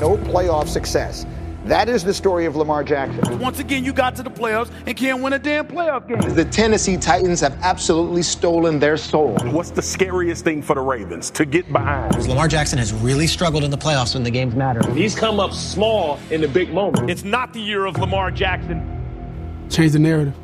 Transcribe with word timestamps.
No 0.00 0.16
playoff 0.16 0.68
success. 0.68 1.26
That 1.64 1.88
is 1.88 2.04
the 2.04 2.14
story 2.14 2.44
of 2.44 2.54
Lamar 2.54 2.84
Jackson. 2.84 3.40
Once 3.40 3.58
again, 3.58 3.84
you 3.84 3.92
got 3.92 4.14
to 4.14 4.22
the 4.22 4.30
playoffs 4.30 4.70
and 4.86 4.96
can't 4.96 5.20
win 5.20 5.32
a 5.32 5.40
damn 5.40 5.66
playoff 5.66 6.06
game. 6.06 6.36
The 6.36 6.44
Tennessee 6.44 6.96
Titans 6.96 7.40
have 7.40 7.58
absolutely 7.62 8.22
stolen 8.22 8.78
their 8.78 8.96
soul. 8.96 9.36
What's 9.46 9.72
the 9.72 9.82
scariest 9.82 10.44
thing 10.44 10.62
for 10.62 10.76
the 10.76 10.82
Ravens? 10.82 11.30
To 11.30 11.44
get 11.44 11.72
behind. 11.72 12.16
Lamar 12.28 12.46
Jackson 12.46 12.78
has 12.78 12.92
really 12.92 13.26
struggled 13.26 13.64
in 13.64 13.72
the 13.72 13.76
playoffs 13.76 14.14
when 14.14 14.22
the 14.22 14.30
games 14.30 14.54
matter. 14.54 14.88
He's 14.92 15.16
come 15.16 15.40
up 15.40 15.52
small 15.52 16.20
in 16.30 16.42
the 16.42 16.48
big 16.48 16.72
moment. 16.72 17.10
It's 17.10 17.24
not 17.24 17.52
the 17.52 17.60
year 17.60 17.84
of 17.84 17.98
Lamar 17.98 18.30
Jackson. 18.30 19.66
Change 19.68 19.90
the 19.90 19.98
narrative. 19.98 20.34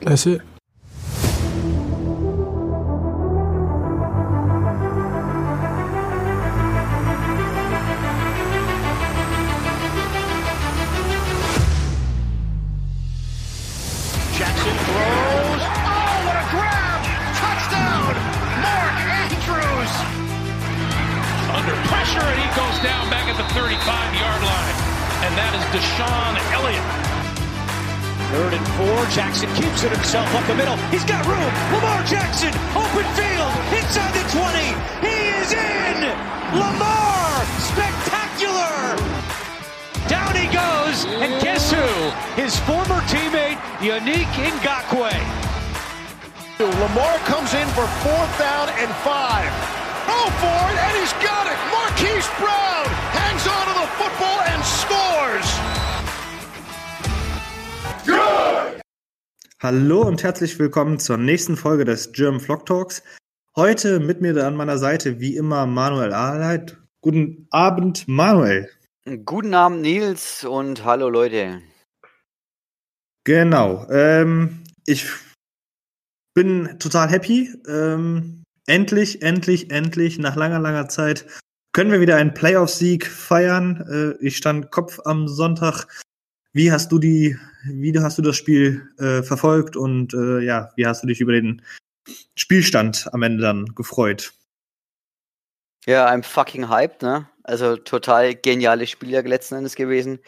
That's 0.00 0.26
it. 0.26 0.40
The 30.46 30.54
middle. 30.54 30.76
He's 30.94 31.04
got 31.04 31.26
room. 31.26 31.52
Lamar 31.74 32.04
Jackson, 32.06 32.54
open 32.78 33.06
field, 33.18 33.52
inside 33.74 34.14
the 34.14 34.22
20. 34.30 34.62
He 35.02 35.16
is 35.42 35.50
in. 35.52 35.98
Lamar, 36.54 37.42
spectacular. 37.58 38.94
Down 40.06 40.36
he 40.38 40.46
goes, 40.54 41.04
and 41.18 41.42
guess 41.42 41.72
who? 41.72 41.86
His 42.40 42.58
former 42.60 43.00
teammate, 43.10 43.58
Yannick 43.82 44.30
Ngakwe. 44.62 45.14
Lamar 46.60 47.18
comes 47.26 47.52
in 47.54 47.66
for 47.74 47.86
fourth 48.06 48.38
down 48.38 48.68
and 48.78 48.90
five. 49.02 49.50
Oh, 50.08 50.30
for 50.38 50.62
it, 50.70 50.78
and 50.78 50.96
he's 50.96 51.12
got 51.26 51.46
it. 51.50 51.58
Marquise 51.74 52.28
Brown 52.38 52.75
Hallo 59.66 60.02
und 60.02 60.22
herzlich 60.22 60.60
willkommen 60.60 61.00
zur 61.00 61.16
nächsten 61.16 61.56
Folge 61.56 61.84
des 61.84 62.12
German 62.12 62.38
Vlog 62.38 62.66
Talks. 62.66 63.02
Heute 63.56 63.98
mit 63.98 64.20
mir 64.20 64.46
an 64.46 64.54
meiner 64.54 64.78
Seite 64.78 65.18
wie 65.18 65.34
immer 65.34 65.66
Manuel 65.66 66.12
Ahlheit. 66.12 66.78
Guten 67.00 67.48
Abend, 67.50 68.06
Manuel. 68.06 68.70
Guten 69.24 69.54
Abend, 69.54 69.82
Nils, 69.82 70.44
und 70.44 70.84
hallo, 70.84 71.08
Leute. 71.08 71.62
Genau. 73.24 73.84
Ähm, 73.90 74.62
ich 74.86 75.08
bin 76.32 76.78
total 76.78 77.10
happy. 77.10 77.52
Ähm, 77.66 78.44
endlich, 78.68 79.20
endlich, 79.22 79.72
endlich, 79.72 80.20
nach 80.20 80.36
langer, 80.36 80.60
langer 80.60 80.88
Zeit 80.88 81.26
können 81.72 81.90
wir 81.90 82.00
wieder 82.00 82.14
einen 82.14 82.34
Playoff-Sieg 82.34 83.04
feiern. 83.04 84.16
Äh, 84.20 84.24
ich 84.24 84.36
stand 84.36 84.70
Kopf 84.70 85.00
am 85.04 85.26
Sonntag. 85.26 85.88
Wie 86.56 86.72
hast 86.72 86.90
du 86.90 86.98
die, 86.98 87.36
wie 87.64 87.92
hast 87.98 88.16
du 88.16 88.22
das 88.22 88.34
Spiel 88.34 88.88
äh, 88.98 89.22
verfolgt 89.22 89.76
und 89.76 90.14
äh, 90.14 90.40
ja, 90.40 90.70
wie 90.74 90.86
hast 90.86 91.02
du 91.02 91.06
dich 91.06 91.20
über 91.20 91.32
den 91.32 91.60
Spielstand 92.34 93.10
am 93.12 93.22
Ende 93.22 93.42
dann 93.42 93.66
gefreut? 93.74 94.32
Ja, 95.84 96.10
I'm 96.10 96.22
fucking 96.22 96.70
hyped, 96.70 97.02
ne? 97.02 97.28
Also 97.42 97.76
total 97.76 98.34
geniales 98.34 98.88
Spiel 98.88 99.10
ja 99.10 99.20
letzten 99.20 99.56
Endes 99.56 99.74
gewesen. 99.74 100.18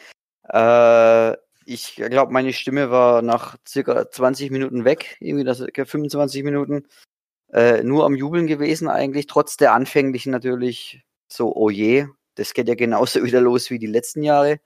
Äh, 0.50 1.32
ich 1.64 1.96
glaube, 1.96 2.30
meine 2.30 2.52
Stimme 2.52 2.90
war 2.90 3.22
nach 3.22 3.56
circa 3.66 4.10
20 4.10 4.50
Minuten 4.50 4.84
weg, 4.84 5.16
irgendwie 5.20 5.44
das 5.44 5.64
25 5.74 6.44
Minuten. 6.44 6.86
Äh, 7.54 7.82
nur 7.84 8.04
am 8.04 8.14
Jubeln 8.14 8.46
gewesen 8.46 8.88
eigentlich, 8.88 9.28
trotz 9.28 9.56
der 9.56 9.72
anfänglichen 9.72 10.30
natürlich 10.30 11.00
so, 11.26 11.56
oh 11.56 11.70
je, 11.70 12.06
das 12.34 12.52
geht 12.52 12.68
ja 12.68 12.74
genauso 12.74 13.22
wieder 13.24 13.40
los 13.40 13.70
wie 13.70 13.78
die 13.78 13.86
letzten 13.86 14.22
Jahre. 14.22 14.60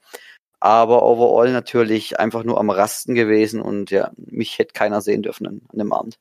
Aber 0.63 1.03
overall 1.03 1.51
natürlich 1.51 2.21
einfach 2.21 2.45
nur 2.45 2.57
am 2.57 2.69
Rasten 2.69 3.15
gewesen 3.15 3.61
und 3.61 3.91
ja, 3.91 4.13
mich 4.15 4.59
hätte 4.59 4.71
keiner 4.71 5.01
sehen 5.01 5.21
dürfen 5.21 5.45
an, 5.45 5.61
an 5.67 5.77
dem 5.77 5.91
Abend. 5.91 6.17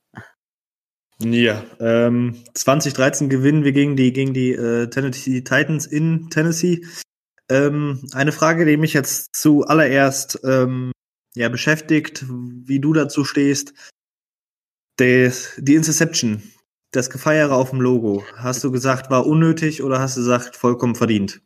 Ja, 1.21 1.63
ähm, 1.79 2.43
2013 2.55 3.29
gewinnen 3.29 3.63
wir 3.63 3.71
gegen 3.71 3.95
die, 3.95 4.13
gegen 4.13 4.35
die 4.35 4.51
äh, 4.51 4.89
Tennessee 4.89 5.43
Titans 5.43 5.87
in 5.87 6.29
Tennessee. 6.29 6.85
Ähm, 7.49 8.05
eine 8.15 8.33
Frage, 8.33 8.65
die 8.65 8.77
mich 8.77 8.95
jetzt 8.95 9.37
zuallererst 9.37 10.41
ähm, 10.43 10.91
ja, 11.37 11.49
beschäftigt, 11.49 12.25
wie 12.29 12.81
du 12.81 12.95
dazu 12.95 13.25
stehst. 13.25 13.75
Des, 14.99 15.53
die 15.57 15.77
Interception, 15.77 16.43
das 16.91 17.11
Gefeiere 17.11 17.55
auf 17.55 17.71
dem 17.71 17.81
Logo, 17.81 18.25
hast 18.35 18.65
du 18.65 18.73
gesagt, 18.73 19.09
war 19.09 19.25
unnötig 19.25 19.85
oder 19.85 20.01
hast 20.01 20.17
du 20.17 20.23
gesagt, 20.23 20.57
vollkommen 20.57 20.97
verdient? 20.97 21.43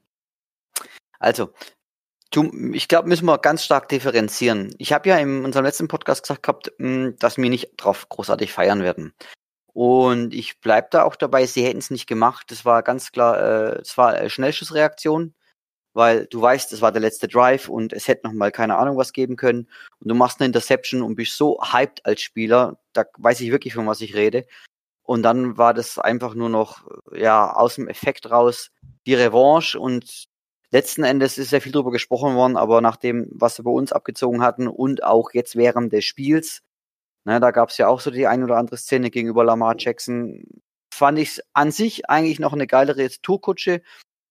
Also, 1.19 1.53
du, 2.31 2.51
ich 2.73 2.89
glaube, 2.89 3.09
müssen 3.09 3.27
wir 3.27 3.39
ganz 3.39 3.65
stark 3.65 3.89
differenzieren. 3.89 4.75
Ich 4.79 4.93
habe 4.93 5.09
ja 5.09 5.19
in 5.19 5.45
unserem 5.45 5.65
letzten 5.65 5.89
Podcast 5.89 6.23
gesagt 6.23 6.43
gehabt, 6.43 6.73
dass 6.79 7.37
wir 7.37 7.51
nicht 7.51 7.71
drauf 7.77 8.09
großartig 8.09 8.53
feiern 8.53 8.83
werden. 8.83 9.15
Und 9.73 10.33
ich 10.33 10.61
bleib 10.61 10.91
da 10.91 11.03
auch 11.03 11.17
dabei, 11.17 11.45
sie 11.47 11.65
hätten 11.65 11.79
es 11.79 11.91
nicht 11.91 12.07
gemacht. 12.07 12.51
Das 12.51 12.65
war 12.65 12.83
ganz 12.83 13.13
klar, 13.13 13.39
äh, 13.39 13.79
das 13.79 13.99
war 13.99 14.15
eine 14.15 14.31
Schnellschussreaktion, 14.31 15.35
weil 15.93 16.27
du 16.27 16.41
weißt, 16.41 16.73
es 16.73 16.81
war 16.81 16.93
der 16.93 17.03
letzte 17.03 17.29
Drive 17.29 17.69
und 17.69 17.93
es 17.93 18.09
hätte 18.09 18.27
noch 18.27 18.33
mal 18.33 18.51
keine 18.51 18.79
Ahnung 18.79 18.97
was 18.97 19.13
geben 19.13 19.37
können. 19.37 19.69
Und 20.01 20.09
du 20.09 20.15
machst 20.15 20.41
eine 20.41 20.47
Interception 20.47 21.03
und 21.03 21.17
bist 21.17 21.37
so 21.37 21.61
hyped 21.63 22.07
als 22.07 22.23
Spieler, 22.23 22.79
da 22.95 23.05
weiß 23.19 23.41
ich 23.41 23.51
wirklich, 23.51 23.75
von 23.75 23.87
was 23.87 24.01
ich 24.01 24.15
rede. 24.15 24.47
Und 25.03 25.23
dann 25.23 25.59
war 25.59 25.75
das 25.75 25.99
einfach 25.99 26.35
nur 26.35 26.49
noch, 26.49 26.87
ja, 27.13 27.53
aus 27.53 27.75
dem 27.75 27.89
Effekt 27.89 28.31
raus 28.31 28.71
die 29.07 29.15
Revanche 29.15 29.79
und 29.79 30.27
letzten 30.77 31.05
Endes 31.05 31.39
ist 31.39 31.51
sehr 31.51 31.61
viel 31.61 31.73
drüber 31.73 31.91
gesprochen 31.91 32.37
worden, 32.37 32.57
aber 32.57 32.81
nach 32.81 32.97
dem, 32.97 33.29
was 33.31 33.59
wir 33.59 33.65
bei 33.65 33.71
uns 33.71 33.93
abgezogen 33.93 34.43
hatten 34.43 34.69
und 34.69 35.03
auch 35.03 35.31
jetzt 35.33 35.57
während 35.57 35.93
des 35.93 36.05
Spiels, 36.05 36.63
Ne, 37.27 37.41
da 37.41 37.51
gab 37.51 37.71
es 37.71 37.79
ja 37.79 37.89
auch 37.89 37.99
so 38.01 38.13
die 38.13 38.29
ein 38.29 38.45
oder 38.45 38.57
andere 38.57 38.77
Szene 38.77 39.11
gegenüber 39.11 39.43
Lamar 39.43 39.75
Jackson. 39.77 40.45
Fand 40.95 41.19
ich 41.19 41.41
an 41.55 41.73
sich 41.73 42.09
eigentlich 42.09 42.39
noch 42.39 42.53
eine 42.53 42.69
geilere 42.69 43.11
Tourkutsche. 43.21 43.83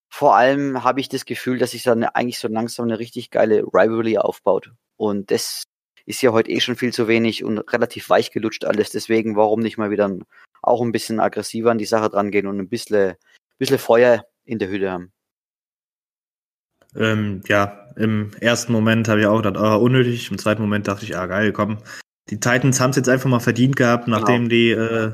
Vor 0.10 0.38
allem 0.38 0.82
habe 0.82 1.02
ich 1.02 1.10
das 1.10 1.26
Gefühl, 1.26 1.58
dass 1.58 1.72
sich 1.72 1.84
dann 1.84 2.06
eigentlich 2.06 2.40
so 2.40 2.48
langsam 2.48 2.86
eine 2.86 2.98
richtig 2.98 3.32
geile 3.32 3.64
Rivalry 3.64 4.18
aufbaut. 4.18 4.72
Und 4.96 5.30
das 5.30 5.64
ist 6.06 6.22
ja 6.22 6.32
heute 6.32 6.52
eh 6.52 6.62
schon 6.62 6.78
viel 6.78 6.94
zu 6.94 7.10
wenig 7.10 7.44
und 7.44 7.60
relativ 7.74 8.10
weich 8.10 8.32
gelutscht 8.32 8.64
alles. 8.64 8.92
Deswegen, 8.92 9.36
warum 9.36 9.60
nicht 9.60 9.78
mal 9.78 9.92
wieder 9.92 10.10
auch 10.62 10.82
ein 10.82 10.94
bisschen 10.94 11.20
aggressiver 11.20 11.72
an 11.72 11.78
die 11.78 11.86
Sache 11.86 12.10
dran 12.10 12.32
gehen 12.32 12.48
und 12.48 12.60
ein 12.60 12.70
bisschen, 12.70 13.16
bisschen 13.58 13.78
Feuer 13.78 14.26
in 14.46 14.58
der 14.58 14.70
Hütte 14.70 14.90
haben. 14.90 15.12
Ähm, 16.98 17.42
ja, 17.48 17.88
im 17.96 18.32
ersten 18.40 18.72
Moment 18.72 19.08
habe 19.08 19.22
ich 19.22 19.28
auch 19.28 19.42
gedacht, 19.42 19.58
ah, 19.58 19.76
unnötig. 19.76 20.30
Im 20.32 20.38
zweiten 20.38 20.62
Moment 20.62 20.88
dachte 20.88 21.06
ich, 21.06 21.16
ah, 21.18 21.26
geil, 21.26 21.52
komm, 21.52 21.78
die 22.30 22.40
Titans 22.40 22.80
haben 22.80 22.90
es 22.90 22.96
jetzt 22.96 23.10
einfach 23.10 23.30
mal 23.30 23.40
verdient 23.40 23.76
gehabt, 23.76 24.08
nachdem 24.08 24.48
genau. 24.48 24.50
die 24.50 24.70
äh, 24.72 25.12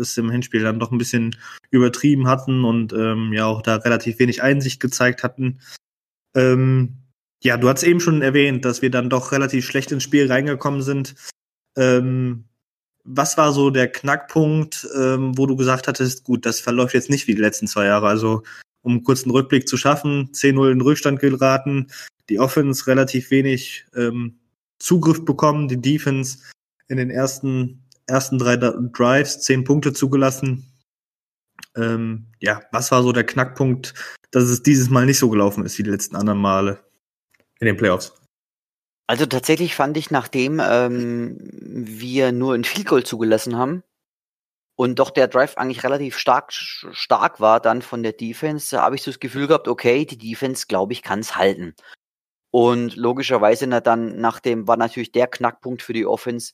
es 0.00 0.16
im 0.16 0.30
Hinspiel 0.30 0.62
dann 0.62 0.80
doch 0.80 0.90
ein 0.90 0.98
bisschen 0.98 1.36
übertrieben 1.70 2.26
hatten 2.26 2.64
und 2.64 2.92
ähm, 2.92 3.32
ja 3.32 3.46
auch 3.46 3.62
da 3.62 3.76
relativ 3.76 4.18
wenig 4.18 4.42
Einsicht 4.42 4.80
gezeigt 4.80 5.22
hatten. 5.22 5.60
Ähm, 6.34 6.96
ja, 7.42 7.56
du 7.56 7.68
hast 7.68 7.82
eben 7.82 8.00
schon 8.00 8.22
erwähnt, 8.22 8.64
dass 8.64 8.82
wir 8.82 8.90
dann 8.90 9.10
doch 9.10 9.30
relativ 9.30 9.66
schlecht 9.66 9.92
ins 9.92 10.02
Spiel 10.02 10.30
reingekommen 10.30 10.82
sind. 10.82 11.14
Ähm, 11.76 12.44
was 13.04 13.36
war 13.36 13.52
so 13.52 13.68
der 13.68 13.88
Knackpunkt, 13.88 14.88
ähm, 14.96 15.36
wo 15.36 15.46
du 15.46 15.56
gesagt 15.56 15.86
hattest, 15.86 16.24
gut, 16.24 16.46
das 16.46 16.60
verläuft 16.60 16.94
jetzt 16.94 17.10
nicht 17.10 17.28
wie 17.28 17.34
die 17.34 17.42
letzten 17.42 17.66
zwei 17.66 17.84
Jahre. 17.84 18.08
Also 18.08 18.42
um 18.84 18.92
einen 18.92 19.02
kurzen 19.02 19.30
Rückblick 19.30 19.66
zu 19.66 19.76
schaffen, 19.76 20.30
10-0 20.32 20.70
in 20.70 20.80
Rückstand 20.80 21.18
geraten, 21.18 21.88
die 22.28 22.38
Offense 22.38 22.86
relativ 22.86 23.30
wenig 23.30 23.86
ähm, 23.96 24.38
Zugriff 24.78 25.24
bekommen, 25.24 25.68
die 25.68 25.80
Defense 25.80 26.38
in 26.88 26.98
den 26.98 27.10
ersten, 27.10 27.82
ersten 28.06 28.38
drei 28.38 28.56
Drives 28.56 29.40
zehn 29.40 29.64
Punkte 29.64 29.92
zugelassen. 29.92 30.70
Ähm, 31.76 32.26
ja, 32.40 32.62
was 32.70 32.92
war 32.92 33.02
so 33.02 33.12
der 33.12 33.24
Knackpunkt, 33.24 33.94
dass 34.30 34.44
es 34.44 34.62
dieses 34.62 34.90
Mal 34.90 35.06
nicht 35.06 35.18
so 35.18 35.30
gelaufen 35.30 35.64
ist 35.64 35.78
wie 35.78 35.82
die 35.82 35.90
letzten 35.90 36.16
anderen 36.16 36.38
Male 36.38 36.84
in 37.60 37.66
den 37.66 37.76
Playoffs? 37.76 38.12
Also 39.06 39.26
tatsächlich 39.26 39.74
fand 39.74 39.96
ich, 39.96 40.10
nachdem 40.10 40.60
ähm, 40.62 41.36
wir 41.40 42.32
nur 42.32 42.54
ein 42.54 42.64
Field 42.64 42.86
Goal 42.86 43.04
zugelassen 43.04 43.56
haben 43.56 43.82
und 44.76 44.98
doch 44.98 45.10
der 45.10 45.28
Drive 45.28 45.56
eigentlich 45.56 45.84
relativ 45.84 46.18
stark 46.18 46.52
stark 46.52 47.40
war 47.40 47.60
dann 47.60 47.82
von 47.82 48.02
der 48.02 48.12
Defense, 48.12 48.80
habe 48.80 48.96
ich 48.96 49.02
so 49.02 49.10
das 49.10 49.20
Gefühl 49.20 49.46
gehabt, 49.46 49.68
okay, 49.68 50.04
die 50.04 50.18
Defense, 50.18 50.66
glaube 50.66 50.92
ich, 50.92 51.02
kann 51.02 51.20
es 51.20 51.36
halten. 51.36 51.74
Und 52.50 52.96
logischerweise 52.96 53.66
na, 53.66 53.80
dann 53.80 54.20
nachdem 54.20 54.68
war 54.68 54.76
natürlich 54.76 55.12
der 55.12 55.26
Knackpunkt 55.26 55.82
für 55.82 55.92
die 55.92 56.06
Offense 56.06 56.52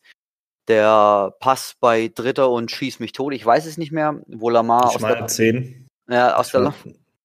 der 0.68 1.34
Pass 1.40 1.76
bei 1.80 2.08
Dritter 2.08 2.50
und 2.50 2.70
Schieß 2.70 3.00
mich 3.00 3.12
tot. 3.12 3.34
Ich 3.34 3.44
weiß 3.44 3.66
es 3.66 3.76
nicht 3.76 3.92
mehr, 3.92 4.22
wo 4.26 4.50
Lamar 4.50 4.90
ich 4.90 4.96
aus 4.96 5.02
der 5.02 5.26
10. 5.26 5.88
Ja, 6.08 6.36
aus 6.36 6.52
der 6.52 6.74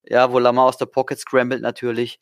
ja, 0.08 0.32
wo 0.32 0.38
Lamar 0.38 0.66
aus 0.66 0.76
der 0.76 0.86
Pocket 0.86 1.18
scrambled 1.18 1.62
natürlich. 1.62 2.20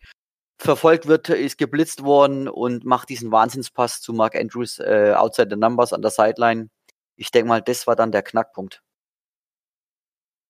Verfolgt 0.59 1.07
wird, 1.07 1.29
ist 1.29 1.59
geblitzt 1.59 2.05
worden 2.05 2.49
und 2.49 2.85
macht 2.85 3.09
diesen 3.09 3.33
Wahnsinnspass 3.33 4.01
zu 4.01 4.13
Mark 4.13 4.37
Andrews 4.37 4.79
äh, 4.79 5.13
outside 5.17 5.49
the 5.51 5.57
numbers 5.57 5.93
an 5.93 6.03
der 6.03 6.11
Sideline. 6.11 6.69
Ich 7.17 7.31
denke 7.31 7.49
mal, 7.49 7.63
das 7.63 7.87
war 7.87 7.97
dann 7.97 8.13
der 8.13 8.23
Knackpunkt. 8.23 8.83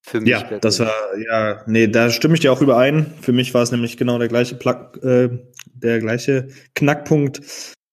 Für 0.06 0.20
mich. 0.20 0.30
Ja, 0.30 0.58
das 0.58 0.80
war, 0.80 0.92
ja, 1.16 1.62
nee, 1.66 1.88
da 1.88 2.10
stimme 2.10 2.34
ich 2.34 2.40
dir 2.40 2.52
auch 2.52 2.60
überein. 2.60 3.14
Für 3.22 3.32
mich 3.32 3.54
war 3.54 3.62
es 3.62 3.72
nämlich 3.72 3.96
genau 3.96 4.18
der 4.18 4.28
gleiche, 4.28 4.54
Plug, 4.54 5.02
äh, 5.02 5.30
der 5.72 5.98
gleiche 5.98 6.48
Knackpunkt. 6.74 7.40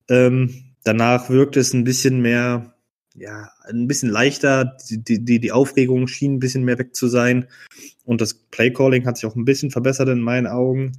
Ähm, 0.10 0.74
danach 0.84 1.30
wirkt 1.30 1.56
es 1.56 1.74
ein 1.74 1.86
bisschen 1.86 2.22
mehr, 2.22 2.76
ja, 3.16 3.50
ein 3.64 3.88
bisschen 3.88 4.10
leichter. 4.10 4.76
Die, 4.90 5.24
die, 5.24 5.40
die 5.40 5.52
Aufregung 5.54 6.08
schien 6.08 6.34
ein 6.34 6.40
bisschen 6.40 6.66
mehr 6.66 6.80
weg 6.80 6.96
zu 6.96 7.08
sein. 7.08 7.48
Und 8.04 8.20
das 8.20 8.34
Playcalling 8.34 9.06
hat 9.06 9.16
sich 9.16 9.26
auch 9.26 9.38
ein 9.38 9.46
bisschen 9.46 9.72
verbessert 9.72 10.10
in 10.10 10.20
meinen 10.20 10.48
Augen. 10.48 10.98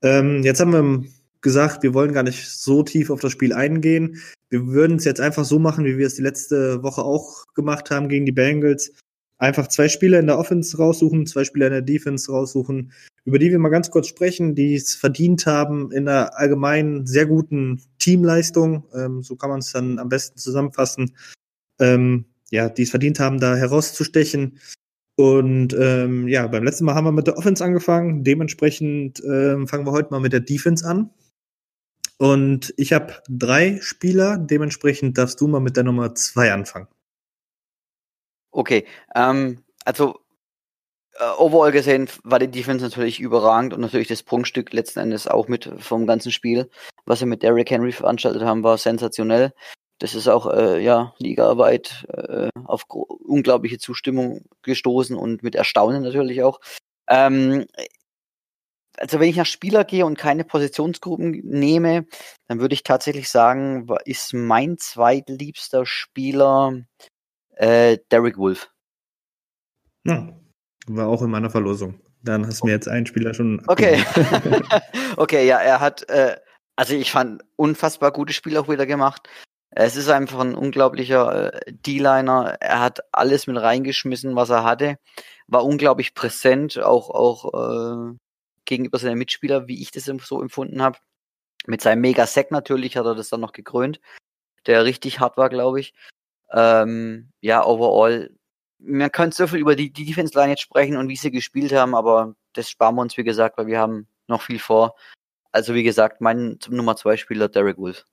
Ähm, 0.00 0.42
jetzt 0.44 0.60
haben 0.60 0.72
wir 0.72 1.04
gesagt, 1.40 1.82
wir 1.82 1.94
wollen 1.94 2.12
gar 2.12 2.22
nicht 2.22 2.48
so 2.48 2.82
tief 2.82 3.10
auf 3.10 3.20
das 3.20 3.32
Spiel 3.32 3.52
eingehen. 3.52 4.20
Wir 4.50 4.66
würden 4.66 4.96
es 4.96 5.04
jetzt 5.04 5.20
einfach 5.20 5.44
so 5.44 5.58
machen, 5.58 5.84
wie 5.84 5.98
wir 5.98 6.06
es 6.06 6.14
die 6.14 6.22
letzte 6.22 6.82
Woche 6.82 7.02
auch 7.02 7.44
gemacht 7.54 7.90
haben 7.90 8.08
gegen 8.08 8.26
die 8.26 8.32
Bengals 8.32 8.92
einfach 9.38 9.68
zwei 9.68 9.88
Spieler 9.88 10.18
in 10.18 10.26
der 10.26 10.38
Offense 10.38 10.76
raussuchen, 10.76 11.26
zwei 11.26 11.44
Spieler 11.44 11.68
in 11.68 11.72
der 11.72 11.82
Defense 11.82 12.30
raussuchen, 12.30 12.92
über 13.24 13.38
die 13.38 13.50
wir 13.50 13.58
mal 13.58 13.68
ganz 13.68 13.90
kurz 13.90 14.08
sprechen, 14.08 14.54
die 14.54 14.74
es 14.74 14.94
verdient 14.94 15.46
haben 15.46 15.90
in 15.92 16.08
einer 16.08 16.36
allgemein 16.36 17.06
sehr 17.06 17.26
guten 17.26 17.80
Teamleistung. 17.98 18.84
Ähm, 18.94 19.22
so 19.22 19.36
kann 19.36 19.50
man 19.50 19.60
es 19.60 19.72
dann 19.72 19.98
am 19.98 20.08
besten 20.08 20.38
zusammenfassen. 20.38 21.14
Ähm, 21.78 22.26
ja, 22.50 22.68
die 22.68 22.82
es 22.82 22.90
verdient 22.90 23.20
haben, 23.20 23.38
da 23.40 23.54
herauszustechen. 23.56 24.58
Und 25.16 25.74
ähm, 25.78 26.28
ja, 26.28 26.46
beim 26.46 26.64
letzten 26.64 26.84
Mal 26.84 26.94
haben 26.94 27.04
wir 27.04 27.12
mit 27.12 27.26
der 27.26 27.36
Offense 27.36 27.64
angefangen. 27.64 28.24
Dementsprechend 28.24 29.22
ähm, 29.24 29.66
fangen 29.66 29.84
wir 29.84 29.92
heute 29.92 30.10
mal 30.10 30.20
mit 30.20 30.32
der 30.32 30.40
Defense 30.40 30.86
an. 30.86 31.10
Und 32.18 32.74
ich 32.76 32.92
habe 32.92 33.22
drei 33.28 33.78
Spieler. 33.80 34.38
Dementsprechend 34.38 35.16
darfst 35.16 35.40
du 35.40 35.46
mal 35.46 35.60
mit 35.60 35.76
der 35.76 35.84
Nummer 35.84 36.14
zwei 36.14 36.52
anfangen. 36.52 36.88
Okay, 38.50 38.86
ähm, 39.14 39.62
also 39.84 40.18
äh, 41.18 41.24
overall 41.38 41.72
gesehen 41.72 42.08
war 42.24 42.38
die 42.38 42.50
Defense 42.50 42.84
natürlich 42.84 43.20
überragend 43.20 43.72
und 43.72 43.80
natürlich 43.80 44.08
das 44.08 44.22
Prunkstück 44.22 44.72
letzten 44.72 45.00
Endes 45.00 45.28
auch 45.28 45.48
mit 45.48 45.70
vom 45.78 46.06
ganzen 46.06 46.32
Spiel. 46.32 46.68
Was 47.06 47.20
wir 47.20 47.26
mit 47.26 47.42
Derrick 47.42 47.70
Henry 47.70 47.92
veranstaltet 47.92 48.42
haben, 48.42 48.62
war 48.64 48.78
sensationell. 48.78 49.52
Das 50.00 50.14
ist 50.14 50.28
auch 50.28 50.46
äh, 50.52 50.82
ja 50.82 51.14
ligaweit 51.18 52.06
äh, 52.12 52.48
auf 52.64 52.84
unglaubliche 52.88 53.78
Zustimmung 53.78 54.44
gestoßen 54.62 55.16
und 55.16 55.42
mit 55.42 55.54
Erstaunen 55.54 56.02
natürlich 56.02 56.42
auch. 56.42 56.60
Ähm, 57.08 57.66
also 58.98 59.20
wenn 59.20 59.28
ich 59.28 59.36
nach 59.36 59.46
Spieler 59.46 59.84
gehe 59.84 60.04
und 60.04 60.18
keine 60.18 60.44
Positionsgruppen 60.44 61.30
nehme, 61.44 62.06
dann 62.48 62.60
würde 62.60 62.74
ich 62.74 62.82
tatsächlich 62.82 63.28
sagen, 63.28 63.86
ist 64.04 64.34
mein 64.34 64.78
zweitliebster 64.78 65.86
Spieler 65.86 66.80
äh, 67.56 67.98
Derek 68.10 68.38
Wolf. 68.38 68.70
Ja, 70.04 70.28
war 70.86 71.08
auch 71.08 71.22
in 71.22 71.30
meiner 71.30 71.50
Verlosung. 71.50 72.00
Dann 72.22 72.46
hast 72.46 72.62
du 72.62 72.66
mir 72.66 72.72
jetzt 72.72 72.88
einen 72.88 73.06
Spieler 73.06 73.34
schon. 73.34 73.62
Okay. 73.66 74.02
okay, 75.16 75.46
ja, 75.46 75.58
er 75.58 75.80
hat, 75.80 76.08
äh, 76.08 76.36
also 76.76 76.94
ich 76.94 77.12
fand 77.12 77.42
unfassbar 77.56 78.12
gutes 78.12 78.36
Spiel 78.36 78.56
auch 78.56 78.68
wieder 78.68 78.86
gemacht. 78.86 79.28
Es 79.70 79.96
ist 79.96 80.08
einfach 80.08 80.40
ein 80.40 80.54
unglaublicher 80.54 81.54
äh, 81.54 81.72
D-Liner. 81.72 82.56
Er 82.60 82.80
hat 82.80 83.00
alles 83.12 83.46
mit 83.46 83.60
reingeschmissen, 83.60 84.34
was 84.34 84.50
er 84.50 84.64
hatte. 84.64 84.96
War 85.46 85.64
unglaublich 85.64 86.14
präsent, 86.14 86.78
auch, 86.78 87.10
auch 87.10 87.54
äh, 87.54 88.16
gegenüber 88.68 88.98
seinen 88.98 89.18
Mitspielern, 89.18 89.66
wie 89.66 89.82
ich 89.82 89.90
das 89.90 90.04
so 90.04 90.40
empfunden 90.40 90.82
habe. 90.82 90.98
Mit 91.66 91.80
seinem 91.80 92.02
Mega-Sack 92.02 92.50
natürlich 92.50 92.96
hat 92.96 93.06
er 93.06 93.14
das 93.14 93.30
dann 93.30 93.40
noch 93.40 93.52
gekrönt, 93.52 94.00
der 94.66 94.84
richtig 94.84 95.18
hart 95.18 95.36
war, 95.36 95.48
glaube 95.48 95.80
ich. 95.80 95.94
Ähm, 96.52 97.30
ja, 97.40 97.64
overall, 97.64 98.30
man 98.78 99.10
könnte 99.10 99.36
so 99.36 99.46
viel 99.48 99.58
über 99.58 99.74
die, 99.74 99.92
die 99.92 100.04
Defense 100.04 100.38
Line 100.38 100.50
jetzt 100.50 100.62
sprechen 100.62 100.96
und 100.96 101.08
wie 101.08 101.16
sie 101.16 101.30
gespielt 101.30 101.72
haben, 101.72 101.94
aber 101.94 102.36
das 102.52 102.70
sparen 102.70 102.94
wir 102.94 103.02
uns, 103.02 103.16
wie 103.16 103.24
gesagt, 103.24 103.58
weil 103.58 103.66
wir 103.66 103.80
haben 103.80 104.06
noch 104.28 104.42
viel 104.42 104.58
vor. 104.58 104.94
Also, 105.50 105.74
wie 105.74 105.82
gesagt, 105.82 106.20
mein 106.20 106.58
Nummer 106.68 106.96
zwei 106.96 107.16
Spieler, 107.16 107.48
Derek 107.48 107.78
Wolf. 107.78 108.04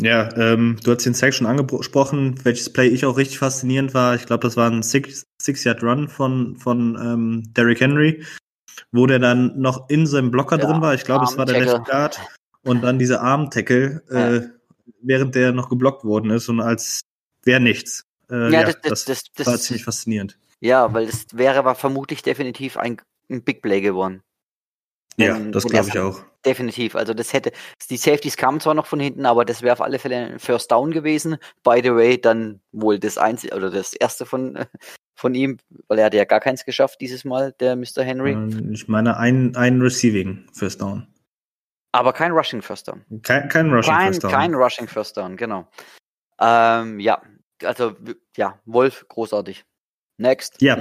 Ja, 0.00 0.32
ähm, 0.36 0.78
du 0.84 0.92
hast 0.92 1.04
den 1.04 1.14
Sack 1.14 1.34
schon 1.34 1.48
angesprochen, 1.48 2.44
welches 2.44 2.72
Play 2.72 2.86
ich 2.86 3.04
auch 3.04 3.16
richtig 3.16 3.40
faszinierend 3.40 3.94
war. 3.94 4.14
Ich 4.14 4.26
glaube, 4.26 4.46
das 4.46 4.56
war 4.56 4.70
ein 4.70 4.84
Six-Yard-Run 4.84 6.08
von, 6.08 6.56
von 6.56 6.96
ähm, 6.96 7.52
Derrick 7.54 7.80
Henry, 7.80 8.24
wo 8.92 9.06
der 9.06 9.18
dann 9.18 9.58
noch 9.58 9.88
in 9.88 10.06
seinem 10.06 10.30
Blocker 10.30 10.58
ja, 10.58 10.64
drin 10.64 10.80
war. 10.80 10.94
Ich 10.94 11.04
glaube, 11.04 11.24
es 11.24 11.36
war 11.36 11.46
der 11.46 11.60
Left 11.60 11.84
Guard. 11.86 12.20
Und 12.62 12.82
dann 12.82 12.98
diese 12.98 13.20
Arm-Tackle, 13.20 14.02
ja. 14.10 14.34
äh, 14.34 14.48
während 15.00 15.34
der 15.34 15.52
noch 15.52 15.68
geblockt 15.68 16.04
worden 16.04 16.30
ist. 16.30 16.48
Und 16.48 16.60
als 16.60 17.00
wäre 17.44 17.60
nichts. 17.60 18.04
Äh, 18.30 18.52
ja, 18.52 18.64
das, 18.64 18.80
das, 18.82 19.04
das, 19.04 19.22
das 19.34 19.46
war 19.46 19.58
ziemlich 19.58 19.84
faszinierend. 19.84 20.38
Ja, 20.60 20.92
weil 20.92 21.06
das 21.06 21.26
wäre 21.32 21.58
aber 21.58 21.74
vermutlich 21.74 22.22
definitiv 22.22 22.76
ein, 22.76 23.00
ein 23.30 23.42
Big 23.42 23.62
Play 23.62 23.80
geworden. 23.80 24.22
Ja, 25.16 25.34
wenn, 25.34 25.52
das 25.52 25.64
glaube 25.64 25.88
ich 25.88 25.98
auch. 25.98 26.20
Definitiv. 26.44 26.94
Also 26.94 27.14
das 27.14 27.32
hätte, 27.32 27.52
die 27.90 27.96
Safeties 27.96 28.36
kamen 28.36 28.60
zwar 28.60 28.74
noch 28.74 28.86
von 28.86 29.00
hinten, 29.00 29.26
aber 29.26 29.44
das 29.44 29.62
wäre 29.62 29.72
auf 29.72 29.80
alle 29.80 29.98
Fälle 29.98 30.16
ein 30.16 30.38
First 30.38 30.70
Down 30.70 30.92
gewesen. 30.92 31.38
By 31.64 31.80
the 31.82 31.92
way, 31.94 32.20
dann 32.20 32.60
wohl 32.70 32.98
das 32.98 33.18
einzige 33.18 33.56
oder 33.56 33.70
das 33.70 33.92
erste 33.92 34.24
von, 34.24 34.64
von 35.18 35.34
ihm, 35.34 35.58
weil 35.88 35.98
er 35.98 36.06
hat 36.06 36.14
ja 36.14 36.24
gar 36.24 36.38
keins 36.38 36.64
geschafft 36.64 37.00
dieses 37.00 37.24
Mal, 37.24 37.52
der 37.58 37.74
Mr. 37.74 38.04
Henry. 38.04 38.32
Ähm, 38.32 38.70
ich 38.72 38.86
meine 38.86 39.16
ein, 39.16 39.56
ein 39.56 39.82
Receiving 39.82 40.46
First 40.52 40.80
Down. 40.80 41.08
Aber 41.90 42.12
kein 42.12 42.30
Rushing 42.30 42.62
First 42.62 42.86
Down. 42.86 43.04
Kein, 43.22 43.48
kein 43.48 43.72
Rushing 43.72 43.92
kein, 43.92 44.06
First 44.12 44.24
Down. 44.24 44.30
Kein 44.30 44.54
Rushing 44.54 44.86
First 44.86 45.16
Down, 45.16 45.36
genau. 45.36 45.68
Ähm, 46.40 47.00
ja, 47.00 47.20
also 47.64 47.96
ja, 48.36 48.60
Wolf, 48.64 49.06
großartig. 49.08 49.64
Next. 50.18 50.62
Ja, 50.62 50.78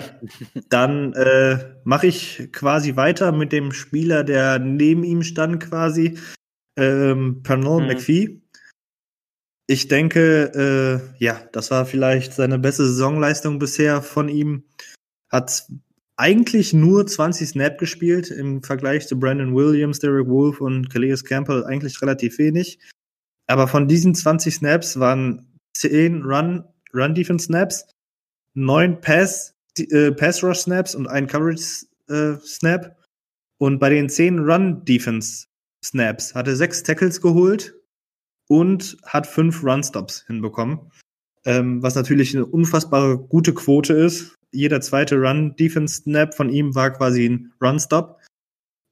dann 0.69 1.13
äh, 1.13 1.75
mache 1.83 2.07
ich 2.07 2.50
quasi 2.51 2.95
weiter 2.95 3.31
mit 3.31 3.51
dem 3.51 3.72
Spieler, 3.72 4.24
der 4.24 4.60
neben 4.60 5.04
ihm 5.04 5.24
stand, 5.24 5.63
quasi, 5.63 6.19
ähm, 6.78 7.42
Pernell 7.42 7.81
mhm. 7.81 7.88
McPhee. 7.88 8.42
Ich 9.69 9.90
denke, 9.90 11.12
äh, 11.19 11.24
ja, 11.24 11.42
das 11.52 11.72
war 11.72 11.86
vielleicht 11.86 12.34
seine 12.34 12.58
beste 12.58 12.88
Saisonleistung 12.88 13.60
bisher 13.60 14.02
von 14.02 14.30
ihm. 14.30 14.64
Hat 15.30 15.68
eigentlich 16.16 16.74
nur 16.74 17.06
20 17.06 17.50
Snap 17.50 17.78
gespielt 17.78 18.31
im 18.31 18.64
Vergleich 18.64 19.08
zu 19.08 19.19
Brandon 19.19 19.54
Williams, 19.54 20.00
Derek 20.00 20.28
Wolf 20.28 20.62
und 20.62 20.90
Calais 20.90 21.22
Campbell 21.22 21.66
eigentlich 21.66 22.02
relativ 22.02 22.38
wenig. 22.38 22.80
Aber 23.45 23.68
von 23.68 23.90
diesen 23.90 24.16
20 24.16 24.56
Snaps 24.56 25.00
waren 25.00 25.45
10 25.74 26.24
Run, 26.24 26.64
Run 26.94 27.14
Defense 27.14 27.47
Snaps, 27.47 27.86
9 28.54 29.02
Pass, 29.02 29.54
äh, 29.78 30.12
Pass 30.12 30.44
Rush 30.44 30.59
Snaps 30.59 30.95
und 30.95 31.07
ein 31.07 31.28
Coverage 31.28 31.86
äh, 32.07 32.38
Snap. 32.45 32.95
Und 33.57 33.80
bei 33.80 33.90
den 33.90 34.07
10 34.07 34.40
Run 34.40 34.86
Defense 34.86 35.47
Snaps 35.83 36.33
hat 36.33 36.47
er 36.47 36.56
6 36.56 36.83
Tackles 36.83 37.19
geholt 37.21 37.77
und 38.47 38.97
hat 39.06 39.27
5 39.27 39.63
Run 39.63 39.83
Stops 39.83 40.25
hinbekommen. 40.27 40.92
Ähm, 41.45 41.81
was 41.81 41.95
natürlich 41.95 42.35
eine 42.35 42.45
unfassbare 42.45 43.18
gute 43.18 43.54
Quote 43.54 43.94
ist. 43.94 44.35
Jeder 44.51 44.81
zweite 44.81 45.16
Run 45.16 45.56
Defense 45.56 46.01
Snap 46.01 46.33
von 46.33 46.49
ihm 46.49 46.75
war 46.75 46.92
quasi 46.92 47.25
ein 47.27 47.54
Run 47.61 47.80
Stop. 47.80 48.19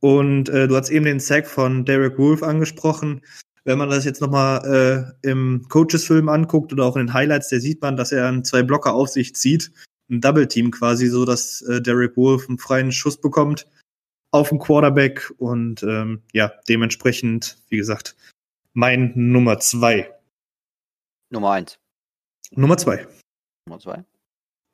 Und 0.01 0.49
äh, 0.49 0.67
du 0.67 0.75
hast 0.75 0.89
eben 0.89 1.05
den 1.05 1.19
Sack 1.19 1.47
von 1.47 1.85
Derek 1.85 2.17
Wolf 2.17 2.43
angesprochen 2.43 3.21
wenn 3.65 3.79
man 3.79 3.89
das 3.89 4.05
jetzt 4.05 4.21
nochmal 4.21 5.15
äh, 5.23 5.27
im 5.29 5.65
Coaches-Film 5.67 6.29
anguckt 6.29 6.71
oder 6.71 6.85
auch 6.85 6.95
in 6.95 7.07
den 7.07 7.13
Highlights, 7.13 7.49
da 7.49 7.59
sieht 7.59 7.81
man, 7.81 7.97
dass 7.97 8.11
er 8.11 8.27
an 8.27 8.45
zwei 8.45 8.63
Blocker 8.63 8.93
auf 8.93 9.09
sich 9.09 9.35
zieht. 9.35 9.71
Ein 10.09 10.21
Double-Team 10.21 10.69
quasi, 10.69 11.07
so 11.07 11.25
dass 11.25 11.61
äh, 11.63 11.81
Derek 11.81 12.15
Wolf 12.15 12.47
einen 12.47 12.59
freien 12.59 12.91
Schuss 12.91 13.19
bekommt 13.19 13.67
auf 14.29 14.49
den 14.49 14.59
Quarterback 14.59 15.33
und 15.37 15.81
ähm, 15.81 16.21
ja, 16.31 16.51
dementsprechend, 16.69 17.57
wie 17.69 17.77
gesagt, 17.77 18.15
mein 18.75 19.13
Nummer 19.15 19.59
zwei. 19.59 20.13
Nummer 21.31 21.51
eins. 21.51 21.79
Nummer 22.51 22.77
zwei. 22.77 23.07
Nummer 23.65 23.79
zwei. 23.79 24.03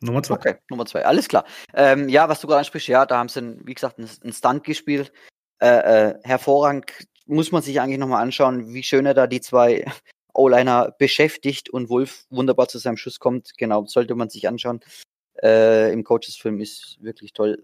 Nummer 0.01 0.23
zwei. 0.23 0.35
Okay, 0.35 0.55
Nummer 0.69 0.85
zwei, 0.87 1.05
alles 1.05 1.27
klar. 1.27 1.45
Ähm, 1.73 2.09
ja, 2.09 2.27
was 2.27 2.41
du 2.41 2.47
gerade 2.47 2.59
ansprichst, 2.59 2.87
ja, 2.87 3.05
da 3.05 3.19
haben 3.19 3.29
sie, 3.29 3.59
wie 3.63 3.75
gesagt, 3.75 3.99
einen 3.99 4.33
Stunt 4.33 4.63
gespielt. 4.63 5.13
Äh, 5.61 5.67
äh, 6.09 6.19
hervorragend 6.23 6.91
muss 7.27 7.51
man 7.51 7.61
sich 7.61 7.79
eigentlich 7.79 7.99
nochmal 7.99 8.23
anschauen, 8.23 8.73
wie 8.73 8.81
schön 8.81 9.05
er 9.05 9.13
da 9.13 9.27
die 9.27 9.41
zwei 9.41 9.85
O-Liner 10.33 10.95
beschäftigt 10.97 11.69
und 11.69 11.89
Wolf 11.89 12.25
wunderbar 12.31 12.67
zu 12.67 12.79
seinem 12.79 12.97
Schuss 12.97 13.19
kommt. 13.19 13.55
Genau, 13.57 13.85
sollte 13.85 14.15
man 14.15 14.29
sich 14.29 14.47
anschauen. 14.47 14.79
Äh, 15.43 15.93
Im 15.93 16.03
Coaches-Film 16.03 16.59
ist 16.59 16.97
wirklich 17.01 17.33
toll. 17.33 17.63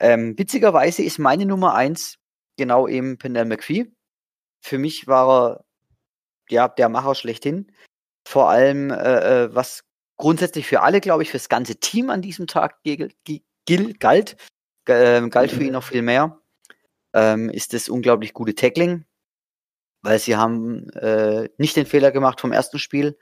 Ähm, 0.00 0.38
witzigerweise 0.38 1.02
ist 1.02 1.18
meine 1.18 1.44
Nummer 1.44 1.74
eins 1.74 2.18
genau 2.56 2.88
eben 2.88 3.18
Pendel 3.18 3.44
McPhee. 3.44 3.92
Für 4.62 4.78
mich 4.78 5.06
war 5.06 5.28
er 5.28 5.64
ja 6.48 6.68
der 6.68 6.88
Macher 6.88 7.14
schlechthin. 7.14 7.72
Vor 8.26 8.48
allem, 8.48 8.90
äh, 8.90 9.44
äh 9.44 9.54
was 9.54 9.84
grundsätzlich 10.16 10.66
für 10.66 10.82
alle, 10.82 11.00
glaube 11.00 11.24
ich, 11.24 11.30
für 11.30 11.36
das 11.38 11.48
ganze 11.48 11.76
Team 11.76 12.08
an 12.08 12.22
diesem 12.22 12.46
Tag 12.46 12.78
galt, 12.84 14.36
äh, 14.86 15.28
galt 15.28 15.50
für 15.50 15.64
ihn 15.64 15.72
noch 15.72 15.82
viel 15.82 16.02
mehr, 16.02 16.40
ähm, 17.12 17.50
ist 17.50 17.72
das 17.72 17.88
unglaublich 17.88 18.32
gute 18.32 18.54
Tackling, 18.54 19.04
weil 20.02 20.18
sie 20.20 20.36
haben 20.36 20.88
äh, 20.90 21.48
nicht 21.58 21.76
den 21.76 21.86
Fehler 21.86 22.12
gemacht 22.12 22.40
vom 22.40 22.52
ersten 22.52 22.78
Spiel, 22.78 23.18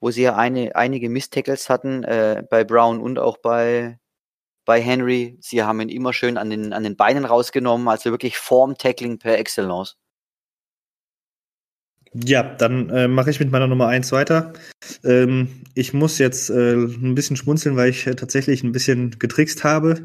wo 0.00 0.10
sie 0.10 0.22
ja 0.22 0.36
eine, 0.36 0.74
einige 0.74 1.08
Miss-Tackles 1.08 1.68
hatten, 1.68 2.02
äh, 2.02 2.42
bei 2.50 2.64
Brown 2.64 3.00
und 3.00 3.20
auch 3.20 3.38
bei, 3.38 4.00
bei 4.64 4.80
Henry. 4.80 5.38
Sie 5.40 5.62
haben 5.62 5.80
ihn 5.80 5.88
immer 5.88 6.12
schön 6.12 6.38
an 6.38 6.50
den, 6.50 6.72
an 6.72 6.82
den 6.82 6.96
Beinen 6.96 7.24
rausgenommen, 7.24 7.86
also 7.88 8.10
wirklich 8.10 8.36
Form-Tackling 8.36 9.18
per 9.18 9.38
Excellence. 9.38 9.96
Ja, 12.14 12.42
dann 12.42 12.90
äh, 12.90 13.08
mache 13.08 13.30
ich 13.30 13.40
mit 13.40 13.50
meiner 13.50 13.66
Nummer 13.66 13.88
eins 13.88 14.12
weiter. 14.12 14.52
Ähm, 15.02 15.48
ich 15.74 15.94
muss 15.94 16.18
jetzt 16.18 16.50
äh, 16.50 16.74
ein 16.74 17.14
bisschen 17.14 17.36
schmunzeln, 17.36 17.76
weil 17.76 17.88
ich 17.88 18.06
äh, 18.06 18.14
tatsächlich 18.14 18.62
ein 18.62 18.72
bisschen 18.72 19.18
getrickst 19.18 19.64
habe. 19.64 20.02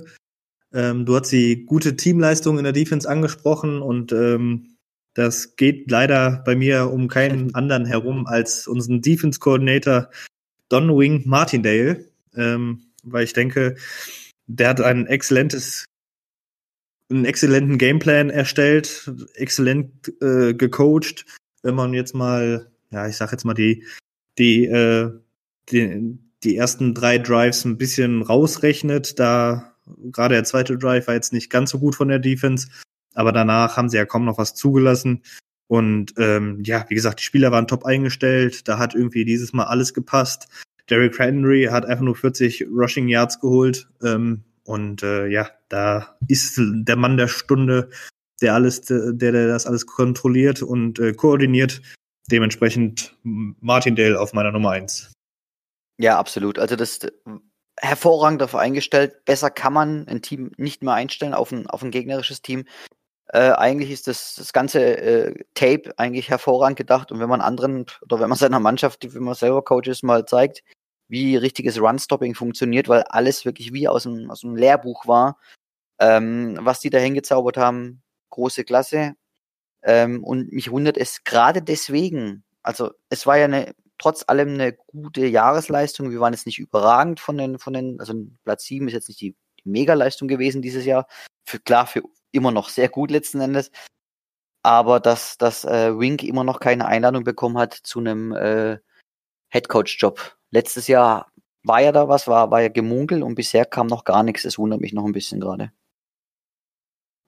Ähm, 0.73 1.05
du 1.05 1.17
hast 1.17 1.31
die 1.31 1.65
gute 1.65 1.97
Teamleistung 1.97 2.57
in 2.57 2.63
der 2.63 2.73
Defense 2.73 3.09
angesprochen 3.09 3.81
und 3.81 4.13
ähm, 4.13 4.77
das 5.15 5.55
geht 5.57 5.91
leider 5.91 6.43
bei 6.45 6.55
mir 6.55 6.91
um 6.91 7.09
keinen 7.09 7.53
anderen 7.55 7.85
herum 7.85 8.25
als 8.25 8.67
unseren 8.67 9.01
Defense 9.01 9.39
Coordinator 9.39 10.09
Don 10.69 10.97
Wing 10.97 11.23
Martindale, 11.25 12.05
ähm, 12.35 12.83
weil 13.03 13.25
ich 13.25 13.33
denke, 13.33 13.75
der 14.47 14.69
hat 14.69 14.81
ein 14.81 15.07
exzellentes 15.07 15.85
einen 17.09 17.25
exzellenten 17.25 17.77
Gameplan 17.77 18.29
erstellt, 18.29 19.09
exzellent 19.35 20.13
äh, 20.21 20.53
gecoacht 20.53 21.25
wenn 21.67 21.75
man 21.75 21.93
jetzt 21.93 22.15
mal, 22.15 22.71
ja, 22.91 23.07
ich 23.07 23.17
sag 23.17 23.31
jetzt 23.31 23.43
mal 23.43 23.53
die, 23.53 23.83
die, 24.37 24.65
äh, 24.65 25.11
die, 25.69 26.17
die 26.43 26.55
ersten 26.55 26.93
drei 26.93 27.17
Drives 27.17 27.65
ein 27.65 27.77
bisschen 27.77 28.21
rausrechnet, 28.21 29.19
da 29.19 29.73
gerade 30.11 30.35
der 30.35 30.45
zweite 30.45 30.77
Drive 30.77 31.07
war 31.07 31.13
jetzt 31.13 31.33
nicht 31.33 31.49
ganz 31.49 31.71
so 31.71 31.79
gut 31.79 31.95
von 31.95 32.07
der 32.07 32.19
Defense, 32.19 32.69
aber 33.13 33.33
danach 33.33 33.75
haben 33.75 33.89
sie 33.89 33.97
ja 33.97 34.05
kaum 34.05 34.23
noch 34.23 34.37
was 34.37 34.55
zugelassen. 34.55 35.23
Und 35.67 36.13
ähm, 36.17 36.61
ja, 36.63 36.85
wie 36.87 36.95
gesagt, 36.95 37.19
die 37.19 37.25
Spieler 37.25 37.51
waren 37.51 37.67
top 37.67 37.85
eingestellt, 37.85 38.69
da 38.69 38.77
hat 38.77 38.95
irgendwie 38.95 39.25
dieses 39.25 39.51
Mal 39.51 39.65
alles 39.65 39.93
gepasst. 39.93 40.47
Derrick 40.89 41.19
Henry 41.19 41.65
hat 41.69 41.85
einfach 41.85 42.05
nur 42.05 42.15
40 42.15 42.67
Rushing 42.71 43.09
Yards 43.09 43.41
geholt. 43.41 43.89
Ähm, 44.01 44.45
und 44.63 45.03
äh, 45.03 45.27
ja, 45.27 45.49
da 45.67 46.15
ist 46.29 46.57
der 46.57 46.95
Mann 46.95 47.17
der 47.17 47.27
Stunde 47.27 47.89
der 48.41 48.53
alles, 48.53 48.81
der, 48.81 49.13
der 49.13 49.47
das 49.47 49.65
alles 49.65 49.85
kontrolliert 49.85 50.61
und 50.61 50.99
äh, 50.99 51.13
koordiniert. 51.13 51.81
Dementsprechend 52.29 53.17
Martindale 53.23 54.19
auf 54.19 54.33
meiner 54.33 54.51
Nummer 54.51 54.71
eins. 54.71 55.11
Ja, 55.97 56.19
absolut. 56.19 56.59
Also 56.59 56.75
das 56.75 56.99
äh, 57.03 57.09
hervorragend 57.79 58.41
darauf 58.41 58.55
eingestellt. 58.55 59.25
Besser 59.25 59.49
kann 59.49 59.73
man 59.73 60.07
ein 60.07 60.21
Team 60.21 60.51
nicht 60.57 60.83
mehr 60.83 60.93
einstellen 60.93 61.33
auf 61.33 61.51
ein, 61.51 61.67
auf 61.67 61.81
ein 61.83 61.91
gegnerisches 61.91 62.41
Team. 62.41 62.65
Äh, 63.29 63.51
eigentlich 63.51 63.91
ist 63.91 64.07
das, 64.07 64.35
das 64.35 64.53
ganze 64.53 64.97
äh, 64.97 65.43
Tape 65.53 65.93
eigentlich 65.97 66.29
hervorragend 66.29 66.77
gedacht 66.77 67.11
und 67.11 67.19
wenn 67.19 67.29
man 67.29 67.41
anderen 67.41 67.85
oder 68.01 68.19
wenn 68.19 68.29
man 68.29 68.37
seiner 68.37 68.59
Mannschaft, 68.59 69.13
wenn 69.13 69.23
man 69.23 69.35
selber 69.35 69.63
Coach 69.63 69.89
ist, 69.89 70.03
mal 70.03 70.25
zeigt, 70.25 70.63
wie 71.09 71.35
richtiges 71.35 71.79
Run-Stopping 71.79 72.35
funktioniert, 72.35 72.87
weil 72.87 73.03
alles 73.03 73.45
wirklich 73.45 73.73
wie 73.73 73.87
aus 73.87 74.03
dem, 74.03 74.31
aus 74.31 74.41
dem 74.41 74.55
Lehrbuch 74.55 75.07
war, 75.07 75.39
ähm, 75.99 76.57
was 76.61 76.79
die 76.79 76.89
da 76.89 76.99
hingezaubert 76.99 77.57
haben, 77.57 78.01
große 78.29 78.63
Klasse. 78.63 79.15
Ähm, 79.83 80.23
und 80.23 80.51
mich 80.51 80.71
wundert 80.71 80.97
es 80.97 81.23
gerade 81.23 81.61
deswegen, 81.61 82.43
also 82.63 82.91
es 83.09 83.25
war 83.25 83.37
ja 83.37 83.45
eine, 83.45 83.73
trotz 83.97 84.23
allem 84.27 84.53
eine 84.55 84.73
gute 84.73 85.25
Jahresleistung. 85.25 86.11
Wir 86.11 86.19
waren 86.19 86.33
jetzt 86.33 86.45
nicht 86.45 86.59
überragend 86.59 87.19
von 87.19 87.37
den, 87.37 87.59
von 87.59 87.73
den, 87.73 87.99
also 87.99 88.13
Platz 88.43 88.65
7 88.65 88.87
ist 88.87 88.93
jetzt 88.93 89.07
nicht 89.07 89.21
die, 89.21 89.35
die 89.63 89.69
Mega-Leistung 89.69 90.27
gewesen 90.27 90.61
dieses 90.61 90.85
Jahr. 90.85 91.07
Für, 91.45 91.59
klar, 91.59 91.87
für 91.87 92.03
immer 92.31 92.51
noch 92.51 92.69
sehr 92.69 92.89
gut 92.89 93.11
letzten 93.11 93.39
Endes. 93.41 93.71
Aber 94.63 94.99
dass, 94.99 95.37
dass 95.37 95.65
äh, 95.65 95.97
Wink 95.97 96.23
immer 96.23 96.43
noch 96.43 96.59
keine 96.59 96.85
Einladung 96.87 97.23
bekommen 97.23 97.57
hat 97.57 97.73
zu 97.73 97.99
einem 97.99 98.33
äh, 98.33 98.79
Headcoach-Job. 99.49 100.37
Letztes 100.51 100.87
Jahr 100.87 101.31
war 101.63 101.81
ja 101.81 101.91
da 101.91 102.07
was, 102.09 102.27
war, 102.27 102.51
war 102.51 102.61
ja 102.61 102.69
gemunkelt 102.69 103.23
und 103.23 103.35
bisher 103.35 103.65
kam 103.65 103.87
noch 103.87 104.03
gar 104.03 104.23
nichts. 104.23 104.45
Es 104.45 104.57
wundert 104.57 104.81
mich 104.81 104.93
noch 104.93 105.05
ein 105.05 105.13
bisschen 105.13 105.39
gerade. 105.39 105.71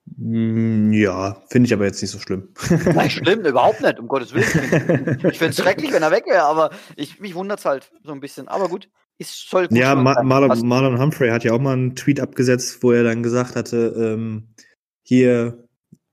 Mm, 0.06 0.92
ja, 0.92 1.42
finde 1.48 1.66
ich 1.66 1.72
aber 1.72 1.84
jetzt 1.84 2.02
nicht 2.02 2.10
so 2.10 2.18
schlimm. 2.18 2.48
Nein, 2.94 3.10
schlimm, 3.10 3.40
überhaupt 3.40 3.80
nicht, 3.80 3.98
um 3.98 4.08
Gottes 4.08 4.34
Willen. 4.34 5.18
Ich 5.30 5.38
finde 5.38 5.50
es 5.50 5.56
schrecklich, 5.62 5.92
wenn 5.92 6.02
er 6.02 6.10
weg 6.10 6.24
wäre, 6.26 6.44
aber 6.44 6.70
ich, 6.96 7.20
mich 7.20 7.34
wundert 7.34 7.60
es 7.60 7.64
halt 7.64 7.90
so 8.04 8.12
ein 8.12 8.20
bisschen. 8.20 8.48
Aber 8.48 8.68
gut, 8.68 8.88
es 9.18 9.46
soll 9.48 9.68
gut 9.68 9.78
Ja, 9.78 9.94
Ma 9.94 10.22
Marlon, 10.22 10.66
Marlon, 10.66 11.00
Humphrey 11.00 11.30
hat 11.30 11.44
ja 11.44 11.52
auch 11.52 11.60
mal 11.60 11.74
einen 11.74 11.96
Tweet 11.96 12.20
abgesetzt, 12.20 12.82
wo 12.82 12.92
er 12.92 13.04
dann 13.04 13.22
gesagt 13.22 13.56
hatte, 13.56 13.94
ähm, 13.96 14.54
hier, 15.02 15.66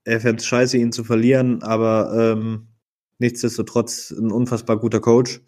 er 0.04 0.20
fände 0.20 0.40
es 0.40 0.46
scheiße, 0.46 0.78
ihn 0.78 0.92
zu 0.92 1.04
verlieren, 1.04 1.62
aber 1.62 2.12
ähm, 2.14 2.68
nichtsdestotrotz 3.18 4.10
ein 4.10 4.30
unfassbar 4.30 4.78
guter 4.78 5.00
Coach, 5.00 5.40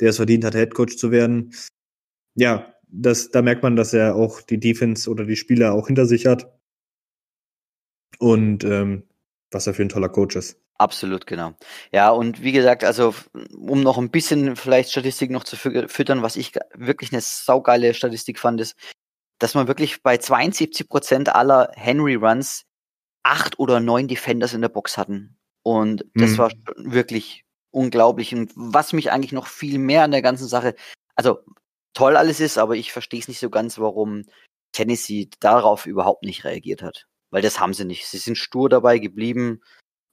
der 0.00 0.10
es 0.10 0.16
verdient 0.16 0.44
hat, 0.44 0.54
Headcoach 0.54 0.96
zu 0.96 1.10
werden. 1.10 1.54
Ja, 2.34 2.74
das, 2.86 3.30
da 3.30 3.42
merkt 3.42 3.62
man, 3.62 3.76
dass 3.76 3.92
er 3.92 4.14
auch 4.14 4.40
die 4.40 4.58
Defense 4.58 5.10
oder 5.10 5.24
die 5.24 5.36
Spieler 5.36 5.72
auch 5.72 5.86
hinter 5.86 6.06
sich 6.06 6.26
hat 6.26 6.57
und 8.18 8.64
ähm, 8.64 9.04
was 9.50 9.66
er 9.66 9.74
für 9.74 9.82
ein 9.82 9.88
toller 9.88 10.08
Coach 10.08 10.36
ist. 10.36 10.60
Absolut, 10.78 11.26
genau. 11.26 11.54
Ja, 11.90 12.10
und 12.10 12.42
wie 12.42 12.52
gesagt, 12.52 12.84
also 12.84 13.12
um 13.56 13.82
noch 13.82 13.98
ein 13.98 14.10
bisschen 14.10 14.54
vielleicht 14.54 14.92
Statistik 14.92 15.30
noch 15.30 15.42
zu 15.42 15.56
füttern, 15.56 16.22
was 16.22 16.36
ich 16.36 16.52
wirklich 16.72 17.12
eine 17.12 17.20
saugeile 17.20 17.94
Statistik 17.94 18.38
fand, 18.38 18.60
ist, 18.60 18.76
dass 19.40 19.54
man 19.54 19.66
wirklich 19.66 20.02
bei 20.02 20.18
72 20.18 20.88
Prozent 20.88 21.34
aller 21.34 21.72
Henry 21.74 22.14
Runs 22.14 22.64
acht 23.24 23.58
oder 23.58 23.80
neun 23.80 24.06
Defenders 24.06 24.54
in 24.54 24.60
der 24.60 24.68
Box 24.68 24.96
hatten. 24.96 25.36
Und 25.64 26.04
das 26.14 26.32
mhm. 26.32 26.38
war 26.38 26.52
wirklich 26.76 27.44
unglaublich. 27.72 28.32
Und 28.32 28.52
was 28.54 28.92
mich 28.92 29.10
eigentlich 29.10 29.32
noch 29.32 29.48
viel 29.48 29.78
mehr 29.78 30.04
an 30.04 30.12
der 30.12 30.22
ganzen 30.22 30.46
Sache, 30.46 30.76
also 31.16 31.40
toll 31.92 32.16
alles 32.16 32.38
ist, 32.38 32.56
aber 32.56 32.76
ich 32.76 32.92
verstehe 32.92 33.20
es 33.20 33.26
nicht 33.26 33.40
so 33.40 33.50
ganz, 33.50 33.80
warum 33.80 34.26
Tennessee 34.70 35.28
darauf 35.40 35.86
überhaupt 35.86 36.24
nicht 36.24 36.44
reagiert 36.44 36.82
hat 36.82 37.08
weil 37.30 37.42
das 37.42 37.60
haben 37.60 37.74
sie 37.74 37.84
nicht. 37.84 38.06
Sie 38.06 38.18
sind 38.18 38.36
stur 38.36 38.68
dabei 38.68 38.98
geblieben, 38.98 39.60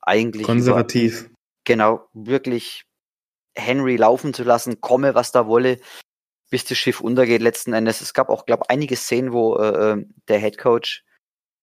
eigentlich. 0.01 0.45
Konservativ. 0.45 1.22
Über, 1.22 1.29
genau, 1.63 2.07
wirklich 2.13 2.86
Henry 3.55 3.95
laufen 3.95 4.34
zu 4.34 4.43
lassen, 4.43 4.81
komme, 4.81 5.15
was 5.15 5.31
da 5.31 5.48
wolle, 5.48 5.79
bis 6.50 6.65
das 6.65 6.77
Schiff 6.77 7.01
untergeht 7.01 7.41
letzten 7.41 7.74
Endes. 7.74 8.01
Es 8.01 8.13
gab 8.13 8.29
auch, 8.29 8.45
glaube 8.45 8.69
einige 8.69 8.95
Szenen, 8.95 9.31
wo 9.31 9.57
äh, 9.57 9.93
äh, 9.93 10.05
der 10.27 10.39
Head 10.39 10.57
Coach 10.57 11.03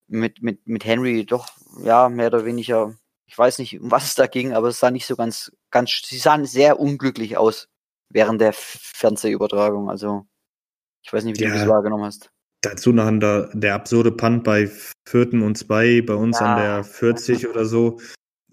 mit, 0.09 0.43
mit, 0.43 0.67
mit 0.67 0.85
Henry 0.85 1.25
doch, 1.25 1.49
ja, 1.83 2.09
mehr 2.09 2.29
oder 2.29 2.45
weniger, 2.45 2.95
ich 3.27 3.37
weiß 3.37 3.59
nicht, 3.59 3.81
um 3.81 3.91
was 3.91 4.05
es 4.05 4.15
da 4.15 4.27
ging, 4.27 4.53
aber 4.53 4.69
es 4.69 4.81
sah 4.81 4.91
nicht 4.91 5.07
so 5.07 5.17
ganz, 5.17 5.53
ganz, 5.71 6.03
sie 6.05 6.19
sahen 6.19 6.45
sehr 6.45 6.81
unglücklich 6.81 7.37
aus 7.37 7.69
während 8.09 8.41
der 8.41 8.53
Fernsehübertragung. 8.53 9.89
Also, 9.89 10.27
ich 11.03 11.13
weiß 11.13 11.25
nicht, 11.25 11.41
wie 11.41 11.45
ja. 11.45 11.51
du 11.51 11.59
das 11.59 11.69
wahrgenommen 11.69 12.05
hast. 12.05 12.31
Dazu 12.63 12.93
noch 12.93 13.11
der, 13.19 13.51
der 13.53 13.75
absurde 13.75 14.13
Punt 14.13 14.45
bei 14.45 14.71
vierten 15.07 15.43
und 15.43 15.59
zwei, 15.59 16.01
bei 16.01 16.15
uns 16.15 16.41
ja. 16.41 16.55
an 16.55 16.63
der 16.63 16.85
40 16.85 17.49
oder 17.49 17.65
so. 17.65 17.99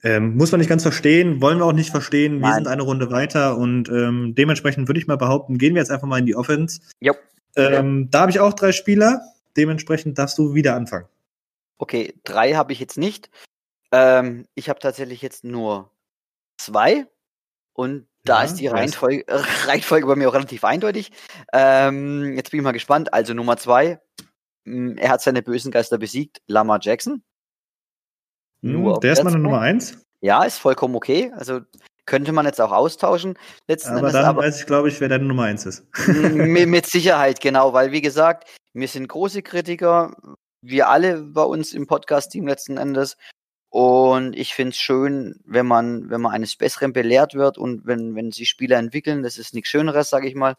Ähm, 0.01 0.35
muss 0.35 0.51
man 0.51 0.59
nicht 0.59 0.69
ganz 0.69 0.83
verstehen, 0.83 1.41
wollen 1.41 1.59
wir 1.59 1.65
auch 1.65 1.73
nicht 1.73 1.91
verstehen. 1.91 2.39
Wir 2.39 2.53
sind 2.53 2.67
eine 2.67 2.83
Runde 2.83 3.11
weiter 3.11 3.57
und 3.57 3.89
ähm, 3.89 4.33
dementsprechend 4.35 4.87
würde 4.87 4.99
ich 4.99 5.07
mal 5.07 5.17
behaupten, 5.17 5.57
gehen 5.57 5.75
wir 5.75 5.81
jetzt 5.81 5.91
einfach 5.91 6.07
mal 6.07 6.19
in 6.19 6.25
die 6.25 6.35
Offense. 6.35 6.81
Jo. 6.99 7.13
Ähm, 7.55 8.09
da 8.09 8.21
habe 8.21 8.31
ich 8.31 8.39
auch 8.39 8.53
drei 8.53 8.71
Spieler. 8.71 9.21
Dementsprechend 9.57 10.17
darfst 10.17 10.37
du 10.37 10.53
wieder 10.53 10.75
anfangen. 10.75 11.07
Okay, 11.77 12.13
drei 12.23 12.53
habe 12.53 12.71
ich 12.71 12.79
jetzt 12.79 12.97
nicht. 12.97 13.29
Ähm, 13.91 14.45
ich 14.55 14.69
habe 14.69 14.79
tatsächlich 14.79 15.21
jetzt 15.21 15.43
nur 15.43 15.91
zwei. 16.57 17.05
Und 17.73 18.07
da 18.25 18.39
ja, 18.39 18.43
ist 18.43 18.55
die 18.55 18.67
Reihenfolge, 18.67 19.27
äh, 19.27 19.37
Reihenfolge 19.67 20.07
bei 20.07 20.15
mir 20.15 20.29
auch 20.29 20.33
relativ 20.33 20.63
eindeutig. 20.63 21.11
Ähm, 21.53 22.35
jetzt 22.35 22.51
bin 22.51 22.59
ich 22.59 22.63
mal 22.63 22.71
gespannt. 22.71 23.13
Also 23.13 23.33
Nummer 23.33 23.57
zwei, 23.57 23.99
hm, 24.65 24.97
er 24.97 25.09
hat 25.09 25.21
seine 25.21 25.41
bösen 25.41 25.71
Geister 25.71 25.97
besiegt, 25.97 26.41
Lamar 26.47 26.79
Jackson. 26.81 27.23
Nur 28.61 28.99
der 28.99 29.13
ist 29.13 29.23
meine 29.23 29.39
Nummer 29.39 29.61
eins. 29.61 30.05
Ja, 30.21 30.43
ist 30.43 30.57
vollkommen 30.57 30.95
okay. 30.95 31.31
Also 31.35 31.61
könnte 32.05 32.31
man 32.31 32.45
jetzt 32.45 32.59
auch 32.59 32.71
austauschen. 32.71 33.37
Letzten 33.67 33.91
aber 33.91 33.99
Endes, 33.99 34.13
dann 34.13 34.25
aber, 34.25 34.41
weiß 34.41 34.59
ich, 34.59 34.65
glaube 34.65 34.89
ich, 34.89 34.99
wer 34.99 35.07
deine 35.07 35.25
Nummer 35.25 35.43
eins 35.43 35.65
ist. 35.65 35.85
mit 36.07 36.85
Sicherheit, 36.87 37.39
genau, 37.39 37.73
weil 37.73 37.91
wie 37.91 38.01
gesagt, 38.01 38.49
wir 38.73 38.87
sind 38.87 39.07
große 39.07 39.43
Kritiker, 39.43 40.15
wir 40.61 40.89
alle 40.89 41.21
bei 41.21 41.43
uns 41.43 41.73
im 41.73 41.87
Podcast-Team 41.87 42.47
letzten 42.47 42.77
Endes. 42.77 43.15
Und 43.69 44.35
ich 44.35 44.55
finde 44.55 44.71
es 44.71 44.77
schön, 44.77 45.39
wenn 45.45 45.67
man, 45.67 46.09
wenn 46.09 46.21
man 46.21 46.33
eines 46.33 46.55
Besseren 46.55 46.91
belehrt 46.91 47.35
wird 47.35 47.57
und 47.57 47.85
wenn, 47.85 48.15
wenn 48.15 48.31
sich 48.31 48.49
Spieler 48.49 48.77
entwickeln, 48.77 49.21
das 49.21 49.37
ist 49.37 49.53
nichts 49.53 49.69
Schöneres, 49.69 50.09
sage 50.09 50.27
ich 50.27 50.35
mal. 50.35 50.55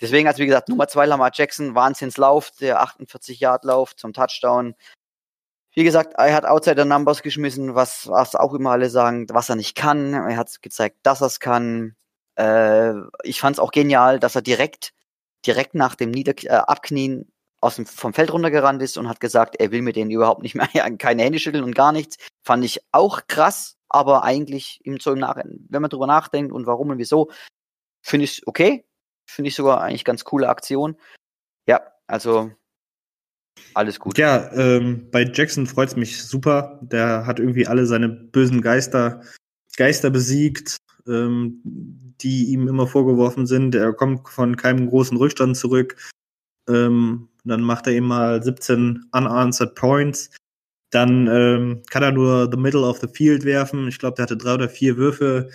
Deswegen, 0.00 0.28
also 0.28 0.40
wie 0.40 0.46
gesagt, 0.46 0.68
Nummer 0.68 0.88
zwei 0.88 1.06
Lamar 1.06 1.30
Jackson, 1.32 1.74
Wahnsinnslauf, 1.74 2.52
der 2.60 2.82
48-Yard-Lauf 2.82 3.96
zum 3.96 4.12
Touchdown. 4.12 4.74
Wie 5.72 5.84
gesagt, 5.84 6.14
er 6.16 6.34
hat 6.34 6.44
outside 6.44 6.80
the 6.80 6.88
numbers 6.88 7.22
geschmissen, 7.22 7.74
was, 7.74 8.06
was 8.08 8.34
auch 8.34 8.54
immer 8.54 8.72
alle 8.72 8.90
sagen, 8.90 9.26
was 9.30 9.48
er 9.48 9.56
nicht 9.56 9.74
kann. 9.74 10.14
Er 10.14 10.36
hat 10.36 10.62
gezeigt, 10.62 10.98
dass 11.02 11.22
er 11.22 11.26
es 11.26 11.40
kann. 11.40 11.96
Äh, 12.36 12.92
ich 13.24 13.40
fand 13.40 13.56
es 13.56 13.60
auch 13.60 13.72
genial, 13.72 14.20
dass 14.20 14.36
er 14.36 14.42
direkt, 14.42 14.92
direkt 15.44 15.74
nach 15.74 15.94
dem 15.94 16.10
Nieder 16.10 16.34
äh, 16.44 16.48
Abknien 16.50 17.32
aus 17.60 17.76
dem, 17.76 17.86
vom 17.86 18.12
Feld 18.14 18.32
runtergerannt 18.32 18.82
ist 18.82 18.98
und 18.98 19.08
hat 19.08 19.20
gesagt, 19.20 19.56
er 19.58 19.70
will 19.70 19.82
mit 19.82 19.96
denen 19.96 20.10
überhaupt 20.10 20.42
nicht 20.42 20.54
mehr 20.54 20.68
keine 20.98 21.22
Hände 21.22 21.38
schütteln 21.38 21.64
und 21.64 21.74
gar 21.74 21.92
nichts. 21.92 22.16
Fand 22.44 22.64
ich 22.64 22.80
auch 22.92 23.26
krass, 23.26 23.76
aber 23.88 24.24
eigentlich 24.24 24.80
so 25.00 25.12
im 25.12 25.18
Nachhinein, 25.18 25.66
wenn 25.68 25.82
man 25.82 25.90
drüber 25.90 26.06
nachdenkt 26.06 26.52
und 26.52 26.66
warum 26.66 26.90
und 26.90 26.98
wieso, 26.98 27.30
finde 28.02 28.24
ich 28.24 28.46
okay. 28.46 28.84
Finde 29.28 29.48
ich 29.48 29.56
sogar 29.56 29.80
eigentlich 29.80 30.04
ganz 30.04 30.24
coole 30.24 30.48
Aktion. 30.48 30.96
Ja, 31.66 31.80
also 32.06 32.52
alles 33.74 33.98
gut. 33.98 34.18
Ja, 34.18 34.52
ähm, 34.52 35.08
bei 35.10 35.24
Jackson 35.24 35.66
freut's 35.66 35.96
mich 35.96 36.22
super. 36.22 36.78
Der 36.82 37.26
hat 37.26 37.40
irgendwie 37.40 37.66
alle 37.66 37.86
seine 37.86 38.08
bösen 38.08 38.60
Geister, 38.60 39.22
Geister 39.76 40.10
besiegt, 40.10 40.76
ähm, 41.06 41.62
die 42.20 42.46
ihm 42.46 42.68
immer 42.68 42.86
vorgeworfen 42.86 43.46
sind. 43.46 43.74
Er 43.74 43.92
kommt 43.92 44.28
von 44.28 44.56
keinem 44.56 44.88
großen 44.88 45.16
Rückstand 45.16 45.56
zurück. 45.56 45.96
Ähm, 46.68 47.28
dann 47.48 47.62
macht 47.62 47.86
er 47.86 47.94
eben 47.94 48.06
mal 48.06 48.42
17 48.42 49.06
unanswered 49.12 49.74
points. 49.74 50.30
Dann 50.90 51.26
ähm, 51.26 51.82
kann 51.90 52.02
er 52.02 52.12
nur 52.12 52.48
the 52.50 52.58
middle 52.58 52.82
of 52.82 53.00
the 53.00 53.08
field 53.08 53.44
werfen. 53.44 53.88
Ich 53.88 53.98
glaube, 53.98 54.16
der 54.16 54.24
hatte 54.24 54.36
drei 54.36 54.54
oder 54.54 54.68
vier 54.68 54.96
Würfe 54.96 55.50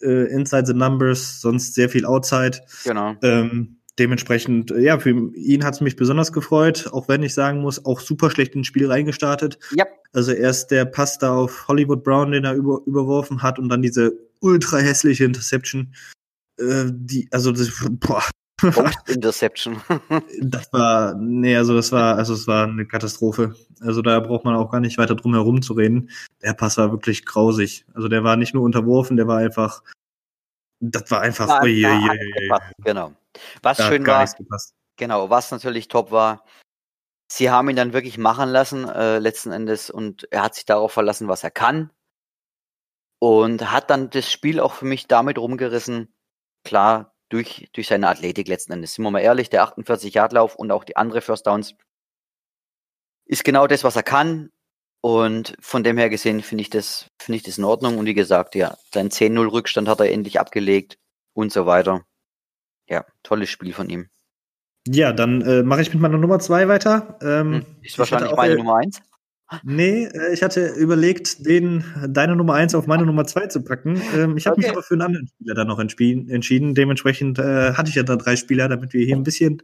äh, 0.00 0.30
inside 0.32 0.66
the 0.66 0.74
numbers, 0.74 1.40
sonst 1.40 1.74
sehr 1.74 1.88
viel 1.88 2.04
outside. 2.04 2.60
Genau. 2.84 3.16
Ähm, 3.22 3.78
dementsprechend, 3.98 4.70
äh, 4.70 4.80
ja, 4.80 4.98
für 4.98 5.10
ihn 5.10 5.64
hat 5.64 5.74
es 5.74 5.80
mich 5.80 5.96
besonders 5.96 6.32
gefreut, 6.32 6.88
auch 6.92 7.08
wenn 7.08 7.22
ich 7.22 7.34
sagen 7.34 7.60
muss, 7.60 7.84
auch 7.84 8.00
super 8.00 8.30
schlecht 8.30 8.54
ins 8.54 8.66
Spiel 8.66 8.90
reingestartet. 8.90 9.58
Ja. 9.74 9.86
Also 10.12 10.32
erst 10.32 10.70
der 10.70 10.84
Pass 10.84 11.18
da 11.18 11.34
auf 11.34 11.66
Hollywood 11.68 12.04
Brown, 12.04 12.32
den 12.32 12.44
er 12.44 12.54
über, 12.54 12.80
überworfen 12.86 13.42
hat, 13.42 13.58
und 13.58 13.68
dann 13.68 13.82
diese 13.82 14.12
ultra 14.40 14.78
hässliche 14.78 15.24
Interception. 15.24 15.94
Äh, 16.58 16.86
die, 16.90 17.28
also 17.30 17.52
das, 17.52 17.70
boah. 17.90 18.22
Interception. 19.06 19.80
das 20.40 20.72
war, 20.72 21.14
nee, 21.14 21.56
also 21.56 21.74
das 21.74 21.92
war, 21.92 22.16
also 22.16 22.34
es 22.34 22.46
war 22.46 22.64
eine 22.64 22.86
Katastrophe. 22.86 23.54
Also 23.80 24.02
da 24.02 24.18
braucht 24.20 24.44
man 24.44 24.56
auch 24.56 24.70
gar 24.70 24.80
nicht 24.80 24.98
weiter 24.98 25.14
drum 25.14 25.34
herum 25.34 25.62
zu 25.62 25.74
reden. 25.74 26.10
Der 26.42 26.54
Pass 26.54 26.76
war 26.78 26.90
wirklich 26.90 27.24
grausig. 27.24 27.86
Also 27.94 28.08
der 28.08 28.24
war 28.24 28.36
nicht 28.36 28.54
nur 28.54 28.64
unterworfen, 28.64 29.16
der 29.16 29.28
war 29.28 29.38
einfach, 29.38 29.82
das 30.80 31.10
war 31.10 31.20
einfach, 31.20 31.48
War- 31.48 31.62
ui, 31.62 31.82
war 31.82 32.02
ui, 32.02 32.10
ui. 32.10 32.58
Genau. 32.84 33.12
Was 33.62 33.78
schön 33.78 34.06
war, 34.06 34.28
genau, 34.96 35.30
was 35.30 35.50
natürlich 35.50 35.88
top 35.88 36.10
war, 36.10 36.44
sie 37.30 37.50
haben 37.50 37.68
ihn 37.68 37.76
dann 37.76 37.92
wirklich 37.92 38.18
machen 38.18 38.48
lassen, 38.48 38.88
äh, 38.88 39.18
letzten 39.18 39.52
Endes, 39.52 39.90
und 39.90 40.26
er 40.32 40.42
hat 40.42 40.54
sich 40.54 40.64
darauf 40.64 40.92
verlassen, 40.92 41.28
was 41.28 41.44
er 41.44 41.50
kann. 41.50 41.90
Und 43.20 43.70
hat 43.70 43.90
dann 43.90 44.10
das 44.10 44.30
Spiel 44.30 44.60
auch 44.60 44.72
für 44.72 44.84
mich 44.84 45.06
damit 45.08 45.38
rumgerissen, 45.38 46.14
klar, 46.64 47.14
durch, 47.28 47.68
durch 47.72 47.88
seine 47.88 48.08
Athletik 48.08 48.48
letzten 48.48 48.72
Endes. 48.72 48.94
Sind 48.94 49.04
wir 49.04 49.10
mal 49.10 49.20
ehrlich, 49.20 49.50
der 49.50 49.64
48-Yard-Lauf 49.64 50.56
und 50.56 50.70
auch 50.70 50.84
die 50.84 50.96
andere 50.96 51.20
First 51.20 51.46
Downs 51.46 51.74
ist 53.26 53.44
genau 53.44 53.66
das, 53.66 53.84
was 53.84 53.96
er 53.96 54.02
kann. 54.02 54.50
Und 55.00 55.56
von 55.60 55.84
dem 55.84 55.96
her 55.96 56.10
gesehen 56.10 56.42
finde 56.42 56.62
ich 56.62 56.70
das, 56.70 57.08
finde 57.20 57.36
ich 57.36 57.42
das 57.44 57.58
in 57.58 57.64
Ordnung. 57.64 57.98
Und 57.98 58.06
wie 58.06 58.14
gesagt, 58.14 58.54
ja, 58.54 58.76
sein 58.92 59.10
10-0 59.10 59.52
Rückstand 59.52 59.88
hat 59.88 60.00
er 60.00 60.10
endlich 60.10 60.40
abgelegt 60.40 60.98
und 61.34 61.52
so 61.52 61.66
weiter. 61.66 62.04
Ja, 62.88 63.04
tolles 63.22 63.50
Spiel 63.50 63.72
von 63.72 63.88
ihm. 63.90 64.08
Ja, 64.88 65.12
dann 65.12 65.42
äh, 65.42 65.62
mache 65.62 65.82
ich 65.82 65.92
mit 65.92 66.00
meiner 66.00 66.18
Nummer 66.18 66.38
zwei 66.40 66.66
weiter. 66.66 67.18
Ähm, 67.20 67.52
Hm, 67.52 67.66
Ist 67.82 67.92
ich 67.92 67.98
wahrscheinlich 67.98 68.34
meine 68.34 68.54
äh, 68.54 68.56
Nummer 68.56 68.76
eins. 68.78 69.00
Nee, 69.62 70.04
äh, 70.04 70.32
ich 70.32 70.42
hatte 70.42 70.66
überlegt, 70.74 71.46
den 71.46 71.82
deine 72.08 72.36
Nummer 72.36 72.54
eins 72.54 72.74
auf 72.74 72.86
meine 72.86 73.06
Nummer 73.06 73.26
zwei 73.26 73.46
zu 73.46 73.62
packen. 73.62 74.00
Ähm, 74.14 74.36
ich 74.36 74.46
habe 74.46 74.56
mich 74.58 74.66
Okay. 74.66 74.74
aber 74.74 74.82
für 74.82 74.94
einen 74.94 75.02
anderen 75.02 75.28
Spieler 75.28 75.54
dann 75.54 75.68
noch 75.68 75.78
entschieden. 75.78 76.74
Dementsprechend 76.74 77.38
äh, 77.38 77.72
hatte 77.72 77.88
ich 77.88 77.94
ja 77.94 78.02
da 78.02 78.16
drei 78.16 78.36
Spieler, 78.36 78.68
damit 78.68 78.92
wir 78.92 79.04
hier 79.06 79.16
ein 79.16 79.22
bisschen, 79.22 79.62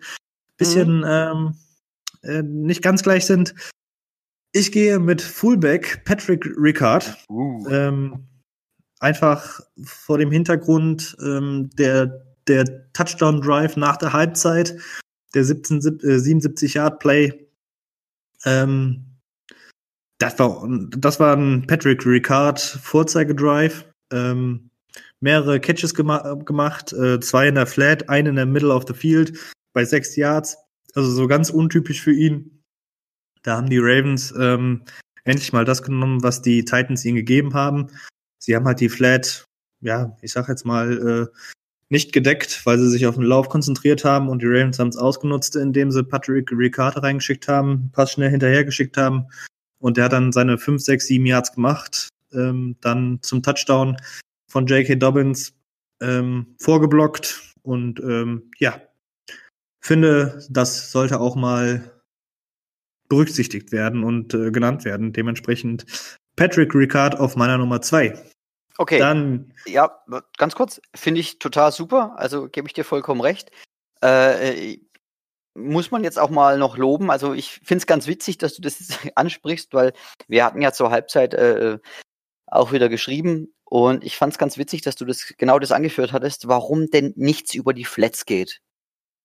bisschen 0.56 0.98
Mhm. 0.98 1.04
ähm, 1.06 1.54
äh, 2.22 2.42
nicht 2.42 2.80
ganz 2.82 3.02
gleich 3.02 3.26
sind. 3.26 3.54
Ich 4.52 4.72
gehe 4.72 4.98
mit 4.98 5.20
Fullback 5.20 6.04
Patrick 6.04 6.46
Ricard. 6.56 7.18
Uh. 7.28 7.68
Ähm, 7.68 8.26
einfach 9.00 9.60
vor 9.84 10.16
dem 10.16 10.30
Hintergrund 10.30 11.14
ähm, 11.22 11.68
der, 11.76 12.24
der 12.48 12.90
Touchdown 12.94 13.42
Drive 13.42 13.76
nach 13.76 13.96
der 13.98 14.12
Halbzeit, 14.14 14.78
der 15.34 15.44
17, 15.44 15.80
sieb- 15.82 16.02
äh, 16.04 16.18
77 16.18 16.74
Yard 16.74 17.00
Play. 17.00 17.48
Ähm, 18.46 19.04
das 20.18 20.38
war, 20.38 20.66
das 20.90 21.20
war 21.20 21.36
ein 21.36 21.66
Patrick 21.66 22.04
Ricard 22.06 22.60
Vorzeigedrive. 22.60 23.84
Ähm, 24.12 24.70
mehrere 25.20 25.58
Catches 25.58 25.94
gema 25.94 26.34
gemacht, 26.34 26.92
äh, 26.92 27.18
zwei 27.20 27.48
in 27.48 27.54
der 27.56 27.66
Flat, 27.66 28.08
einen 28.08 28.28
in 28.28 28.36
der 28.36 28.46
Middle 28.46 28.72
of 28.72 28.84
the 28.86 28.94
Field 28.94 29.38
bei 29.72 29.84
sechs 29.84 30.14
Yards. 30.16 30.56
Also 30.94 31.10
so 31.10 31.26
ganz 31.26 31.50
untypisch 31.50 32.00
für 32.00 32.12
ihn. 32.12 32.62
Da 33.42 33.56
haben 33.56 33.68
die 33.68 33.78
Ravens 33.78 34.32
ähm, 34.38 34.84
endlich 35.24 35.52
mal 35.52 35.64
das 35.64 35.82
genommen, 35.82 36.22
was 36.22 36.42
die 36.42 36.64
Titans 36.64 37.04
ihnen 37.04 37.16
gegeben 37.16 37.54
haben. 37.54 37.88
Sie 38.38 38.54
haben 38.54 38.66
halt 38.66 38.80
die 38.80 38.88
Flat, 38.88 39.44
ja, 39.80 40.16
ich 40.22 40.32
sag 40.32 40.48
jetzt 40.48 40.64
mal, 40.64 41.30
äh, 41.32 41.38
nicht 41.90 42.12
gedeckt, 42.12 42.64
weil 42.64 42.78
sie 42.78 42.88
sich 42.88 43.06
auf 43.06 43.16
den 43.16 43.24
Lauf 43.24 43.48
konzentriert 43.48 44.04
haben 44.04 44.28
und 44.28 44.42
die 44.42 44.46
Ravens 44.46 44.78
haben 44.78 44.88
es 44.88 44.96
ausgenutzt, 44.96 45.56
indem 45.56 45.90
sie 45.90 46.02
Patrick 46.02 46.50
Ricard 46.52 47.02
reingeschickt 47.02 47.48
haben, 47.48 47.90
Pass 47.92 48.12
schnell 48.12 48.30
hinterhergeschickt 48.30 48.96
haben 48.96 49.26
und 49.84 49.98
der 49.98 50.04
hat 50.04 50.14
dann 50.14 50.32
seine 50.32 50.56
5, 50.56 50.82
6, 50.82 51.08
7 51.08 51.26
Yards 51.26 51.52
gemacht, 51.52 52.08
ähm, 52.32 52.76
dann 52.80 53.18
zum 53.20 53.42
Touchdown 53.42 53.98
von 54.48 54.66
J.K. 54.66 54.94
Dobbins 54.94 55.52
ähm, 56.00 56.56
vorgeblockt 56.58 57.52
und 57.60 58.00
ähm, 58.00 58.50
ja, 58.58 58.80
finde, 59.82 60.42
das 60.48 60.90
sollte 60.90 61.20
auch 61.20 61.36
mal 61.36 62.00
berücksichtigt 63.10 63.72
werden 63.72 64.04
und 64.04 64.32
äh, 64.32 64.50
genannt 64.50 64.86
werden. 64.86 65.12
Dementsprechend 65.12 65.84
Patrick 66.34 66.74
Ricard 66.74 67.20
auf 67.20 67.36
meiner 67.36 67.58
Nummer 67.58 67.82
zwei. 67.82 68.18
Okay. 68.78 68.98
Dann 68.98 69.52
Ja, 69.66 70.02
ganz 70.38 70.54
kurz, 70.54 70.80
finde 70.94 71.20
ich 71.20 71.38
total 71.38 71.72
super. 71.72 72.14
Also 72.16 72.48
gebe 72.48 72.66
ich 72.68 72.72
dir 72.72 72.84
vollkommen 72.84 73.20
recht. 73.20 73.50
Äh, 74.02 74.78
muss 75.54 75.90
man 75.90 76.04
jetzt 76.04 76.18
auch 76.18 76.30
mal 76.30 76.58
noch 76.58 76.76
loben. 76.76 77.10
Also 77.10 77.32
ich 77.32 77.60
finde 77.64 77.82
es 77.82 77.86
ganz 77.86 78.06
witzig, 78.06 78.38
dass 78.38 78.54
du 78.54 78.62
das 78.62 78.88
ansprichst, 79.14 79.72
weil 79.72 79.92
wir 80.28 80.44
hatten 80.44 80.60
ja 80.60 80.72
zur 80.72 80.90
Halbzeit 80.90 81.34
äh, 81.34 81.78
auch 82.46 82.72
wieder 82.72 82.88
geschrieben 82.88 83.54
und 83.64 84.04
ich 84.04 84.16
fand 84.16 84.32
es 84.32 84.38
ganz 84.38 84.58
witzig, 84.58 84.82
dass 84.82 84.96
du 84.96 85.04
das 85.04 85.34
genau 85.38 85.58
das 85.58 85.72
angeführt 85.72 86.12
hattest, 86.12 86.48
warum 86.48 86.90
denn 86.90 87.12
nichts 87.16 87.54
über 87.54 87.72
die 87.72 87.84
Flats 87.84 88.26
geht. 88.26 88.60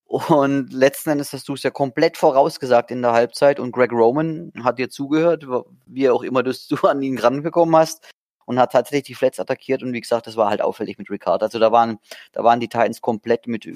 Und 0.05 0.73
letzten 0.73 1.11
Endes 1.11 1.33
hast 1.33 1.47
du 1.49 1.53
es 1.53 1.61
ja 1.61 1.69
komplett 1.69 2.17
vorausgesagt 2.17 2.89
in 2.89 3.03
der 3.03 3.11
Halbzeit 3.11 3.59
und 3.59 3.71
Greg 3.71 3.91
Roman 3.91 4.51
hat 4.63 4.79
dir 4.79 4.89
zugehört, 4.89 5.45
wie 5.85 6.09
auch 6.09 6.23
immer 6.23 6.41
das 6.41 6.67
du 6.67 6.75
an 6.87 7.01
ihn 7.03 7.19
ranbekommen 7.19 7.75
hast 7.75 8.09
und 8.49 8.57
hat 8.57 8.71
tatsächlich 8.71 9.03
die 9.03 9.13
Flats 9.13 9.39
attackiert 9.39 9.83
und 9.83 9.93
wie 9.93 10.01
gesagt, 10.01 10.25
das 10.25 10.35
war 10.35 10.49
halt 10.49 10.59
auffällig 10.59 10.97
mit 10.97 11.11
Ricard. 11.11 11.43
Also 11.43 11.59
da 11.59 11.71
waren, 11.71 11.99
da 12.31 12.43
waren 12.43 12.59
die 12.59 12.67
Titans 12.67 12.99
komplett 12.99 13.45
mit 13.45 13.69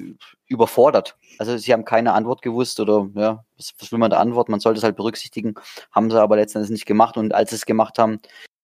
überfordert. 0.48 1.16
Also 1.38 1.56
sie 1.56 1.72
haben 1.72 1.84
keine 1.84 2.12
Antwort 2.12 2.42
gewusst 2.42 2.80
oder 2.80 3.08
ja, 3.14 3.44
was, 3.56 3.72
was 3.78 3.92
will 3.92 4.00
man 4.00 4.10
da 4.10 4.18
antworten? 4.18 4.50
Man 4.50 4.58
sollte 4.58 4.78
es 4.78 4.84
halt 4.84 4.96
berücksichtigen, 4.96 5.54
haben 5.92 6.10
sie 6.10 6.20
aber 6.20 6.34
letztendlich 6.34 6.72
nicht 6.72 6.86
gemacht 6.86 7.16
und 7.16 7.32
als 7.32 7.50
sie 7.50 7.56
es 7.56 7.66
gemacht 7.66 8.00
haben, 8.00 8.14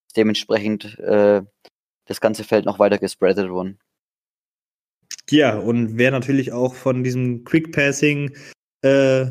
ist 0.09 0.17
dementsprechend 0.17 0.99
äh, 0.99 1.43
das 2.07 2.21
ganze 2.21 2.43
Feld 2.43 2.65
noch 2.65 2.81
weiter 2.81 2.99
gespreadet 2.99 3.49
worden. 3.49 3.79
Ja, 5.29 5.59
und 5.61 5.97
wer 5.97 6.11
natürlich 6.11 6.51
auch 6.51 6.75
von 6.75 7.05
diesem 7.05 7.45
Quick 7.45 7.71
Passing 7.71 8.37
äh, 8.83 9.27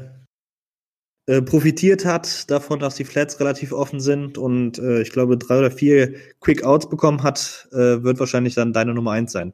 äh, 1.30 1.44
profitiert 1.44 2.06
hat, 2.06 2.50
davon, 2.50 2.80
dass 2.80 2.96
die 2.96 3.06
Flats 3.06 3.40
relativ 3.40 3.72
offen 3.72 4.00
sind 4.00 4.40
und 4.40 4.80
äh, 4.80 5.04
ich 5.04 5.12
glaube 5.12 5.38
drei 5.38 5.60
oder 5.60 5.70
vier 5.70 6.16
Quick 6.40 6.64
Outs 6.64 6.90
bekommen 6.90 7.22
hat, 7.22 7.68
äh, 7.72 8.02
wird 8.02 8.20
wahrscheinlich 8.20 8.56
dann 8.56 8.74
deine 8.74 8.96
Nummer 8.96 9.12
eins 9.12 9.32
sein. 9.32 9.54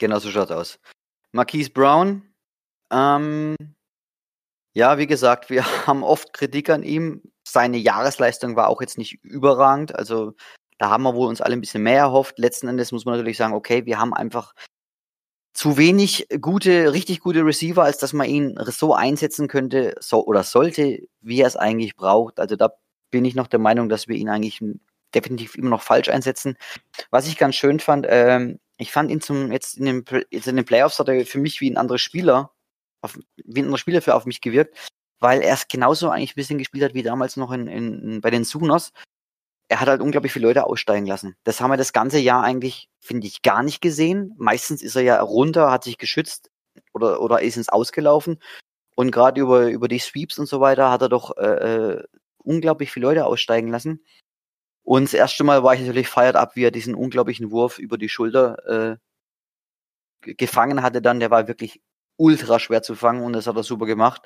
Genau 0.00 0.18
so 0.18 0.30
schaut's 0.30 0.50
aus. 0.50 0.80
Marquise 1.30 1.70
Brown, 1.70 2.22
ähm, 2.90 3.54
ja, 4.74 4.98
wie 4.98 5.06
gesagt, 5.06 5.48
wir 5.48 5.64
haben 5.86 6.02
oft 6.02 6.32
Kritik 6.32 6.70
an 6.70 6.82
ihm. 6.82 7.22
Seine 7.46 7.76
Jahresleistung 7.76 8.56
war 8.56 8.66
auch 8.66 8.80
jetzt 8.80 8.98
nicht 8.98 9.22
überragend. 9.22 9.94
Also 9.94 10.34
da 10.78 10.90
haben 10.90 11.04
wir 11.04 11.14
wohl 11.14 11.28
uns 11.28 11.40
alle 11.40 11.52
ein 11.52 11.60
bisschen 11.60 11.84
mehr 11.84 12.00
erhofft. 12.00 12.36
Letzten 12.40 12.66
Endes 12.66 12.90
muss 12.90 13.04
man 13.04 13.14
natürlich 13.14 13.36
sagen, 13.36 13.54
okay, 13.54 13.86
wir 13.86 14.00
haben 14.00 14.12
einfach 14.12 14.54
zu 15.56 15.78
wenig 15.78 16.28
gute, 16.42 16.92
richtig 16.92 17.20
gute 17.20 17.44
Receiver, 17.44 17.82
als 17.82 17.96
dass 17.96 18.12
man 18.12 18.28
ihn 18.28 18.58
so 18.66 18.94
einsetzen 18.94 19.48
könnte 19.48 19.94
so, 20.00 20.24
oder 20.26 20.42
sollte, 20.42 21.08
wie 21.22 21.40
er 21.40 21.46
es 21.46 21.56
eigentlich 21.56 21.96
braucht. 21.96 22.38
Also 22.38 22.56
da 22.56 22.74
bin 23.10 23.24
ich 23.24 23.34
noch 23.34 23.46
der 23.46 23.58
Meinung, 23.58 23.88
dass 23.88 24.06
wir 24.06 24.16
ihn 24.16 24.28
eigentlich 24.28 24.62
definitiv 25.14 25.54
immer 25.54 25.70
noch 25.70 25.82
falsch 25.82 26.10
einsetzen. 26.10 26.58
Was 27.10 27.26
ich 27.26 27.38
ganz 27.38 27.54
schön 27.54 27.80
fand, 27.80 28.06
ähm, 28.10 28.58
ich 28.76 28.92
fand 28.92 29.10
ihn 29.10 29.22
zum 29.22 29.50
jetzt 29.50 29.78
in 29.78 29.86
den, 29.86 30.04
jetzt 30.30 30.46
in 30.46 30.56
den 30.56 30.66
Playoffs 30.66 30.98
hat 30.98 31.08
er 31.08 31.24
für 31.24 31.38
mich 31.38 31.62
wie 31.62 31.70
ein 31.70 31.78
anderer 31.78 31.98
Spieler, 31.98 32.52
auf, 33.00 33.18
wie 33.36 33.60
ein 33.60 33.64
anderer 33.64 33.78
Spieler 33.78 34.02
für 34.02 34.14
auf 34.14 34.26
mich 34.26 34.42
gewirkt, 34.42 34.76
weil 35.20 35.40
er 35.40 35.54
es 35.54 35.68
genauso 35.68 36.10
eigentlich 36.10 36.32
ein 36.32 36.36
bisschen 36.36 36.58
gespielt 36.58 36.84
hat 36.84 36.94
wie 36.94 37.02
damals 37.02 37.38
noch 37.38 37.50
in, 37.50 37.66
in 37.66 38.20
bei 38.20 38.30
den 38.30 38.44
Sooners. 38.44 38.92
Er 39.68 39.80
hat 39.80 39.88
halt 39.88 40.00
unglaublich 40.00 40.32
viele 40.32 40.46
Leute 40.46 40.64
aussteigen 40.64 41.06
lassen. 41.06 41.36
Das 41.44 41.60
haben 41.60 41.70
wir 41.70 41.76
das 41.76 41.92
ganze 41.92 42.18
Jahr 42.18 42.42
eigentlich, 42.44 42.88
finde 43.00 43.26
ich, 43.26 43.42
gar 43.42 43.62
nicht 43.62 43.80
gesehen. 43.80 44.34
Meistens 44.38 44.82
ist 44.82 44.96
er 44.96 45.02
ja 45.02 45.20
runter, 45.20 45.70
hat 45.70 45.84
sich 45.84 45.98
geschützt 45.98 46.50
oder, 46.94 47.20
oder 47.20 47.42
ist 47.42 47.56
ins 47.56 47.68
Ausgelaufen. 47.68 48.38
Und 48.94 49.10
gerade 49.10 49.40
über, 49.40 49.68
über 49.68 49.88
die 49.88 49.98
Sweeps 49.98 50.38
und 50.38 50.46
so 50.46 50.60
weiter 50.60 50.90
hat 50.90 51.02
er 51.02 51.08
doch 51.08 51.36
äh, 51.36 51.96
äh 51.96 52.04
unglaublich 52.46 52.92
viele 52.92 53.06
Leute 53.08 53.26
aussteigen 53.26 53.68
lassen. 53.68 54.04
Und 54.84 55.02
das 55.02 55.14
erste 55.14 55.42
Mal 55.42 55.64
war 55.64 55.74
ich 55.74 55.80
natürlich 55.80 56.08
feiert 56.08 56.36
ab, 56.36 56.54
wie 56.54 56.62
er 56.62 56.70
diesen 56.70 56.94
unglaublichen 56.94 57.50
Wurf 57.50 57.80
über 57.80 57.98
die 57.98 58.08
Schulter 58.08 59.00
äh, 60.22 60.34
gefangen 60.34 60.82
hatte 60.82 61.02
dann. 61.02 61.18
Der 61.18 61.32
war 61.32 61.48
wirklich 61.48 61.82
ultra 62.16 62.60
schwer 62.60 62.82
zu 62.82 62.94
fangen 62.94 63.24
und 63.24 63.32
das 63.32 63.48
hat 63.48 63.56
er 63.56 63.64
super 63.64 63.86
gemacht. 63.86 64.22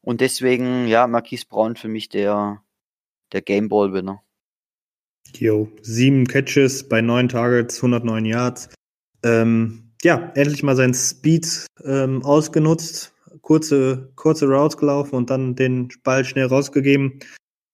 Und 0.00 0.20
deswegen, 0.22 0.88
ja, 0.88 1.06
Marquise 1.06 1.46
Brown 1.46 1.76
für 1.76 1.88
mich 1.88 2.08
der, 2.08 2.62
der 3.32 3.42
Gameball-Winner. 3.42 4.22
Jo, 5.34 5.68
sieben 5.82 6.26
Catches 6.26 6.88
bei 6.88 7.00
neun 7.00 7.28
Targets, 7.28 7.76
109 7.78 8.24
Yards. 8.24 8.68
Ähm, 9.22 9.92
ja, 10.02 10.32
endlich 10.34 10.62
mal 10.62 10.76
sein 10.76 10.94
Speed 10.94 11.66
ähm, 11.84 12.22
ausgenutzt, 12.24 13.14
kurze, 13.40 14.12
kurze 14.16 14.46
Routes 14.46 14.76
gelaufen 14.76 15.14
und 15.14 15.30
dann 15.30 15.54
den 15.54 15.88
Ball 16.02 16.24
schnell 16.24 16.46
rausgegeben. 16.46 17.20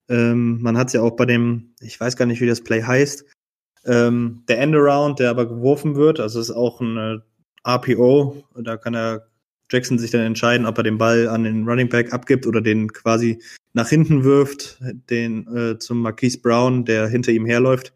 Ähm, 0.08 0.60
man 0.62 0.76
hat 0.76 0.88
es 0.88 0.92
ja 0.94 1.02
auch 1.02 1.16
bei 1.16 1.26
dem, 1.26 1.74
ich 1.80 1.98
weiß 1.98 2.16
gar 2.16 2.26
nicht, 2.26 2.40
wie 2.40 2.46
das 2.46 2.62
Play 2.62 2.82
heißt, 2.82 3.24
ähm, 3.84 4.44
der 4.48 4.60
Endaround, 4.60 5.18
der 5.18 5.30
aber 5.30 5.46
geworfen 5.46 5.96
wird, 5.96 6.20
also 6.20 6.40
ist 6.40 6.50
auch 6.50 6.80
ein 6.80 7.22
RPO, 7.66 8.44
da 8.62 8.76
kann 8.76 8.94
er 8.94 9.27
Jackson 9.70 9.98
sich 9.98 10.10
dann 10.10 10.22
entscheiden, 10.22 10.66
ob 10.66 10.78
er 10.78 10.84
den 10.84 10.98
Ball 10.98 11.28
an 11.28 11.44
den 11.44 11.68
Running 11.68 11.88
Back 11.88 12.12
abgibt 12.12 12.46
oder 12.46 12.60
den 12.60 12.92
quasi 12.92 13.42
nach 13.72 13.88
hinten 13.88 14.24
wirft, 14.24 14.80
den 15.10 15.46
äh, 15.54 15.78
zum 15.78 16.00
Marquise 16.00 16.40
Brown, 16.40 16.84
der 16.84 17.08
hinter 17.08 17.32
ihm 17.32 17.46
herläuft. 17.46 17.92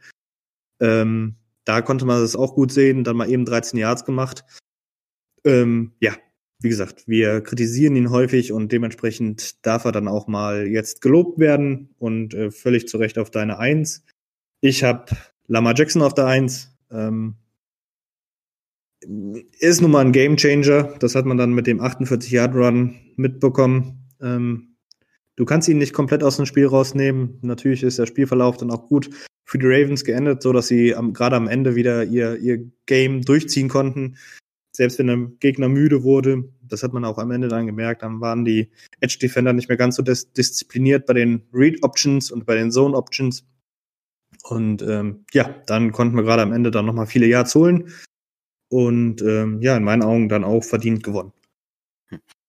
Ähm, 0.81 1.37
da 1.65 1.81
konnte 1.81 2.05
man 2.05 2.21
das 2.21 2.37
auch 2.37 2.55
gut 2.55 2.73
sehen, 2.73 3.05
dann 3.05 3.17
mal 3.17 3.31
eben 3.31 3.45
13 3.45 3.79
Yards 3.79 4.05
gemacht. 4.05 4.45
Ähm, 5.45 5.93
ja, 6.01 6.13
wie 6.61 6.69
gesagt, 6.69 7.09
wir 7.09 7.41
kritisieren 7.41 7.97
ihn 7.97 8.11
häufig 8.11 8.53
und 8.53 8.71
dementsprechend 8.71 9.65
darf 9.67 9.85
er 9.85 9.93
dann 9.93 10.09
auch 10.09 10.27
mal 10.27 10.67
jetzt 10.67 11.01
gelobt 11.01 11.39
werden 11.39 11.95
und 11.99 12.35
äh, 12.35 12.51
völlig 12.51 12.87
zu 12.89 12.99
Recht 12.99 13.19
auf 13.19 13.31
deine 13.31 13.59
Eins. 13.59 14.05
Ich 14.61 14.85
habe 14.85 15.07
Lama 15.49 15.75
Jackson 15.75 16.03
auf 16.03 16.15
der 16.15 16.27
Eins. 16.27 16.77
Ähm, 16.91 17.35
ist 19.59 19.81
nun 19.81 19.91
mal 19.91 20.05
ein 20.05 20.13
Game 20.13 20.37
Changer. 20.37 20.95
Das 21.01 21.15
hat 21.15 21.27
man 21.27 21.39
dann 21.39 21.53
mit 21.53 21.67
dem 21.67 21.81
48-Yard-Run 21.81 22.95
mitbekommen. 23.17 24.09
Ähm, 24.21 24.77
du 25.37 25.45
kannst 25.45 25.69
ihn 25.69 25.79
nicht 25.79 25.93
komplett 25.93 26.23
aus 26.23 26.37
dem 26.37 26.47
Spiel 26.47 26.67
rausnehmen. 26.67 27.39
Natürlich 27.43 27.83
ist 27.83 27.99
der 27.99 28.07
Spielverlauf 28.07 28.57
dann 28.57 28.71
auch 28.71 28.89
gut 28.89 29.11
für 29.45 29.59
die 29.59 29.67
Ravens 29.67 30.05
geendet, 30.05 30.43
so 30.43 30.53
dass 30.53 30.69
sie 30.69 30.95
gerade 31.13 31.37
am 31.37 31.49
Ende 31.49 31.75
wieder 31.75 32.05
ihr, 32.05 32.37
ihr 32.39 32.65
Game 32.87 33.23
durchziehen 33.23 33.69
konnten. 33.69 34.17
Selbst 34.75 34.99
wenn 34.99 35.09
der 35.09 35.19
Gegner 35.41 35.69
müde 35.69 36.03
wurde, 36.03 36.45
das 36.63 36.83
hat 36.83 36.95
man 36.95 37.05
auch 37.05 37.19
am 37.19 37.31
Ende 37.31 37.49
dann 37.49 37.67
gemerkt, 37.67 38.03
dann 38.03 38.23
waren 38.23 38.47
die 38.47 38.71
Edge 39.01 39.19
Defender 39.21 39.53
nicht 39.53 39.69
mehr 39.69 39.77
ganz 39.77 39.97
so 39.97 40.03
dis 40.03 40.33
diszipliniert 40.33 41.05
bei 41.05 41.13
den 41.13 41.43
Read 41.53 41.83
Options 41.83 42.31
und 42.31 42.47
bei 42.47 42.55
den 42.55 42.71
Zone 42.71 42.97
Options. 42.97 43.45
Und 44.45 44.81
ähm, 44.81 45.27
ja, 45.33 45.55
dann 45.67 45.93
konnten 45.93 46.17
wir 46.17 46.23
gerade 46.23 46.43
am 46.43 46.53
Ende 46.53 46.71
dann 46.71 46.87
nochmal 46.87 47.07
viele 47.07 47.27
Yards 47.27 47.55
holen 47.55 47.93
und 48.73 49.21
ähm, 49.21 49.61
ja, 49.61 49.77
in 49.77 49.85
meinen 49.85 50.03
Augen 50.03 50.31
dann 50.31 50.45
auch 50.45 50.65
verdient 50.65 51.05
gewonnen. 51.05 51.35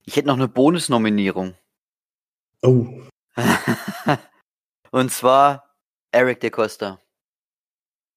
Ich 0.06 0.16
hätte 0.16 0.28
noch 0.28 0.36
eine 0.36 0.48
Bonusnominierung. 0.48 1.56
Oh. 2.62 2.88
und 4.92 5.12
zwar 5.12 5.76
Eric 6.12 6.40
de 6.40 6.50
Costa. 6.50 7.02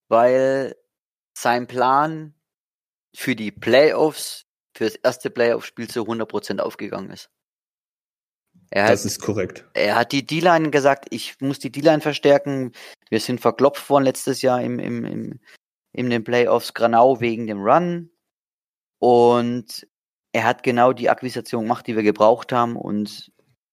Weil 0.09 0.77
sein 1.37 1.67
Plan 1.67 2.35
für 3.13 3.35
die 3.35 3.51
Playoffs, 3.51 4.47
für 4.77 4.85
das 4.85 4.95
erste 4.95 5.29
Playoff-Spiel 5.29 5.89
zu 5.89 6.03
100% 6.03 6.61
aufgegangen 6.61 7.11
ist. 7.11 7.29
Er 8.71 8.89
das 8.89 9.01
hat, 9.01 9.07
ist 9.07 9.21
korrekt. 9.21 9.65
Er 9.75 9.97
hat 9.97 10.13
die 10.13 10.25
D-Line 10.25 10.71
gesagt, 10.71 11.07
ich 11.11 11.41
muss 11.41 11.59
die 11.59 11.73
D-Line 11.73 12.01
verstärken. 12.01 12.73
Wir 13.11 13.19
sind 13.19 13.41
verklopft 13.41 13.91
worden 13.91 14.05
letztes 14.05 14.43
Jahr 14.43 14.63
im, 14.63 14.79
im, 14.79 15.05
im, 15.05 15.41
in 15.97 16.11
den 16.11 16.25
Playoffs 16.25 16.75
Granau 16.75 17.21
wegen 17.21 17.47
dem 17.47 17.63
Run. 17.63 18.11
Und 18.99 19.87
er 20.33 20.45
hat 20.45 20.63
genau 20.63 20.93
die 20.93 21.09
Akquisition 21.09 21.63
gemacht, 21.63 21.87
die 21.87 21.97
wir 21.97 22.03
gebraucht 22.03 22.53
haben. 22.53 22.77
Und 22.77 23.33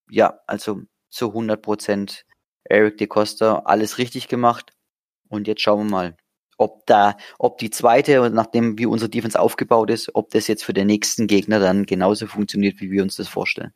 ja, 0.10 0.40
also 0.48 0.82
zu 1.10 1.28
100 1.28 1.62
Prozent 1.62 2.26
Eric 2.64 2.98
de 2.98 3.08
Costa 3.08 3.64
alles 3.66 3.98
richtig 3.98 4.30
gemacht. 4.30 4.72
Und 5.28 5.48
jetzt 5.48 5.62
schauen 5.62 5.86
wir 5.86 5.92
mal, 5.92 6.18
ob 6.58 6.86
da, 6.86 7.18
ob 7.40 7.58
die 7.58 7.70
zweite, 7.70 8.30
nachdem 8.30 8.78
wie 8.78 8.86
unser 8.86 9.10
Defense 9.10 9.38
aufgebaut 9.38 9.90
ist, 9.90 10.16
ob 10.16 10.30
das 10.30 10.48
jetzt 10.48 10.64
für 10.64 10.74
den 10.74 10.88
nächsten 10.88 11.28
Gegner 11.28 11.60
dann 11.60 11.86
genauso 11.86 12.26
funktioniert, 12.26 12.80
wie 12.80 12.90
wir 12.90 13.04
uns 13.04 13.18
das 13.18 13.28
vorstellen. 13.28 13.74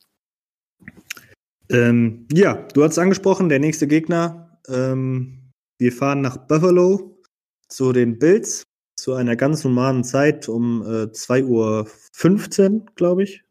Ähm, 1.69 2.27
ja, 2.31 2.53
du 2.73 2.83
hast 2.83 2.97
angesprochen, 2.97 3.49
der 3.49 3.59
nächste 3.59 3.87
Gegner. 3.87 4.57
Ähm, 4.69 5.51
wir 5.79 5.91
fahren 5.91 6.21
nach 6.21 6.37
Buffalo 6.37 7.16
zu 7.69 7.93
den 7.93 8.19
Bills 8.19 8.63
zu 8.97 9.13
einer 9.13 9.35
ganz 9.35 9.63
normalen 9.63 10.03
Zeit 10.03 10.49
um 10.49 10.81
äh, 10.81 11.05
2.15 11.05 12.71
Uhr, 12.71 12.85
glaube 12.95 13.23
ich. 13.23 13.43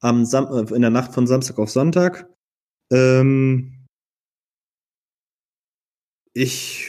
Am 0.00 0.24
Sam 0.24 0.46
äh, 0.46 0.74
in 0.74 0.82
der 0.82 0.90
Nacht 0.90 1.14
von 1.14 1.26
Samstag 1.26 1.58
auf 1.58 1.70
Sonntag. 1.70 2.28
Ähm, 2.92 3.86
ich 6.34 6.88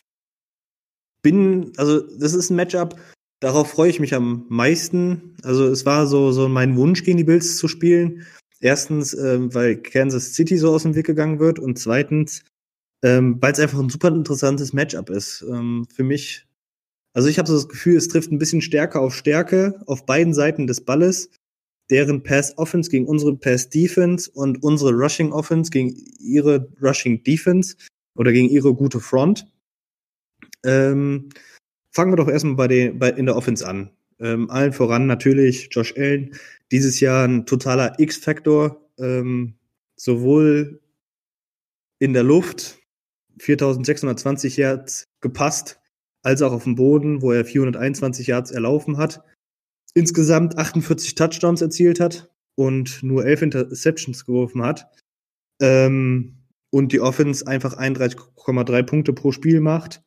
bin, 1.23 1.73
also 1.77 2.01
das 2.17 2.33
ist 2.33 2.49
ein 2.49 2.55
Matchup, 2.55 2.99
darauf 3.39 3.69
freue 3.69 3.89
ich 3.89 3.99
mich 3.99 4.13
am 4.13 4.45
meisten. 4.49 5.35
Also 5.43 5.65
es 5.67 5.85
war 5.85 6.07
so, 6.07 6.31
so 6.31 6.47
mein 6.49 6.75
Wunsch, 6.77 7.03
gegen 7.03 7.17
die 7.17 7.23
Bills 7.23 7.57
zu 7.57 7.67
spielen. 7.67 8.25
Erstens, 8.59 9.13
ähm, 9.13 9.53
weil 9.55 9.81
Kansas 9.81 10.33
City 10.33 10.57
so 10.57 10.73
aus 10.73 10.83
dem 10.83 10.95
Weg 10.95 11.07
gegangen 11.07 11.39
wird 11.39 11.57
und 11.57 11.79
zweitens, 11.79 12.43
ähm, 13.03 13.37
weil 13.41 13.53
es 13.53 13.59
einfach 13.59 13.79
ein 13.79 13.89
super 13.89 14.09
interessantes 14.09 14.73
Matchup 14.73 15.09
ist. 15.09 15.43
Ähm, 15.49 15.87
für 15.93 16.03
mich, 16.03 16.45
also 17.13 17.27
ich 17.27 17.39
habe 17.39 17.47
so 17.47 17.55
das 17.55 17.67
Gefühl, 17.67 17.95
es 17.97 18.07
trifft 18.07 18.31
ein 18.31 18.39
bisschen 18.39 18.61
Stärke 18.61 18.99
auf 18.99 19.15
Stärke 19.15 19.81
auf 19.87 20.05
beiden 20.05 20.33
Seiten 20.33 20.67
des 20.67 20.81
Balles, 20.81 21.29
deren 21.89 22.23
Pass 22.23 22.57
Offense 22.57 22.89
gegen 22.89 23.07
unsere 23.07 23.35
Pass 23.35 23.69
Defense 23.69 24.29
und 24.31 24.63
unsere 24.63 24.91
Rushing 24.91 25.31
Offense 25.31 25.71
gegen 25.71 25.93
ihre 26.19 26.69
Rushing 26.81 27.23
Defense 27.23 27.75
oder 28.15 28.31
gegen 28.31 28.49
ihre 28.49 28.73
gute 28.73 28.99
Front. 28.99 29.47
Ähm, 30.63 31.29
fangen 31.91 32.11
wir 32.11 32.17
doch 32.17 32.27
erstmal 32.27 32.55
bei, 32.55 32.67
den, 32.67 32.99
bei 32.99 33.09
in 33.09 33.25
der 33.25 33.35
Offense 33.35 33.67
an. 33.67 33.89
Ähm, 34.19 34.49
allen 34.51 34.71
voran 34.71 35.07
natürlich 35.07 35.69
Josh 35.71 35.95
Allen, 35.97 36.35
dieses 36.71 36.99
Jahr 36.99 37.27
ein 37.27 37.45
totaler 37.45 37.99
X-Faktor, 37.99 38.87
ähm, 38.99 39.55
sowohl 39.95 40.79
in 41.99 42.13
der 42.13 42.23
Luft 42.23 42.80
4620 43.39 44.57
Yards 44.57 45.07
gepasst, 45.21 45.79
als 46.23 46.41
auch 46.41 46.51
auf 46.51 46.63
dem 46.63 46.75
Boden, 46.75 47.21
wo 47.21 47.31
er 47.31 47.45
421 47.45 48.27
Yards 48.27 48.51
erlaufen 48.51 48.97
hat. 48.97 49.23
Insgesamt 49.93 50.57
48 50.57 51.15
Touchdowns 51.15 51.61
erzielt 51.61 51.99
hat 51.99 52.31
und 52.55 53.03
nur 53.03 53.25
11 53.25 53.41
Interceptions 53.43 54.25
geworfen 54.25 54.63
hat. 54.63 54.87
Ähm, 55.61 56.37
und 56.71 56.93
die 56.93 57.01
Offense 57.01 57.45
einfach 57.45 57.77
31,3 57.77 58.83
Punkte 58.83 59.13
pro 59.13 59.31
Spiel 59.31 59.59
macht. 59.59 60.01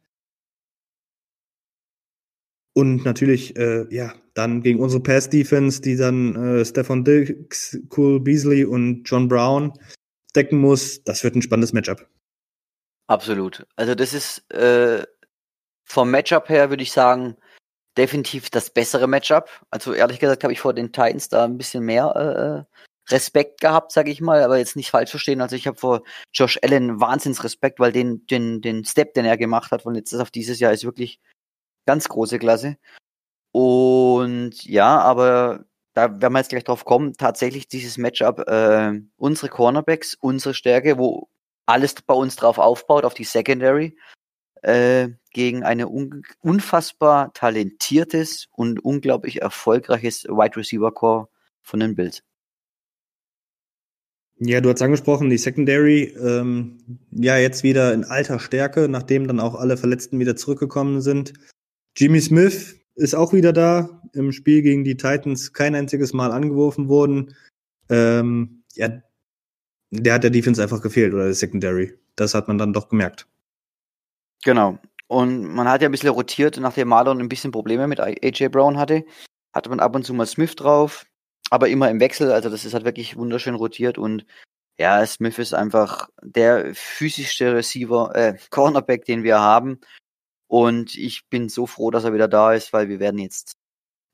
Und 2.76 3.04
natürlich, 3.04 3.56
äh, 3.56 3.86
ja, 3.94 4.14
dann 4.34 4.62
gegen 4.62 4.80
unsere 4.80 5.02
Pass-Defense, 5.02 5.80
die 5.80 5.96
dann 5.96 6.34
äh, 6.34 6.64
Stefan 6.64 7.04
Dix, 7.04 7.78
Cole 7.88 8.18
Beasley 8.18 8.64
und 8.64 9.04
John 9.04 9.28
Brown 9.28 9.72
decken 10.34 10.58
muss. 10.58 11.04
Das 11.04 11.22
wird 11.22 11.36
ein 11.36 11.42
spannendes 11.42 11.72
Matchup. 11.72 12.08
Absolut. 13.06 13.66
Also 13.76 13.94
das 13.94 14.14
ist 14.14 14.50
äh, 14.50 15.04
vom 15.84 16.10
Matchup 16.10 16.48
her, 16.48 16.70
würde 16.70 16.82
ich 16.82 16.92
sagen, 16.92 17.36
definitiv 17.96 18.50
das 18.50 18.70
bessere 18.70 19.06
Matchup. 19.06 19.48
Also 19.70 19.92
ehrlich 19.92 20.18
gesagt 20.18 20.42
habe 20.42 20.52
ich 20.52 20.60
vor 20.60 20.74
den 20.74 20.92
Titans 20.92 21.28
da 21.28 21.44
ein 21.44 21.58
bisschen 21.58 21.84
mehr 21.84 22.66
äh, 22.66 23.12
Respekt 23.12 23.60
gehabt, 23.60 23.92
sage 23.92 24.10
ich 24.10 24.20
mal, 24.20 24.42
aber 24.42 24.58
jetzt 24.58 24.76
nicht 24.76 24.90
falsch 24.90 25.10
verstehen. 25.10 25.40
Also 25.40 25.56
ich 25.56 25.66
habe 25.66 25.78
vor 25.78 26.02
Josh 26.32 26.58
Allen 26.62 27.00
Wahnsinns 27.00 27.44
Respekt, 27.44 27.78
weil 27.78 27.92
den, 27.92 28.26
den, 28.26 28.62
den 28.62 28.84
Step, 28.84 29.14
den 29.14 29.26
er 29.26 29.36
gemacht 29.36 29.70
hat 29.70 29.82
von 29.82 29.94
letztes 29.94 30.20
auf 30.20 30.30
dieses 30.30 30.58
Jahr, 30.60 30.72
ist 30.72 30.84
wirklich 30.84 31.20
ganz 31.86 32.08
große 32.08 32.38
Klasse. 32.38 32.76
Und 33.52 34.64
ja, 34.64 34.98
aber 34.98 35.66
da 35.92 36.20
werden 36.20 36.32
wir 36.32 36.38
jetzt 36.40 36.48
gleich 36.48 36.64
drauf 36.64 36.84
kommen, 36.84 37.12
tatsächlich 37.12 37.68
dieses 37.68 37.98
Matchup, 37.98 38.40
äh, 38.48 39.00
unsere 39.16 39.48
Cornerbacks, 39.48 40.16
unsere 40.20 40.54
Stärke, 40.54 40.98
wo 40.98 41.28
alles 41.66 41.94
bei 42.06 42.14
uns 42.14 42.36
drauf 42.36 42.58
aufbaut, 42.58 43.04
auf 43.04 43.14
die 43.14 43.24
Secondary, 43.24 43.96
äh, 44.62 45.10
gegen 45.32 45.62
eine 45.62 45.88
un 45.88 46.22
unfassbar 46.40 47.32
talentiertes 47.34 48.48
und 48.52 48.84
unglaublich 48.84 49.42
erfolgreiches 49.42 50.24
Wide 50.24 50.56
Receiver 50.56 50.92
Core 50.92 51.28
von 51.62 51.80
den 51.80 51.94
Bills. 51.94 52.22
Ja, 54.38 54.60
du 54.60 54.68
hast 54.70 54.82
angesprochen, 54.82 55.30
die 55.30 55.38
Secondary, 55.38 56.14
ähm, 56.20 56.98
ja, 57.12 57.36
jetzt 57.36 57.62
wieder 57.62 57.94
in 57.94 58.04
alter 58.04 58.40
Stärke, 58.40 58.88
nachdem 58.88 59.28
dann 59.28 59.38
auch 59.38 59.54
alle 59.54 59.76
Verletzten 59.76 60.18
wieder 60.18 60.34
zurückgekommen 60.34 61.00
sind. 61.00 61.34
Jimmy 61.96 62.20
Smith 62.20 62.76
ist 62.96 63.14
auch 63.14 63.32
wieder 63.32 63.52
da, 63.52 64.02
im 64.12 64.32
Spiel 64.32 64.62
gegen 64.62 64.82
die 64.84 64.96
Titans 64.96 65.52
kein 65.52 65.74
einziges 65.74 66.12
Mal 66.12 66.32
angeworfen 66.32 66.88
worden. 66.88 67.36
Ähm, 67.88 68.64
ja, 68.74 69.02
der 70.02 70.14
hat 70.14 70.24
der 70.24 70.30
Defense 70.30 70.62
einfach 70.62 70.82
gefehlt 70.82 71.14
oder 71.14 71.24
der 71.24 71.34
Secondary. 71.34 71.98
Das 72.16 72.34
hat 72.34 72.48
man 72.48 72.58
dann 72.58 72.72
doch 72.72 72.88
gemerkt. 72.88 73.26
Genau. 74.44 74.78
Und 75.06 75.44
man 75.44 75.68
hat 75.68 75.82
ja 75.82 75.88
ein 75.88 75.92
bisschen 75.92 76.08
rotiert, 76.10 76.58
nachdem 76.58 76.88
Marlon 76.88 77.20
ein 77.20 77.28
bisschen 77.28 77.52
Probleme 77.52 77.86
mit 77.86 78.00
AJ 78.00 78.48
Brown 78.48 78.78
hatte, 78.78 79.04
hatte 79.52 79.70
man 79.70 79.80
ab 79.80 79.94
und 79.94 80.04
zu 80.04 80.14
mal 80.14 80.26
Smith 80.26 80.56
drauf, 80.56 81.06
aber 81.50 81.68
immer 81.68 81.90
im 81.90 82.00
Wechsel. 82.00 82.32
Also 82.32 82.50
das 82.50 82.64
ist 82.64 82.74
halt 82.74 82.84
wirklich 82.84 83.16
wunderschön 83.16 83.54
rotiert 83.54 83.98
und 83.98 84.26
ja, 84.78 85.06
Smith 85.06 85.38
ist 85.38 85.54
einfach 85.54 86.08
der 86.22 86.74
physischste 86.74 87.54
Receiver, 87.54 88.14
äh, 88.14 88.36
Cornerback, 88.50 89.04
den 89.04 89.22
wir 89.22 89.38
haben. 89.38 89.80
Und 90.48 90.96
ich 90.96 91.28
bin 91.30 91.48
so 91.48 91.66
froh, 91.66 91.90
dass 91.90 92.04
er 92.04 92.12
wieder 92.12 92.28
da 92.28 92.52
ist, 92.54 92.72
weil 92.72 92.88
wir 92.88 93.00
werden 93.00 93.18
jetzt, 93.18 93.56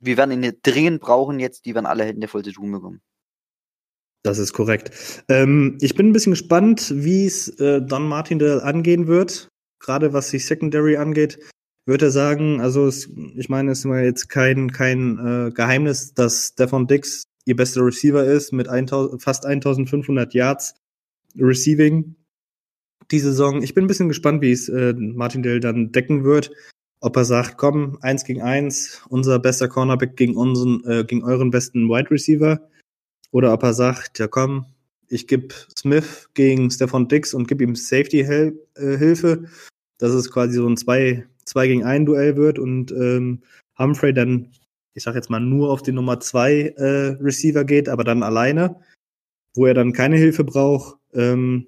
wir 0.00 0.16
werden 0.16 0.42
ihn 0.42 0.58
dringend 0.62 1.00
brauchen 1.00 1.40
jetzt, 1.40 1.64
die 1.64 1.74
werden 1.74 1.86
alle 1.86 2.04
Hände 2.04 2.28
voll 2.28 2.44
zu 2.44 2.52
tun 2.52 2.72
bekommen. 2.72 3.00
Das 4.22 4.38
ist 4.38 4.52
korrekt. 4.52 5.24
Ähm, 5.28 5.78
ich 5.80 5.94
bin 5.94 6.08
ein 6.08 6.12
bisschen 6.12 6.32
gespannt, 6.32 6.92
wie 6.94 7.24
es 7.24 7.48
äh, 7.60 7.80
Don 7.80 8.06
Martindale 8.06 8.62
angehen 8.62 9.06
wird, 9.06 9.48
gerade 9.78 10.12
was 10.12 10.30
die 10.30 10.38
Secondary 10.38 10.96
angeht. 10.96 11.38
Wird 11.86 12.02
er 12.02 12.10
sagen, 12.10 12.60
also 12.60 12.86
es, 12.86 13.08
ich 13.36 13.48
meine, 13.48 13.72
es 13.72 13.80
ist 13.80 13.84
mal 13.86 14.04
jetzt 14.04 14.28
kein, 14.28 14.70
kein 14.72 15.18
äh, 15.18 15.50
Geheimnis, 15.50 16.12
dass 16.12 16.48
Stefan 16.52 16.86
Dix 16.86 17.24
ihr 17.46 17.56
bester 17.56 17.84
Receiver 17.84 18.24
ist 18.24 18.52
mit 18.52 18.68
1000, 18.68 19.22
fast 19.22 19.46
1500 19.46 20.34
Yards 20.34 20.74
Receiving 21.38 22.16
die 23.10 23.18
Saison. 23.18 23.62
Ich 23.62 23.74
bin 23.74 23.84
ein 23.84 23.88
bisschen 23.88 24.08
gespannt, 24.08 24.42
wie 24.42 24.52
es 24.52 24.68
äh, 24.68 24.92
Martindale 24.92 25.60
dann 25.60 25.92
decken 25.92 26.24
wird. 26.24 26.50
Ob 27.00 27.16
er 27.16 27.24
sagt, 27.24 27.56
komm, 27.56 27.98
eins 28.02 28.24
gegen 28.24 28.42
eins, 28.42 29.02
unser 29.08 29.38
bester 29.38 29.68
Cornerback 29.68 30.16
gegen 30.16 30.36
unseren, 30.36 30.84
äh, 30.84 31.04
gegen 31.04 31.24
euren 31.24 31.50
besten 31.50 31.88
Wide 31.88 32.10
Receiver. 32.10 32.60
Oder 33.32 33.52
ob 33.52 33.62
er 33.62 33.74
sagt, 33.74 34.18
ja 34.18 34.28
komm, 34.28 34.66
ich 35.08 35.26
gebe 35.26 35.54
Smith 35.76 36.28
gegen 36.34 36.70
Stefan 36.70 37.08
Dix 37.08 37.34
und 37.34 37.48
gebe 37.48 37.64
ihm 37.64 37.74
Safety-Hilfe, 37.74 39.28
äh, 39.30 39.48
dass 39.98 40.12
es 40.12 40.30
quasi 40.30 40.54
so 40.54 40.68
ein 40.68 40.76
2 40.76 41.26
zwei, 41.50 41.66
gegen 41.66 41.84
1 41.84 42.06
Duell 42.06 42.36
wird 42.36 42.58
und 42.58 42.92
ähm, 42.92 43.42
Humphrey 43.78 44.14
dann, 44.14 44.52
ich 44.94 45.02
sag 45.02 45.14
jetzt 45.14 45.30
mal, 45.30 45.40
nur 45.40 45.70
auf 45.70 45.82
den 45.82 45.96
Nummer 45.96 46.20
2 46.20 46.74
äh, 46.76 46.82
Receiver 47.20 47.64
geht, 47.64 47.88
aber 47.88 48.04
dann 48.04 48.22
alleine, 48.22 48.76
wo 49.54 49.66
er 49.66 49.74
dann 49.74 49.92
keine 49.92 50.16
Hilfe 50.16 50.44
braucht. 50.44 50.96
Ähm, 51.12 51.66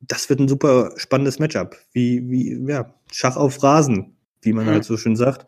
das 0.00 0.28
wird 0.28 0.40
ein 0.40 0.48
super 0.48 0.92
spannendes 0.96 1.38
Matchup. 1.38 1.76
Wie, 1.92 2.28
wie, 2.28 2.70
ja, 2.70 2.94
Schach 3.10 3.36
auf 3.36 3.62
Rasen, 3.62 4.16
wie 4.40 4.52
man 4.52 4.66
mhm. 4.66 4.70
halt 4.70 4.84
so 4.84 4.96
schön 4.96 5.16
sagt. 5.16 5.46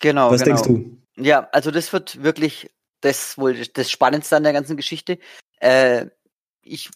Genau. 0.00 0.30
Was 0.30 0.42
genau. 0.42 0.62
denkst 0.62 0.68
du? 1.16 1.22
Ja, 1.22 1.48
also 1.52 1.70
das 1.70 1.92
wird 1.92 2.22
wirklich 2.22 2.70
das 3.06 3.38
wohl 3.38 3.54
das 3.54 3.90
Spannendste 3.90 4.36
an 4.36 4.42
der 4.42 4.52
ganzen 4.52 4.76
Geschichte. 4.76 5.18
Äh, 5.60 6.06
ich, 6.62 6.90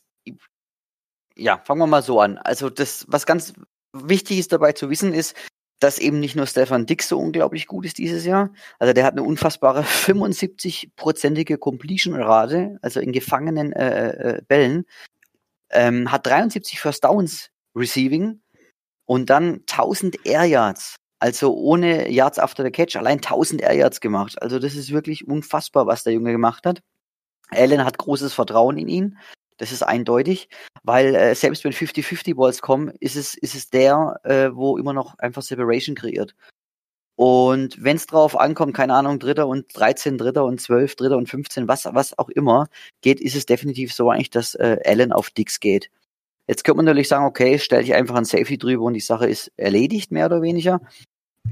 ja, 1.36 1.58
fangen 1.64 1.80
wir 1.80 1.86
mal 1.86 2.02
so 2.02 2.20
an. 2.20 2.38
Also 2.38 2.70
das, 2.70 3.06
was 3.08 3.26
ganz 3.26 3.54
wichtig 3.92 4.38
ist 4.38 4.52
dabei 4.52 4.72
zu 4.72 4.90
wissen, 4.90 5.14
ist, 5.14 5.34
dass 5.80 5.98
eben 5.98 6.20
nicht 6.20 6.36
nur 6.36 6.46
Stefan 6.46 6.86
Dix 6.86 7.08
so 7.08 7.18
unglaublich 7.18 7.66
gut 7.66 7.86
ist 7.86 7.98
dieses 7.98 8.24
Jahr. 8.24 8.52
Also 8.78 8.92
der 8.92 9.04
hat 9.04 9.14
eine 9.14 9.22
unfassbare 9.22 9.82
75-prozentige 9.82 11.56
Completion-Rate, 11.56 12.78
also 12.82 13.00
in 13.00 13.12
gefangenen 13.12 13.72
äh, 13.72 14.10
äh, 14.10 14.42
Bällen. 14.46 14.84
Ähm, 15.70 16.12
hat 16.12 16.26
73 16.26 16.80
First 16.80 17.04
Downs 17.04 17.50
Receiving 17.74 18.42
und 19.06 19.30
dann 19.30 19.60
1000 19.60 20.26
Air 20.26 20.44
Yards. 20.44 20.96
Also 21.20 21.54
ohne 21.54 22.10
Yards 22.10 22.38
after 22.38 22.64
the 22.64 22.70
Catch, 22.70 22.96
allein 22.96 23.18
1000 23.18 23.62
Air 23.62 23.74
Yards 23.74 24.00
gemacht. 24.00 24.40
Also 24.40 24.58
das 24.58 24.74
ist 24.74 24.90
wirklich 24.90 25.28
unfassbar, 25.28 25.86
was 25.86 26.02
der 26.02 26.14
Junge 26.14 26.32
gemacht 26.32 26.64
hat. 26.66 26.80
Allen 27.50 27.84
hat 27.84 27.98
großes 27.98 28.32
Vertrauen 28.32 28.78
in 28.78 28.88
ihn. 28.88 29.18
Das 29.58 29.72
ist 29.72 29.82
eindeutig, 29.82 30.48
weil 30.82 31.14
äh, 31.14 31.34
selbst 31.34 31.64
wenn 31.64 31.72
50-50 31.72 32.34
Balls 32.34 32.62
kommen, 32.62 32.88
ist 33.00 33.16
es, 33.16 33.34
ist 33.34 33.54
es 33.54 33.68
der, 33.68 34.18
äh, 34.24 34.48
wo 34.54 34.78
immer 34.78 34.94
noch 34.94 35.18
einfach 35.18 35.42
Separation 35.42 35.94
kreiert. 35.94 36.34
Und 37.16 37.84
wenn 37.84 37.96
es 37.96 38.06
drauf 38.06 38.34
ankommt, 38.40 38.74
keine 38.74 38.94
Ahnung, 38.94 39.18
Dritter 39.18 39.46
und 39.46 39.66
13, 39.78 40.16
Dritter 40.16 40.46
und 40.46 40.58
12, 40.58 40.96
Dritter 40.96 41.18
und 41.18 41.28
15, 41.28 41.68
was, 41.68 41.84
was 41.84 42.18
auch 42.18 42.30
immer 42.30 42.68
geht, 43.02 43.20
ist 43.20 43.36
es 43.36 43.44
definitiv 43.44 43.92
so 43.92 44.08
eigentlich, 44.08 44.30
dass 44.30 44.54
äh, 44.54 44.78
Allen 44.86 45.12
auf 45.12 45.28
Dix 45.28 45.60
geht. 45.60 45.90
Jetzt 46.46 46.64
könnte 46.64 46.78
man 46.78 46.86
natürlich 46.86 47.08
sagen, 47.08 47.26
okay, 47.26 47.58
stell 47.58 47.82
dich 47.82 47.94
einfach 47.94 48.14
ein 48.14 48.24
Safety 48.24 48.56
drüber 48.56 48.84
und 48.84 48.94
die 48.94 49.00
Sache 49.00 49.28
ist 49.28 49.52
erledigt, 49.58 50.10
mehr 50.10 50.26
oder 50.26 50.40
weniger. 50.40 50.80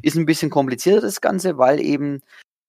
Ist 0.03 0.17
ein 0.17 0.27
bisschen 0.27 0.51
komplizierter 0.51 1.03
das 1.03 1.21
Ganze, 1.21 1.59
weil 1.59 1.81
eben 1.81 2.23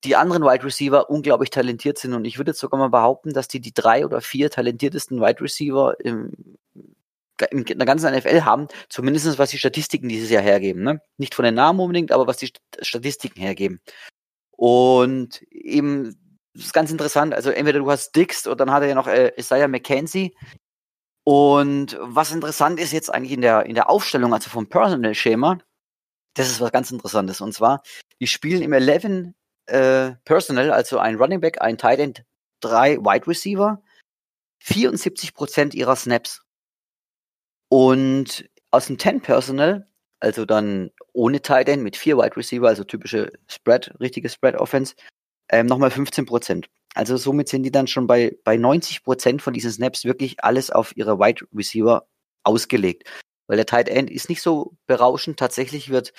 die 0.04 0.16
anderen 0.16 0.44
Wide 0.44 0.64
Receiver 0.64 1.10
unglaublich 1.10 1.50
talentiert 1.50 1.98
sind. 1.98 2.14
Und 2.14 2.26
ich 2.26 2.38
würde 2.38 2.52
jetzt 2.52 2.60
sogar 2.60 2.80
mal 2.80 2.90
behaupten, 2.90 3.34
dass 3.34 3.48
die 3.48 3.60
die 3.60 3.74
drei 3.74 4.06
oder 4.06 4.22
vier 4.22 4.50
talentiertesten 4.50 5.20
Wide 5.20 5.42
Receiver 5.42 5.96
im, 6.04 6.32
in 7.52 7.66
der 7.66 7.86
ganzen 7.86 8.14
NFL 8.14 8.42
haben, 8.42 8.68
zumindest 8.90 9.38
was 9.38 9.50
die 9.50 9.58
Statistiken 9.58 10.10
dieses 10.10 10.30
Jahr 10.30 10.44
hergeben. 10.44 10.84
Ne? 10.84 11.02
Nicht 11.18 11.36
von 11.36 11.46
den 11.46 11.56
Namen 11.56 11.80
unbedingt, 11.80 12.12
aber 12.12 12.28
was 12.28 12.38
die 12.38 12.52
Statistiken 12.82 13.42
hergeben. 13.42 13.82
Und 14.52 15.42
eben, 15.52 16.18
das 16.54 16.66
ist 16.66 16.74
ganz 16.74 16.92
interessant, 16.92 17.34
also 17.34 17.50
entweder 17.50 17.80
du 17.80 17.90
hast 17.90 18.16
Dix 18.16 18.46
oder 18.46 18.58
dann 18.58 18.72
hat 18.72 18.84
er 18.84 18.90
ja 18.90 18.96
noch 18.96 19.08
äh, 19.08 19.32
Isaiah 19.38 19.68
McKenzie. 19.68 20.36
Und 21.24 21.98
was 22.02 22.32
interessant 22.32 22.80
ist 22.80 22.92
jetzt 22.92 23.14
eigentlich 23.14 23.34
in 23.34 23.42
der, 23.42 23.66
in 23.66 23.76
der 23.76 23.90
Aufstellung, 23.90 24.34
also 24.34 24.50
vom 24.50 24.68
Personal 24.68 25.14
Schema, 25.14 25.60
das 26.36 26.50
ist 26.50 26.62
was 26.62 26.72
ganz 26.72 26.92
Interessantes. 26.92 27.42
Und 27.42 27.54
zwar, 27.54 27.82
die 28.20 28.28
spielen 28.28 28.62
im 28.62 28.74
11 28.74 29.34
äh, 29.66 30.12
Personal, 30.26 30.72
also 30.72 31.00
ein 31.00 31.16
Running 31.16 31.42
Back, 31.42 31.62
ein 31.62 31.78
Tight 31.78 32.00
End, 32.00 32.24
drei 32.60 32.98
Wide 32.98 33.28
Receiver, 33.28 33.82
74 34.60 35.34
Prozent 35.34 35.74
ihrer 35.74 35.96
Snaps. 35.96 36.42
Und 37.70 38.50
aus 38.72 38.88
dem 38.88 39.00
10 39.00 39.22
Personal, 39.22 39.88
also 40.20 40.46
dann 40.46 40.92
ohne 41.14 41.42
Tight 41.42 41.70
End 41.70 41.84
mit 41.84 41.96
vier 41.96 42.18
Wide 42.18 42.36
Receiver, 42.36 42.68
also 42.68 42.84
typische 42.84 43.32
Spread, 43.48 43.94
richtige 44.00 44.30
Spread 44.30 44.56
Offense, 44.56 44.96
ähm, 45.50 45.66
nochmal 45.66 45.92
15 45.92 46.26
Prozent. 46.26 46.70
Also 46.96 47.18
somit 47.18 47.50
sind 47.50 47.64
die 47.64 47.72
dann 47.72 47.88
schon 47.88 48.08
bei, 48.08 48.38
bei 48.44 48.58
90 48.58 49.04
Prozent 49.04 49.42
von 49.42 49.54
diesen 49.54 49.72
Snaps 49.72 50.06
wirklich 50.06 50.44
alles 50.44 50.72
auf 50.72 50.96
ihre 50.98 51.20
Wide 51.20 51.46
Receiver 51.56 52.08
ausgelegt. 52.44 53.04
Weil 53.50 53.58
der 53.58 53.66
Tight 53.66 53.90
End 53.90 54.12
ist 54.12 54.30
nicht 54.30 54.44
so 54.44 54.78
berauschend. 54.86 55.40
Tatsächlich 55.40 55.90
wird 55.90 56.14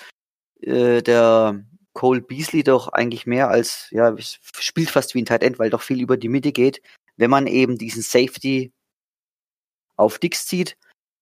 äh, 0.60 1.00
der 1.00 1.64
Cole 1.92 2.20
Beasley 2.20 2.64
doch 2.64 2.88
eigentlich 2.88 3.24
mehr 3.24 3.48
als, 3.48 3.86
ja, 3.92 4.16
spielt 4.18 4.90
fast 4.90 5.14
wie 5.14 5.22
ein 5.22 5.26
Tight 5.26 5.44
End, 5.44 5.60
weil 5.60 5.70
doch 5.70 5.82
viel 5.82 6.02
über 6.02 6.16
die 6.16 6.28
Mitte 6.28 6.50
geht. 6.50 6.82
Wenn 7.16 7.30
man 7.30 7.46
eben 7.46 7.78
diesen 7.78 8.02
Safety 8.02 8.72
auf 9.96 10.18
Dix 10.18 10.46
zieht, 10.46 10.76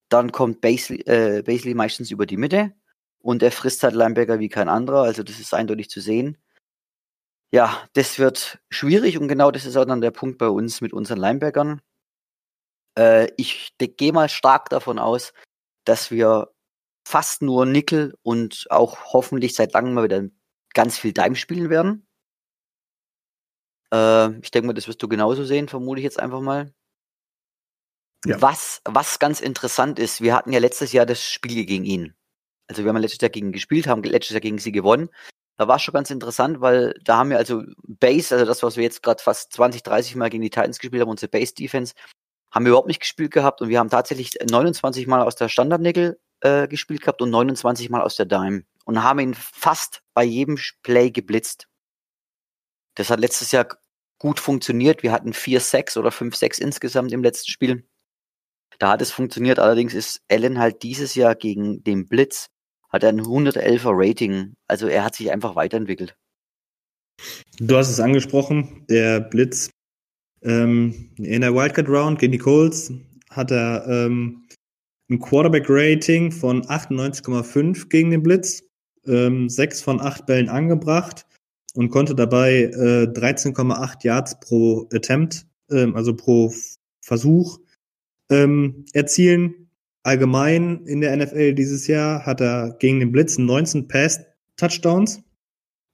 dann 0.09 0.33
kommt 0.33 0.63
Basley, 0.63 1.01
äh, 1.03 1.43
Basley 1.43 1.75
meistens 1.75 2.11
über 2.11 2.25
die 2.25 2.39
Mitte 2.39 2.73
und 3.21 3.43
er 3.43 3.53
frisst 3.53 3.83
halt 3.83 3.95
Linebacker 3.95 4.39
wie 4.39 4.49
kein 4.49 4.71
anderer, 4.71 5.03
also 5.03 5.23
das 5.23 5.39
ist 5.39 5.53
eindeutig 5.53 5.91
zu 5.91 6.01
sehen. 6.01 6.39
Ja, 7.53 7.87
das 7.93 8.19
wird 8.19 8.61
schwierig 8.71 9.19
und 9.19 9.29
genau 9.29 9.51
das 9.51 9.67
ist 9.67 9.77
auch 9.77 9.85
dann 9.85 10.01
der 10.01 10.11
Punkt 10.11 10.39
bei 10.39 10.49
uns 10.49 10.81
mit 10.81 10.95
unseren 10.95 11.19
Linebackern. 11.19 11.83
Äh, 12.99 13.31
ich 13.37 13.75
gehe 13.79 14.13
mal 14.13 14.31
stark 14.31 14.71
davon 14.71 14.99
aus, 14.99 15.35
dass 15.89 16.11
wir 16.11 16.53
fast 17.07 17.41
nur 17.41 17.65
Nickel 17.65 18.15
und 18.23 18.67
auch 18.71 19.13
hoffentlich 19.13 19.55
seit 19.55 19.73
langem 19.73 19.95
mal 19.95 20.05
wieder 20.05 20.25
ganz 20.75 20.99
viel 20.99 21.13
Dime 21.13 21.37
spielen 21.37 21.71
werden. 21.71 22.07
Äh, 23.93 24.39
ich 24.41 24.51
denke 24.51 24.67
mal, 24.67 24.75
das 24.75 24.87
wirst 24.89 25.03
du 25.03 25.09
genauso 25.09 25.45
sehen, 25.45 25.69
vermute 25.69 26.01
ich 26.01 26.05
jetzt 26.05 26.21
einfach 26.21 26.41
mal. 26.41 26.75
Ja. 28.27 28.43
Was, 28.43 28.83
was 28.85 29.19
ganz 29.19 29.41
interessant 29.41 29.99
ist, 29.99 30.21
wir 30.21 30.35
hatten 30.35 30.53
ja 30.53 30.59
letztes 30.59 30.93
Jahr 30.93 31.07
das 31.07 31.23
Spiel 31.23 31.65
gegen 31.65 31.85
ihn. 31.85 32.15
Also 32.67 32.85
wir 32.85 32.91
haben 32.91 32.97
letztes 32.99 33.23
Jahr 33.23 33.31
gegen 33.31 33.53
gespielt, 33.53 33.87
haben 33.87 34.03
letztes 34.03 34.35
Jahr 34.35 34.41
gegen 34.41 34.59
sie 34.59 34.73
gewonnen. 34.73 35.09
Da 35.57 35.69
war 35.69 35.77
es 35.77 35.83
schon 35.83 35.95
ganz 35.95 36.11
interessant, 36.11 36.61
weil 36.61 36.95
da 37.03 37.17
haben 37.17 37.31
wir 37.31 37.39
also 37.39 37.63
Base, 37.87 38.35
also 38.35 38.45
das, 38.45 38.63
was 38.63 38.77
wir 38.77 38.85
jetzt 38.85 39.03
gerade 39.03 39.23
fast 39.23 39.53
20, 39.55 39.83
30 39.83 40.17
Mal 40.17 40.29
gegen 40.29 40.43
die 40.43 40.51
Titans 40.51 40.79
gespielt 40.79 41.01
haben, 41.01 41.11
unsere 41.11 41.31
Base-Defense, 41.31 41.95
haben 42.51 42.65
wir 42.65 42.71
überhaupt 42.71 42.89
nicht 42.89 43.01
gespielt 43.01 43.33
gehabt 43.33 43.61
und 43.61 43.69
wir 43.69 43.79
haben 43.79 43.91
tatsächlich 43.91 44.37
29 44.49 45.07
Mal 45.07 45.23
aus 45.23 45.37
der 45.37 45.49
Standard-Nickel 45.49 46.19
äh, 46.41 46.69
gespielt 46.69 47.03
gehabt 47.03 47.23
und 47.23 47.31
29 47.31 47.91
Mal 47.91 48.03
aus 48.03 48.17
der 48.17 48.27
Dime 48.27 48.65
und 48.85 49.03
haben 49.03 49.21
ihn 49.21 49.35
fast 49.35 50.03
bei 50.15 50.25
jedem 50.25 50.59
Play 50.83 51.11
geblitzt. 51.11 51.69
Das 52.95 53.11
hat 53.11 53.21
letztes 53.21 53.53
Jahr 53.53 53.69
gut 54.19 54.41
funktioniert. 54.41 55.03
Wir 55.03 55.13
hatten 55.13 55.33
4-6 55.33 55.99
oder 55.99 56.11
5-6 56.11 56.61
insgesamt 56.61 57.13
im 57.13 57.23
letzten 57.23 57.51
Spiel. 57.51 57.87
Da 58.79 58.91
hat 58.93 59.03
es 59.03 59.11
funktioniert. 59.11 59.59
Allerdings 59.59 59.95
ist 59.95 60.23
Allen 60.31 60.59
halt 60.59 60.83
dieses 60.83 61.15
Jahr 61.15 61.35
gegen 61.35 61.83
den 61.85 62.09
Blitz 62.09 62.51
hat 62.89 63.03
er 63.03 63.11
ein 63.11 63.21
111er 63.21 63.91
Rating. 63.93 64.55
Also 64.67 64.89
er 64.89 65.05
hat 65.05 65.15
sich 65.15 65.31
einfach 65.31 65.57
weiterentwickelt. 65.57 66.17
Du 67.59 67.77
hast 67.77 67.91
es 67.91 68.01
angesprochen, 68.01 68.87
der 68.89 69.21
Blitz. 69.21 69.71
Ähm, 70.43 71.11
in 71.17 71.41
der 71.41 71.55
Wildcard 71.55 71.89
Round 71.89 72.19
gegen 72.19 72.33
die 72.33 72.39
Colts 72.39 72.93
hat 73.31 73.51
er 73.51 73.87
ähm, 73.89 74.45
ein 75.11 75.19
Quarterback-Rating 75.19 76.31
von 76.33 76.63
98,5 76.63 77.89
gegen 77.89 78.11
den 78.11 78.23
Blitz 78.23 78.63
ähm, 79.07 79.49
sechs 79.49 79.81
von 79.81 80.01
acht 80.01 80.27
Bällen 80.27 80.49
angebracht 80.49 81.27
und 81.75 81.91
konnte 81.91 82.15
dabei 82.15 82.65
äh, 82.65 83.07
13,8 83.07 84.05
Yards 84.05 84.41
pro 84.41 84.89
Attempt, 84.93 85.47
ähm, 85.71 85.97
also 85.97 86.15
pro 86.15 86.53
Versuch 87.01 87.59
ähm, 88.31 88.85
erzielen. 88.93 89.71
Allgemein 90.03 90.85
in 90.87 91.01
der 91.01 91.17
NFL 91.17 91.55
dieses 91.55 91.87
Jahr 91.87 92.25
hat 92.25 92.41
er 92.41 92.77
gegen 92.79 93.01
den 93.01 93.13
Blitz 93.13 93.39
19 93.39 93.89
Pass-Touchdowns. 93.89 95.23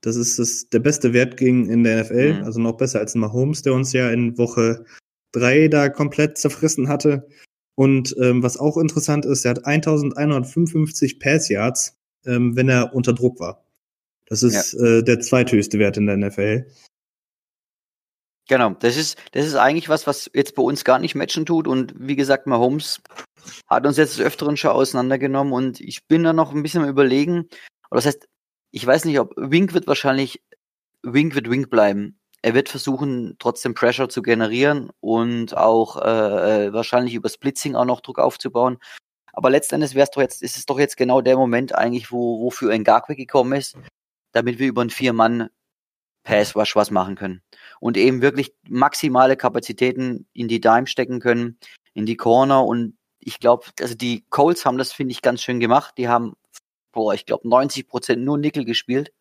Das 0.04 0.16
ist 0.16 0.38
das, 0.38 0.68
der 0.68 0.80
beste 0.80 1.14
Wert 1.14 1.38
gegen 1.38 1.70
in 1.70 1.82
der 1.82 2.04
NFL, 2.04 2.34
mhm. 2.34 2.44
also 2.44 2.60
noch 2.60 2.76
besser 2.76 2.98
als 2.98 3.14
Mahomes, 3.14 3.62
der 3.62 3.72
uns 3.72 3.94
ja 3.94 4.10
in 4.10 4.36
Woche 4.36 4.84
drei 5.32 5.68
da 5.68 5.88
komplett 5.88 6.36
zerfressen 6.36 6.88
hatte. 6.88 7.26
Und 7.74 8.14
ähm, 8.20 8.42
was 8.42 8.58
auch 8.58 8.76
interessant 8.76 9.24
ist, 9.24 9.46
er 9.46 9.52
hat 9.52 9.64
1155 9.64 11.18
Pass 11.18 11.48
Yards, 11.48 11.96
ähm, 12.26 12.54
wenn 12.54 12.68
er 12.68 12.94
unter 12.94 13.14
Druck 13.14 13.40
war. 13.40 13.64
Das 14.26 14.42
ist 14.42 14.74
ja. 14.74 14.98
äh, 14.98 15.02
der 15.02 15.20
zweithöchste 15.20 15.78
Wert 15.78 15.96
in 15.96 16.06
der 16.06 16.18
NFL. 16.18 16.66
Genau, 18.46 18.74
das 18.74 18.98
ist, 18.98 19.16
das 19.32 19.46
ist 19.46 19.54
eigentlich 19.54 19.88
was, 19.88 20.06
was 20.06 20.30
jetzt 20.34 20.54
bei 20.54 20.62
uns 20.62 20.84
gar 20.84 20.98
nicht 20.98 21.14
matchen 21.14 21.46
tut. 21.46 21.66
Und 21.66 21.94
wie 21.96 22.14
gesagt, 22.14 22.46
Mahomes 22.46 23.00
hat 23.70 23.86
uns 23.86 23.96
jetzt 23.96 24.18
des 24.18 24.24
Öfteren 24.26 24.58
schon 24.58 24.72
auseinandergenommen 24.72 25.54
und 25.54 25.80
ich 25.80 26.06
bin 26.06 26.24
da 26.24 26.34
noch 26.34 26.54
ein 26.54 26.62
bisschen 26.62 26.82
am 26.82 26.90
überlegen. 26.90 27.48
Oder 27.90 28.02
das 28.02 28.06
heißt, 28.06 28.28
ich 28.74 28.84
weiß 28.84 29.04
nicht, 29.04 29.20
ob 29.20 29.34
Wink 29.36 29.72
wird 29.72 29.86
wahrscheinlich, 29.86 30.42
Wink 31.04 31.36
wird 31.36 31.48
Wink 31.48 31.70
bleiben. 31.70 32.18
Er 32.42 32.54
wird 32.54 32.68
versuchen, 32.68 33.36
trotzdem 33.38 33.72
Pressure 33.72 34.08
zu 34.08 34.20
generieren 34.20 34.90
und 34.98 35.56
auch 35.56 35.96
äh, 36.02 36.66
äh 36.66 36.72
wahrscheinlich 36.72 37.14
über 37.14 37.28
Splitzing 37.28 37.76
auch 37.76 37.84
noch 37.84 38.00
Druck 38.00 38.18
aufzubauen. 38.18 38.78
Aber 39.32 39.48
letztendlich 39.50 39.94
wäre 39.94 40.04
es 40.04 40.10
doch 40.10 40.22
jetzt, 40.22 40.42
ist 40.42 40.56
es 40.56 40.66
doch 40.66 40.80
jetzt 40.80 40.96
genau 40.96 41.20
der 41.20 41.36
Moment 41.36 41.72
eigentlich, 41.72 42.10
wo, 42.10 42.42
wofür 42.42 42.76
Ngakwe 42.76 43.14
gekommen 43.14 43.52
ist, 43.52 43.76
damit 44.32 44.58
wir 44.58 44.66
über 44.66 44.80
einen 44.80 44.90
Vier-Mann 44.90 45.50
Pass 46.24 46.56
Rush 46.56 46.74
was 46.74 46.90
machen 46.90 47.14
können. 47.14 47.42
Und 47.78 47.96
eben 47.96 48.22
wirklich 48.22 48.54
maximale 48.68 49.36
Kapazitäten 49.36 50.26
in 50.32 50.48
die 50.48 50.60
Dime 50.60 50.88
stecken 50.88 51.20
können, 51.20 51.58
in 51.92 52.06
die 52.06 52.16
Corner. 52.16 52.64
Und 52.64 52.98
ich 53.20 53.38
glaube, 53.38 53.66
also 53.80 53.94
die 53.94 54.24
Colts 54.30 54.66
haben 54.66 54.78
das, 54.78 54.92
finde 54.92 55.12
ich, 55.12 55.22
ganz 55.22 55.42
schön 55.42 55.60
gemacht. 55.60 55.94
Die 55.96 56.08
haben, 56.08 56.34
boah, 56.94 57.12
ich 57.12 57.26
glaube, 57.26 57.48
90 57.48 57.88
Prozent 57.88 58.22
nur 58.22 58.38
Nickel 58.38 58.64
gespielt. 58.64 59.12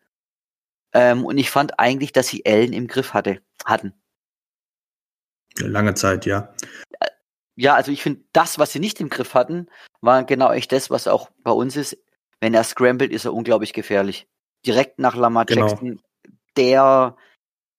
Ähm, 0.93 1.25
und 1.25 1.37
ich 1.37 1.49
fand 1.49 1.79
eigentlich, 1.79 2.13
dass 2.13 2.27
sie 2.27 2.45
Ellen 2.45 2.71
im 2.71 2.87
Griff 2.87 3.13
hatte, 3.13 3.41
hatten. 3.65 3.93
Lange 5.57 5.95
Zeit, 5.95 6.25
ja. 6.25 6.53
Ja, 7.55 7.75
also 7.75 7.91
ich 7.91 8.01
finde, 8.01 8.23
das, 8.31 8.57
was 8.57 8.71
sie 8.71 8.79
nicht 8.79 8.99
im 8.99 9.09
Griff 9.09 9.33
hatten, 9.33 9.67
war 10.01 10.23
genau 10.23 10.51
echt 10.51 10.71
das, 10.71 10.89
was 10.89 11.07
auch 11.07 11.29
bei 11.43 11.51
uns 11.51 11.75
ist. 11.75 11.97
Wenn 12.39 12.53
er 12.53 12.63
scrambled, 12.63 13.11
ist 13.11 13.25
er 13.25 13.33
unglaublich 13.33 13.73
gefährlich. 13.73 14.27
Direkt 14.65 14.99
nach 14.99 15.15
Lamar 15.15 15.45
genau. 15.45 15.67
Jackson, 15.67 16.01
der, 16.57 17.15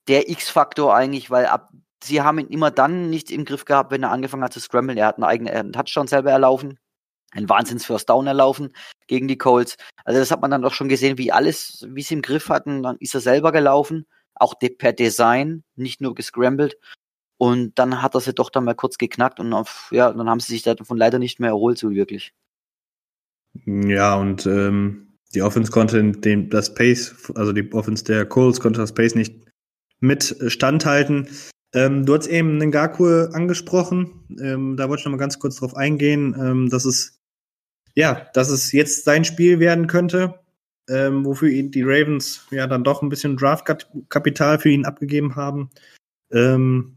der 0.08 0.28
X-Faktor 0.28 0.94
eigentlich, 0.94 1.30
weil 1.30 1.46
ab, 1.46 1.70
sie 2.02 2.22
haben 2.22 2.38
ihn 2.38 2.48
immer 2.48 2.70
dann 2.70 3.10
nicht 3.10 3.30
im 3.30 3.44
Griff 3.44 3.64
gehabt, 3.64 3.90
wenn 3.90 4.02
er 4.02 4.10
angefangen 4.10 4.44
hat 4.44 4.52
zu 4.52 4.60
scramblen. 4.60 4.98
Er 4.98 5.06
hat 5.06 5.16
einen 5.16 5.24
eigenen 5.24 5.54
einen 5.54 5.72
Touchdown 5.72 6.06
selber 6.06 6.30
erlaufen, 6.30 6.78
ein 7.34 7.48
Wahnsinns 7.48 7.84
First 7.84 8.08
Down 8.08 8.26
erlaufen 8.26 8.72
gegen 9.06 9.28
die 9.28 9.38
Colts. 9.38 9.76
Also 10.04 10.20
das 10.20 10.30
hat 10.30 10.40
man 10.40 10.50
dann 10.50 10.62
doch 10.62 10.72
schon 10.72 10.88
gesehen, 10.88 11.18
wie 11.18 11.32
alles, 11.32 11.86
wie 11.88 12.02
sie 12.02 12.14
im 12.14 12.22
Griff 12.22 12.48
hatten. 12.48 12.82
Dann 12.82 12.96
ist 12.98 13.14
er 13.14 13.20
selber 13.20 13.52
gelaufen, 13.52 14.06
auch 14.34 14.54
de 14.54 14.70
per 14.70 14.92
Design, 14.92 15.64
nicht 15.76 16.00
nur 16.00 16.14
gescrambled. 16.14 16.78
Und 17.36 17.78
dann 17.78 18.00
hat 18.00 18.14
er 18.14 18.20
sie 18.20 18.32
doch 18.32 18.50
dann 18.50 18.64
mal 18.64 18.74
kurz 18.74 18.96
geknackt 18.96 19.40
und 19.40 19.52
auf, 19.52 19.88
ja, 19.90 20.12
dann 20.12 20.28
haben 20.28 20.40
sie 20.40 20.52
sich 20.52 20.62
davon 20.62 20.96
leider 20.96 21.18
nicht 21.18 21.40
mehr 21.40 21.50
erholt, 21.50 21.78
so 21.78 21.90
wirklich. 21.90 22.32
Ja, 23.66 24.14
und 24.14 24.46
ähm, 24.46 25.18
die 25.34 25.42
Offense 25.42 25.70
konnte 25.70 26.02
den, 26.12 26.48
das 26.48 26.74
Pace, 26.74 27.32
also 27.34 27.52
die 27.52 27.72
Offense 27.72 28.04
der 28.04 28.24
Colts 28.26 28.60
konnte 28.60 28.80
das 28.80 28.94
Pace 28.94 29.14
nicht 29.14 29.34
mit 30.00 30.36
standhalten. 30.46 31.28
Ähm, 31.74 32.06
du 32.06 32.14
hast 32.14 32.28
eben 32.28 32.60
den 32.60 32.70
Gaku 32.70 33.06
angesprochen. 33.32 34.26
Ähm, 34.40 34.76
da 34.76 34.88
wollte 34.88 35.00
ich 35.00 35.04
noch 35.06 35.12
mal 35.12 35.18
ganz 35.18 35.38
kurz 35.38 35.56
drauf 35.56 35.76
eingehen, 35.76 36.36
ähm, 36.38 36.70
dass 36.70 36.84
es 36.84 37.13
ja, 37.94 38.28
dass 38.34 38.50
es 38.50 38.72
jetzt 38.72 39.04
sein 39.04 39.24
Spiel 39.24 39.60
werden 39.60 39.86
könnte, 39.86 40.40
ähm, 40.88 41.24
wofür 41.24 41.48
ihn 41.48 41.70
die 41.70 41.82
Ravens 41.82 42.46
ja 42.50 42.66
dann 42.66 42.84
doch 42.84 43.02
ein 43.02 43.08
bisschen 43.08 43.36
Draftkapital 43.36 44.58
für 44.58 44.70
ihn 44.70 44.84
abgegeben 44.84 45.36
haben. 45.36 45.70
Ähm, 46.32 46.96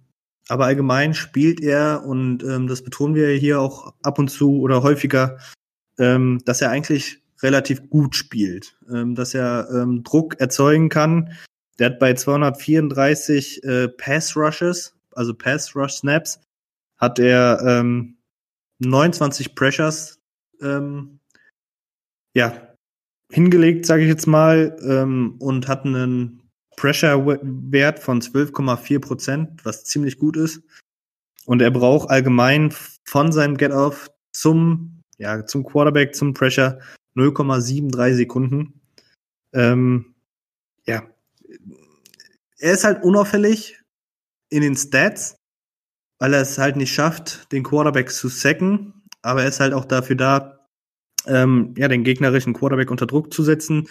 aber 0.50 0.66
allgemein 0.66 1.14
spielt 1.14 1.62
er, 1.62 2.04
und 2.06 2.44
ähm, 2.44 2.68
das 2.68 2.82
betonen 2.82 3.16
wir 3.16 3.30
hier 3.30 3.60
auch 3.60 3.94
ab 4.02 4.18
und 4.18 4.30
zu 4.30 4.60
oder 4.60 4.82
häufiger, 4.82 5.38
ähm, 6.00 6.42
dass 6.46 6.62
er 6.62 6.70
eigentlich 6.72 7.22
relativ 7.42 7.90
gut 7.90 8.16
spielt, 8.16 8.78
ähm, 8.90 9.16
dass 9.16 9.34
er 9.34 9.70
ähm, 9.72 10.04
Druck 10.04 10.40
erzeugen 10.40 10.90
kann. 10.90 11.34
Der 11.80 11.88
hat 11.88 12.00
bei 12.00 12.14
234 12.14 13.64
äh, 13.64 13.88
Pass 13.90 14.36
Rushes, 14.36 14.96
also 15.12 15.34
Pass 15.34 15.76
Rush 15.76 15.96
Snaps, 15.96 16.40
hat 16.98 17.20
er 17.20 17.62
ähm, 17.66 18.18
29 18.80 19.54
Pressures 19.54 20.17
ähm, 20.62 21.20
ja 22.36 22.68
hingelegt, 23.32 23.86
sage 23.86 24.04
ich 24.04 24.10
jetzt 24.10 24.28
mal, 24.28 24.78
ähm, 24.82 25.36
und 25.40 25.68
hat 25.68 25.86
einen 25.86 26.50
Pressure-Wert 26.78 28.00
von 28.00 28.22
12,4 28.22 29.00
Prozent, 29.00 29.66
was 29.66 29.84
ziemlich 29.84 30.18
gut 30.18 30.38
ist. 30.38 30.62
Und 31.46 31.62
er 31.62 31.72
braucht 31.72 32.10
allgemein 32.10 32.74
von 33.04 33.32
seinem 33.32 33.58
Get-Off 33.58 34.10
zum, 34.32 35.04
ja, 35.18 35.46
zum 35.46 35.64
Quarterback, 35.64 36.16
zum 36.16 36.34
Pressure 36.34 36.80
0,73 37.16 38.14
Sekunden. 38.14 38.82
Ähm, 39.54 40.14
ja. 40.86 41.04
Er 42.60 42.74
ist 42.74 42.84
halt 42.84 43.04
unauffällig 43.04 43.82
in 44.50 44.62
den 44.62 44.76
Stats, 44.76 45.38
weil 46.20 46.34
er 46.34 46.42
es 46.42 46.58
halt 46.58 46.76
nicht 46.76 46.94
schafft, 46.94 47.52
den 47.52 47.64
Quarterback 47.64 48.12
zu 48.12 48.28
sacken. 48.30 48.97
Aber 49.22 49.44
er 49.44 49.50
ist 49.50 49.60
halt 49.60 49.74
auch 49.74 49.86
dafür 49.86 50.16
da, 50.16 50.68
ähm, 51.26 51.74
ja, 51.78 51.88
den 51.88 52.04
gegnerischen 52.04 52.54
Quarterback 52.54 52.92
unter 52.92 53.08
Druck 53.08 53.34
zu 53.34 53.44
setzen 53.44 53.88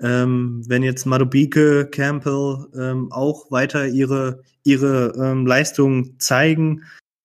ähm, 0.00 0.62
wenn 0.66 0.82
jetzt 0.82 1.04
Madubike, 1.04 1.86
Campbell 1.86 2.66
ähm, 2.74 3.12
auch 3.12 3.50
weiter 3.50 3.86
ihre, 3.86 4.42
ihre 4.64 5.12
ähm, 5.16 5.46
Leistung 5.46 6.18
zeigen, 6.18 6.84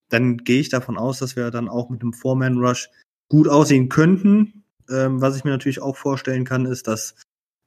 dann 0.09 0.37
gehe 0.37 0.59
ich 0.59 0.69
davon 0.69 0.97
aus, 0.97 1.19
dass 1.19 1.35
wir 1.35 1.51
dann 1.51 1.69
auch 1.69 1.89
mit 1.89 2.01
einem 2.01 2.13
Four-Man-Rush 2.13 2.89
gut 3.29 3.47
aussehen 3.47 3.89
könnten. 3.89 4.63
Ähm, 4.89 5.21
was 5.21 5.37
ich 5.37 5.43
mir 5.43 5.51
natürlich 5.51 5.81
auch 5.81 5.95
vorstellen 5.95 6.43
kann, 6.43 6.65
ist, 6.65 6.87
dass 6.87 7.15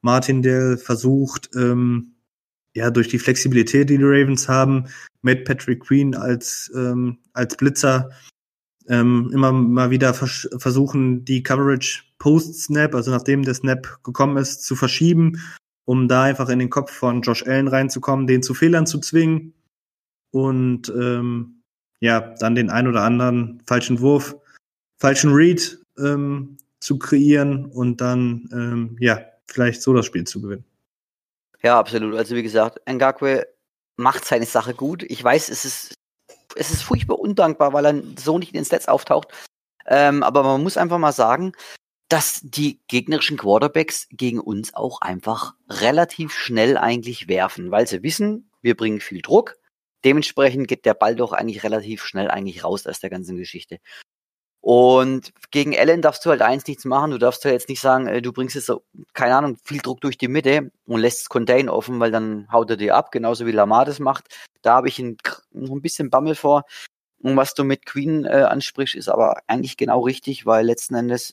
Martindale 0.03 0.77
versucht, 0.77 1.51
ähm, 1.57 2.15
ja, 2.75 2.91
durch 2.91 3.09
die 3.09 3.19
Flexibilität, 3.19 3.91
die 3.91 3.99
die 3.99 4.05
Ravens 4.05 4.49
haben, 4.49 4.85
mit 5.23 5.45
Patrick 5.45 5.81
Queen 5.81 6.15
als, 6.15 6.71
ähm, 6.77 7.19
als 7.33 7.57
Blitzer 7.57 8.11
ähm, 8.89 9.31
immer 9.33 9.53
mal 9.53 9.91
wieder 9.91 10.15
vers 10.15 10.49
versuchen, 10.59 11.25
die 11.25 11.43
Coverage 11.43 12.05
Post-Snap, 12.19 12.95
also 12.95 13.11
nachdem 13.11 13.45
der 13.45 13.55
Snap 13.55 14.03
gekommen 14.03 14.37
ist, 14.37 14.65
zu 14.65 14.77
verschieben, 14.77 15.41
um 15.85 16.09
da 16.09 16.25
einfach 16.25 16.49
in 16.49 16.59
den 16.59 16.71
Kopf 16.71 16.93
von 16.93 17.23
Josh 17.23 17.47
Allen 17.47 17.69
reinzukommen, 17.69 18.27
den 18.27 18.43
zu 18.43 18.55
Fehlern 18.55 18.87
zu 18.87 18.99
zwingen 18.99 19.55
und 20.31 20.89
ähm, 20.89 21.63
ja, 22.01 22.35
dann 22.39 22.55
den 22.55 22.71
ein 22.71 22.87
oder 22.87 23.03
anderen 23.03 23.63
falschen 23.67 24.01
Wurf, 24.01 24.37
falschen 24.99 25.33
Read 25.33 25.79
ähm, 25.99 26.59
zu 26.81 26.99
kreieren 26.99 27.67
und 27.67 28.01
dann 28.01 28.49
ähm, 28.53 28.97
ja, 29.01 29.21
vielleicht 29.47 29.83
so 29.83 29.93
das 29.95 30.07
Spiel 30.07 30.25
zu 30.25 30.41
gewinnen. 30.41 30.65
Ja, 31.63 31.79
absolut. 31.79 32.15
Also 32.15 32.37
wie 32.37 32.43
gesagt, 32.43 32.81
Ngakwe 32.89 33.49
macht 33.97 34.25
seine 34.25 34.47
Sache 34.47 34.75
gut. 34.75 35.03
Ich 35.03 35.23
weiß, 35.23 35.49
es 35.49 35.65
ist 35.65 35.95
es 36.57 36.71
ist 36.71 36.83
furchtbar 36.83 37.19
undankbar, 37.19 37.73
weil 37.73 37.87
er 37.87 38.03
so 38.17 38.39
nicht 38.39 38.55
in 38.55 38.61
den 38.61 38.65
Stats 38.65 38.89
auftaucht. 38.89 39.29
Ähm, 39.87 40.23
aber 40.23 40.43
man 40.43 40.63
muss 40.63 40.77
einfach 40.77 40.99
mal 40.99 41.13
sagen, 41.13 41.53
dass 42.09 42.41
die 42.43 42.81
gegnerischen 42.89 43.37
Quarterbacks 43.37 44.09
gegen 44.11 44.41
uns 44.41 44.75
auch 44.75 45.01
einfach 45.01 45.55
relativ 45.69 46.33
schnell 46.33 46.79
eigentlich 46.79 47.29
werfen, 47.29 47.71
weil 47.71 47.87
sie 47.87 48.03
wissen, 48.03 48.51
wir 48.63 48.77
bringen 48.77 49.01
viel 49.01 49.21
Druck. 49.21 49.57
Dementsprechend 50.05 50.69
geht 50.69 50.87
der 50.87 50.95
Ball 50.95 51.17
doch 51.17 51.33
eigentlich 51.33 51.65
relativ 51.65 52.05
schnell 52.05 52.31
eigentlich 52.31 52.65
raus 52.65 52.87
aus 52.87 53.01
der 53.01 53.11
ganzen 53.11 53.37
Geschichte. 53.37 53.79
Und 54.71 55.33
gegen 55.51 55.75
Allen 55.75 56.03
darfst 56.03 56.27
du 56.27 56.29
halt 56.29 56.43
eins 56.43 56.67
nichts 56.67 56.85
machen. 56.85 57.11
Du 57.11 57.17
darfst 57.17 57.43
ja 57.43 57.51
jetzt 57.51 57.71
nicht 57.71 57.81
sagen, 57.81 58.07
äh, 58.07 58.21
du 58.21 58.35
bringst 58.35 58.55
jetzt 58.55 58.71
keine 59.15 59.35
Ahnung, 59.35 59.57
viel 59.65 59.79
Druck 59.79 60.03
durch 60.03 60.19
die 60.19 60.29
Mitte 60.29 60.71
und 60.85 61.01
lässt 61.01 61.21
das 61.21 61.29
Contain 61.31 61.71
offen, 61.71 61.99
weil 62.01 62.11
dann 62.11 62.47
haut 62.53 62.69
er 62.69 62.77
dir 62.77 62.95
ab, 62.95 63.11
genauso 63.11 63.47
wie 63.47 63.53
Lamar 63.53 63.87
das 63.87 63.99
macht. 63.99 64.27
Da 64.61 64.75
habe 64.75 64.89
ich 64.89 64.99
ein, 64.99 65.17
ein 65.55 65.81
bisschen 65.81 66.11
Bammel 66.11 66.35
vor. 66.35 66.65
Und 67.23 67.35
was 67.39 67.55
du 67.55 67.65
mit 67.65 67.87
Queen 67.87 68.27
äh, 68.27 68.43
ansprichst, 68.43 68.95
ist 68.95 69.09
aber 69.09 69.41
eigentlich 69.47 69.79
genau 69.79 70.01
richtig, 70.01 70.45
weil 70.45 70.67
letzten 70.67 70.97
Endes 70.97 71.33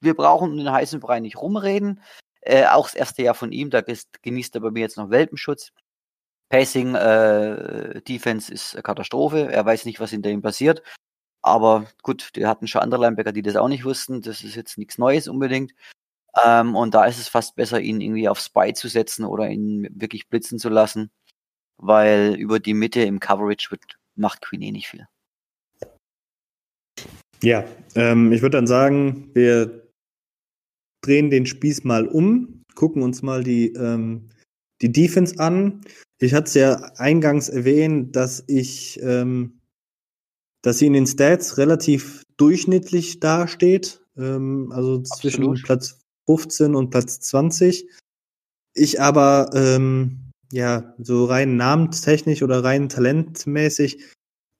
wir 0.00 0.14
brauchen 0.14 0.52
um 0.52 0.56
den 0.56 0.72
heißen 0.72 0.98
Brei 0.98 1.20
nicht 1.20 1.36
rumreden. 1.36 2.00
Äh, 2.40 2.68
auch 2.68 2.86
das 2.86 2.94
erste 2.94 3.22
Jahr 3.22 3.34
von 3.34 3.52
ihm, 3.52 3.68
da 3.68 3.82
genießt 4.22 4.54
er 4.54 4.62
bei 4.62 4.70
mir 4.70 4.80
jetzt 4.80 4.96
noch 4.96 5.10
Welpenschutz. 5.10 5.72
Pacing, 6.48 6.94
äh, 6.94 8.00
Defense 8.00 8.50
ist 8.50 8.82
Katastrophe. 8.82 9.52
Er 9.52 9.66
weiß 9.66 9.84
nicht, 9.84 10.00
was 10.00 10.10
hinter 10.10 10.30
ihm 10.30 10.40
passiert. 10.40 10.82
Aber 11.42 11.86
gut, 12.02 12.30
die 12.36 12.46
hatten 12.46 12.68
schon 12.68 12.82
andere 12.82 13.00
Linebacker, 13.02 13.32
die 13.32 13.42
das 13.42 13.56
auch 13.56 13.68
nicht 13.68 13.84
wussten. 13.84 14.22
Das 14.22 14.42
ist 14.44 14.54
jetzt 14.54 14.78
nichts 14.78 14.98
Neues 14.98 15.28
unbedingt. 15.28 15.74
Ähm, 16.44 16.76
und 16.76 16.94
da 16.94 17.04
ist 17.04 17.18
es 17.18 17.28
fast 17.28 17.56
besser, 17.56 17.80
ihn 17.80 18.00
irgendwie 18.00 18.28
auf 18.28 18.40
Spy 18.40 18.72
zu 18.74 18.88
setzen 18.88 19.24
oder 19.24 19.48
ihn 19.50 19.88
wirklich 19.92 20.28
blitzen 20.28 20.58
zu 20.58 20.68
lassen. 20.68 21.10
Weil 21.78 22.36
über 22.36 22.60
die 22.60 22.74
Mitte 22.74 23.02
im 23.02 23.20
Coverage 23.20 23.70
wird 23.70 23.98
macht 24.14 24.42
Queen 24.42 24.62
eh 24.62 24.72
nicht 24.72 24.88
viel. 24.88 25.06
Ja, 27.42 27.64
ähm, 27.94 28.32
ich 28.32 28.42
würde 28.42 28.58
dann 28.58 28.66
sagen, 28.66 29.30
wir 29.34 29.88
drehen 31.02 31.30
den 31.30 31.46
Spieß 31.46 31.84
mal 31.84 32.06
um, 32.06 32.62
gucken 32.74 33.02
uns 33.02 33.22
mal 33.22 33.42
die, 33.42 33.72
ähm, 33.72 34.30
die 34.80 34.92
Defense 34.92 35.38
an. 35.40 35.80
Ich 36.20 36.34
hatte 36.34 36.46
es 36.46 36.54
ja 36.54 36.74
eingangs 36.96 37.48
erwähnt, 37.48 38.14
dass 38.14 38.44
ich, 38.46 39.00
ähm, 39.02 39.58
dass 40.62 40.78
sie 40.78 40.86
in 40.86 40.92
den 40.92 41.06
Stats 41.06 41.58
relativ 41.58 42.22
durchschnittlich 42.36 43.20
dasteht, 43.20 44.00
ähm, 44.16 44.72
also 44.72 44.98
Absolut. 44.98 45.20
zwischen 45.20 45.62
Platz 45.62 45.98
15 46.26 46.74
und 46.74 46.90
Platz 46.90 47.20
20. 47.20 47.88
Ich 48.74 49.00
aber, 49.00 49.50
ähm, 49.54 50.30
ja, 50.52 50.94
so 50.98 51.24
rein 51.24 51.56
namenstechnisch 51.56 52.42
oder 52.42 52.62
rein 52.62 52.88
talentmäßig 52.88 53.98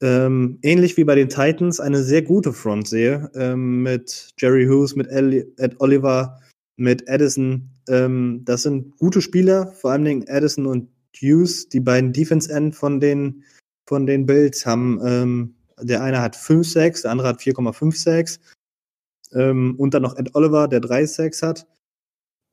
ähm, 0.03 0.59
ähnlich 0.62 0.96
wie 0.96 1.05
bei 1.05 1.14
den 1.14 1.28
Titans 1.28 1.78
eine 1.78 2.03
sehr 2.03 2.22
gute 2.22 2.53
Front 2.53 2.88
sehe 2.88 3.30
ähm, 3.34 3.82
mit 3.84 4.30
Jerry 4.36 4.66
Hughes, 4.66 4.96
mit 4.96 5.07
Ed 5.09 5.80
Oliver, 5.80 6.40
mit 6.76 7.09
Addison. 7.09 7.70
Ähm, 7.88 8.42
das 8.44 8.64
sind 8.64 8.98
gute 8.98 9.20
Spieler, 9.22 9.68
vor 9.72 9.92
allen 9.92 10.05
Dingen 10.05 10.24
Addison 10.28 10.66
und 10.66 10.88
Hughes, 11.20 11.68
die 11.68 11.78
beiden 11.78 12.12
Defense 12.12 12.53
End 12.53 12.74
von 12.74 12.98
den 12.98 13.44
von 13.88 14.07
den 14.07 14.26
Bills 14.26 14.66
haben. 14.66 15.00
Ähm, 15.05 15.55
der 15.81 16.03
eine 16.03 16.20
hat 16.20 16.37
5 16.37 16.68
Sacks, 16.68 17.03
der 17.03 17.11
andere 17.11 17.29
hat 17.29 17.41
4,5 17.41 17.97
Sacks. 17.97 18.41
Ähm, 19.33 19.75
und 19.79 19.95
dann 19.95 20.03
noch 20.03 20.16
Ed 20.16 20.35
Oliver, 20.35 20.68
der 20.68 20.81
3 20.81 21.07
Sacks 21.07 21.43
hat. 21.43 21.66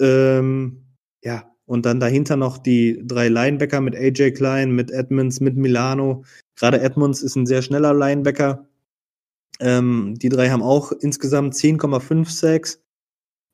Ähm, 0.02 0.86
ja, 1.24 1.50
und 1.66 1.86
dann 1.86 2.00
dahinter 2.00 2.36
noch 2.36 2.58
die 2.58 3.00
drei 3.06 3.28
Linebacker 3.28 3.80
mit 3.80 3.96
AJ 3.96 4.32
Klein, 4.32 4.72
mit 4.72 4.90
Edmonds, 4.90 5.40
mit 5.40 5.56
Milano. 5.56 6.24
Gerade 6.56 6.82
Edmonds 6.82 7.22
ist 7.22 7.36
ein 7.36 7.46
sehr 7.46 7.62
schneller 7.62 7.94
Linebacker. 7.94 8.68
Ähm, 9.60 10.16
die 10.18 10.30
drei 10.30 10.50
haben 10.50 10.64
auch 10.64 10.92
insgesamt 10.92 11.54
10,5 11.54 12.28
Sacks. 12.28 12.82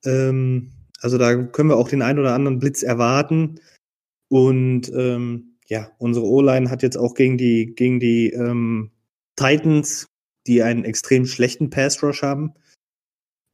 Ähm, 0.05 0.71
also 1.01 1.17
da 1.17 1.35
können 1.35 1.69
wir 1.69 1.75
auch 1.75 1.89
den 1.89 2.01
einen 2.01 2.19
oder 2.19 2.33
anderen 2.33 2.59
Blitz 2.59 2.83
erwarten. 2.83 3.59
Und 4.29 4.89
ähm, 4.95 5.57
ja, 5.67 5.91
unsere 5.97 6.25
O-Line 6.25 6.69
hat 6.69 6.83
jetzt 6.83 6.97
auch 6.97 7.15
gegen 7.15 7.37
die, 7.37 7.75
gegen 7.75 7.99
die 7.99 8.29
ähm, 8.29 8.91
Titans, 9.35 10.07
die 10.47 10.63
einen 10.63 10.85
extrem 10.85 11.25
schlechten 11.25 11.69
Pass-Rush 11.69 12.21
haben, 12.21 12.53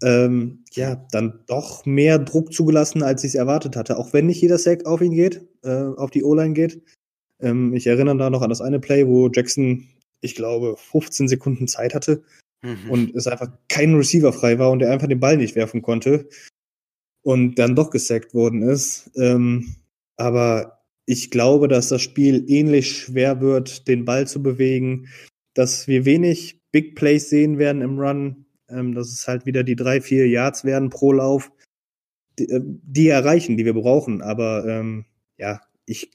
ähm, 0.04 0.64
ja, 0.72 0.96
dann 1.12 1.44
doch 1.48 1.86
mehr 1.86 2.18
Druck 2.18 2.54
zugelassen, 2.54 3.04
als 3.04 3.24
ich 3.24 3.30
es 3.30 3.36
erwartet 3.36 3.76
hatte. 3.76 3.98
Auch 3.98 4.14
wenn 4.14 4.26
nicht 4.26 4.42
jeder 4.42 4.58
Sack 4.58 4.86
auf 4.86 5.02
ihn 5.02 5.14
geht, 5.14 5.48
äh, 5.64 5.70
auf 5.70 6.10
die 6.10 6.24
O-Line 6.24 6.54
geht. 6.54 6.82
Ähm, 7.40 7.74
ich 7.74 7.88
erinnere 7.88 8.18
da 8.18 8.30
noch 8.30 8.42
an 8.42 8.50
das 8.50 8.62
eine 8.62 8.80
Play, 8.80 9.08
wo 9.08 9.30
Jackson, 9.30 9.88
ich 10.22 10.36
glaube, 10.36 10.76
15 10.78 11.28
Sekunden 11.28 11.68
Zeit 11.68 11.94
hatte 11.94 12.24
mhm. 12.64 12.90
und 12.90 13.16
es 13.16 13.28
einfach 13.28 13.52
kein 13.70 13.96
Receiver 13.96 14.34
frei 14.34 14.58
war 14.60 14.72
und 14.72 14.82
er 14.82 14.92
einfach 14.92 15.08
den 15.08 15.20
Ball 15.20 15.38
nicht 15.38 15.56
werfen 15.56 15.82
konnte 15.82 16.28
und 17.24 17.56
dann 17.56 17.76
doch 17.76 17.92
gesackt 17.92 18.34
worden 18.34 18.64
ist. 18.64 19.12
Ähm, 19.16 19.76
aber 20.18 20.80
ich 21.06 21.32
glaube, 21.32 21.68
dass 21.68 21.90
das 21.90 22.02
Spiel 22.02 22.46
ähnlich 22.48 22.92
schwer 22.92 23.42
wird, 23.42 23.88
den 23.88 24.06
Ball 24.06 24.28
zu 24.28 24.42
bewegen, 24.42 25.08
dass 25.54 25.88
wir 25.88 26.06
wenig 26.06 26.62
Big 26.72 26.96
Plays 26.96 27.30
sehen 27.30 27.58
werden 27.58 27.82
im 27.82 28.00
Run, 28.00 28.46
ähm, 28.70 28.96
dass 28.96 29.10
es 29.10 29.28
halt 29.28 29.46
wieder 29.46 29.64
die 29.64 29.76
drei, 29.76 30.02
vier 30.02 30.28
Yards 30.28 30.64
werden 30.64 30.90
pro 30.90 31.12
Lauf, 31.12 31.52
die, 32.40 32.50
äh, 32.50 32.62
die 32.64 33.08
erreichen, 33.10 33.58
die 33.58 33.66
wir 33.66 33.74
brauchen. 33.74 34.22
Aber 34.22 34.66
ähm, 34.66 35.06
ja, 35.38 35.62
ich 35.86 36.12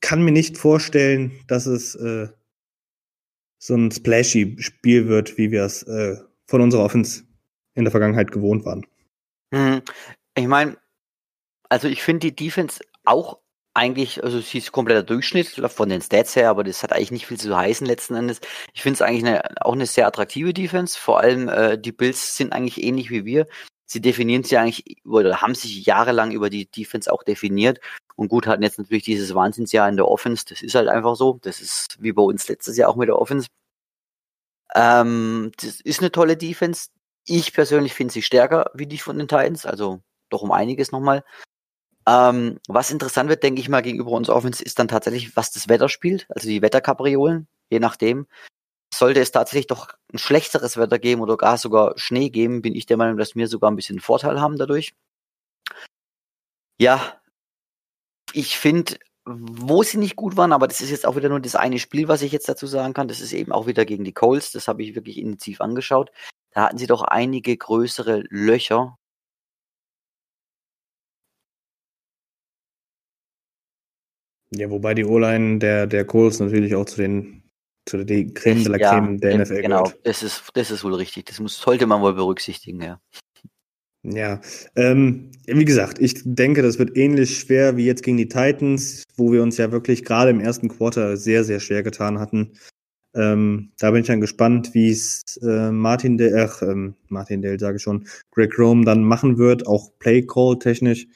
kann 0.00 0.22
mir 0.22 0.32
nicht 0.32 0.58
vorstellen, 0.58 1.32
dass 1.46 1.66
es 1.66 1.94
äh, 1.94 2.28
so 3.58 3.74
ein 3.74 3.90
splashy 3.90 4.56
Spiel 4.58 5.08
wird, 5.08 5.38
wie 5.38 5.50
wir 5.50 5.64
es 5.64 5.82
äh, 5.84 6.16
von 6.46 6.60
unserer 6.60 6.84
Offense 6.84 7.24
in 7.74 7.84
der 7.84 7.90
Vergangenheit 7.90 8.30
gewohnt 8.30 8.64
waren. 8.64 8.86
Hm. 9.52 9.82
Ich 10.36 10.46
meine, 10.46 10.76
also 11.68 11.88
ich 11.88 12.02
finde 12.02 12.30
die 12.30 12.36
Defense 12.36 12.80
auch 13.04 13.38
eigentlich, 13.76 14.24
also 14.24 14.40
sie 14.40 14.58
ist 14.58 14.72
kompletter 14.72 15.02
Durchschnitt 15.02 15.48
von 15.48 15.88
den 15.88 16.00
Stats 16.00 16.34
her, 16.34 16.50
aber 16.50 16.64
das 16.64 16.82
hat 16.82 16.92
eigentlich 16.92 17.10
nicht 17.10 17.26
viel 17.26 17.38
zu 17.38 17.56
heißen 17.56 17.86
letzten 17.86 18.14
Endes. 18.14 18.40
Ich 18.72 18.82
finde 18.82 18.94
es 18.94 19.02
eigentlich 19.02 19.24
eine, 19.24 19.42
auch 19.64 19.74
eine 19.74 19.86
sehr 19.86 20.06
attraktive 20.06 20.54
Defense. 20.54 20.98
Vor 20.98 21.20
allem 21.20 21.48
äh, 21.48 21.78
die 21.78 21.92
Bills 21.92 22.36
sind 22.36 22.52
eigentlich 22.52 22.82
ähnlich 22.82 23.10
wie 23.10 23.24
wir. 23.24 23.46
Sie 23.84 24.00
definieren 24.00 24.42
sich 24.42 24.58
eigentlich 24.58 25.04
oder 25.04 25.40
haben 25.42 25.54
sich 25.54 25.86
jahrelang 25.86 26.32
über 26.32 26.50
die 26.50 26.66
Defense 26.66 27.12
auch 27.12 27.22
definiert. 27.22 27.78
Und 28.16 28.28
gut 28.28 28.46
hatten 28.46 28.62
jetzt 28.62 28.78
natürlich 28.78 29.04
dieses 29.04 29.34
Wahnsinnsjahr 29.34 29.88
in 29.88 29.96
der 29.96 30.08
Offense. 30.08 30.44
Das 30.48 30.62
ist 30.62 30.74
halt 30.74 30.88
einfach 30.88 31.14
so. 31.14 31.38
Das 31.42 31.60
ist 31.60 31.96
wie 32.00 32.12
bei 32.12 32.22
uns 32.22 32.48
letztes 32.48 32.76
Jahr 32.76 32.88
auch 32.88 32.96
mit 32.96 33.08
der 33.08 33.18
Offense. 33.18 33.46
Ähm, 34.74 35.52
das 35.60 35.80
ist 35.80 36.00
eine 36.00 36.10
tolle 36.10 36.36
Defense. 36.36 36.88
Ich 37.26 37.52
persönlich 37.52 37.94
finde 37.94 38.12
sie 38.14 38.22
stärker 38.22 38.70
wie 38.74 38.86
die 38.86 38.98
von 38.98 39.18
den 39.18 39.28
Titans, 39.28 39.66
also 39.66 40.00
doch 40.30 40.42
um 40.42 40.52
einiges 40.52 40.92
nochmal. 40.92 41.24
Ähm, 42.08 42.60
was 42.68 42.90
interessant 42.90 43.28
wird, 43.28 43.42
denke 43.42 43.60
ich 43.60 43.68
mal, 43.68 43.82
gegenüber 43.82 44.12
uns 44.12 44.30
Offense, 44.30 44.62
ist 44.62 44.78
dann 44.78 44.88
tatsächlich, 44.88 45.36
was 45.36 45.50
das 45.50 45.68
Wetter 45.68 45.88
spielt, 45.88 46.26
also 46.30 46.48
die 46.48 46.62
Wetterkapriolen, 46.62 47.48
je 47.68 47.80
nachdem. 47.80 48.26
Sollte 48.94 49.20
es 49.20 49.32
tatsächlich 49.32 49.66
doch 49.66 49.88
ein 50.12 50.18
schlechteres 50.18 50.76
Wetter 50.76 50.98
geben 50.98 51.20
oder 51.20 51.36
gar 51.36 51.58
sogar 51.58 51.98
Schnee 51.98 52.30
geben, 52.30 52.62
bin 52.62 52.74
ich 52.76 52.86
der 52.86 52.96
Meinung, 52.96 53.18
dass 53.18 53.34
wir 53.34 53.48
sogar 53.48 53.70
ein 53.70 53.76
bisschen 53.76 54.00
Vorteil 54.00 54.40
haben 54.40 54.56
dadurch. 54.56 54.94
Ja, 56.78 57.20
ich 58.32 58.56
finde, 58.58 58.98
wo 59.24 59.82
sie 59.82 59.98
nicht 59.98 60.14
gut 60.16 60.36
waren, 60.36 60.52
aber 60.52 60.68
das 60.68 60.80
ist 60.80 60.90
jetzt 60.90 61.06
auch 61.06 61.16
wieder 61.16 61.28
nur 61.28 61.40
das 61.40 61.56
eine 61.56 61.78
Spiel, 61.80 62.06
was 62.06 62.22
ich 62.22 62.32
jetzt 62.32 62.48
dazu 62.48 62.66
sagen 62.66 62.94
kann. 62.94 63.08
Das 63.08 63.20
ist 63.20 63.32
eben 63.32 63.50
auch 63.50 63.66
wieder 63.66 63.84
gegen 63.84 64.04
die 64.04 64.12
Colts. 64.12 64.52
Das 64.52 64.68
habe 64.68 64.82
ich 64.84 64.94
wirklich 64.94 65.18
intensiv 65.18 65.60
angeschaut. 65.60 66.12
Da 66.52 66.62
hatten 66.62 66.78
sie 66.78 66.86
doch 66.86 67.02
einige 67.02 67.56
größere 67.56 68.22
Löcher 68.28 68.98
Ja, 74.54 74.70
wobei 74.70 74.94
die 74.94 75.04
O-Line 75.04 75.58
der, 75.58 75.86
der 75.86 76.04
Colts 76.04 76.38
natürlich 76.38 76.74
auch 76.74 76.84
zu 76.84 76.98
den 76.98 77.42
zu 77.88 78.04
der 78.04 78.26
Creme 78.32 78.64
de 78.64 78.72
la 78.72 78.78
ja, 78.78 78.90
Creme 78.90 79.18
der 79.18 79.38
NFL 79.38 79.62
genau, 79.62 79.84
gehört. 79.84 79.92
Genau, 79.92 80.02
das 80.02 80.22
ist, 80.22 80.50
das 80.54 80.70
ist 80.70 80.82
wohl 80.82 80.94
richtig. 80.94 81.26
Das 81.26 81.38
muss, 81.38 81.56
sollte 81.56 81.86
man 81.86 82.02
wohl 82.02 82.14
berücksichtigen, 82.14 82.80
ja. 82.80 83.00
Ja, 84.02 84.40
ähm, 84.76 85.32
wie 85.46 85.64
gesagt, 85.64 85.98
ich 86.00 86.22
denke, 86.24 86.62
das 86.62 86.78
wird 86.78 86.96
ähnlich 86.96 87.38
schwer 87.40 87.76
wie 87.76 87.86
jetzt 87.86 88.04
gegen 88.04 88.16
die 88.16 88.28
Titans, 88.28 89.02
wo 89.16 89.32
wir 89.32 89.42
uns 89.42 89.56
ja 89.56 89.72
wirklich 89.72 90.04
gerade 90.04 90.30
im 90.30 90.38
ersten 90.38 90.68
Quarter 90.68 91.16
sehr, 91.16 91.42
sehr 91.42 91.58
schwer 91.58 91.82
getan 91.82 92.20
hatten. 92.20 92.52
Ähm, 93.14 93.72
da 93.78 93.90
bin 93.90 94.02
ich 94.02 94.06
dann 94.06 94.20
gespannt, 94.20 94.74
wie 94.74 94.90
es 94.90 95.22
äh, 95.42 95.72
Martin 95.72 96.18
Dale, 96.18 96.48
ach, 96.48 96.62
ähm, 96.62 96.94
Martin 97.08 97.42
Dale 97.42 97.58
sage 97.58 97.78
ich 97.78 97.82
schon, 97.82 98.06
Greg 98.30 98.56
Rome 98.58 98.84
dann 98.84 99.02
machen 99.02 99.38
wird, 99.38 99.66
auch 99.66 99.90
Play 99.98 100.22
Call 100.22 100.58
technisch. 100.58 101.08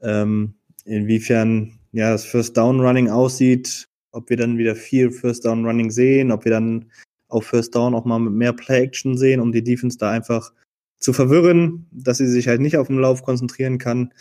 Ähm, 0.00 0.54
inwiefern 0.86 1.79
ja, 1.92 2.10
das 2.10 2.24
First 2.24 2.56
Down 2.56 2.80
Running 2.80 3.08
aussieht, 3.08 3.88
ob 4.12 4.30
wir 4.30 4.36
dann 4.36 4.58
wieder 4.58 4.74
viel 4.74 5.10
First 5.10 5.44
Down 5.44 5.64
Running 5.64 5.90
sehen, 5.90 6.30
ob 6.30 6.44
wir 6.44 6.52
dann 6.52 6.90
auf 7.28 7.46
First 7.46 7.74
Down 7.74 7.94
auch 7.94 8.04
mal 8.04 8.18
mit 8.18 8.32
mehr 8.32 8.52
Play 8.52 8.82
Action 8.82 9.16
sehen, 9.16 9.40
um 9.40 9.52
die 9.52 9.62
Defense 9.62 9.98
da 9.98 10.10
einfach 10.10 10.52
zu 10.98 11.12
verwirren, 11.12 11.86
dass 11.90 12.18
sie 12.18 12.26
sich 12.26 12.48
halt 12.48 12.60
nicht 12.60 12.76
auf 12.76 12.88
den 12.88 12.98
Lauf 12.98 13.22
konzentrieren 13.22 13.78
kann. 13.78 14.12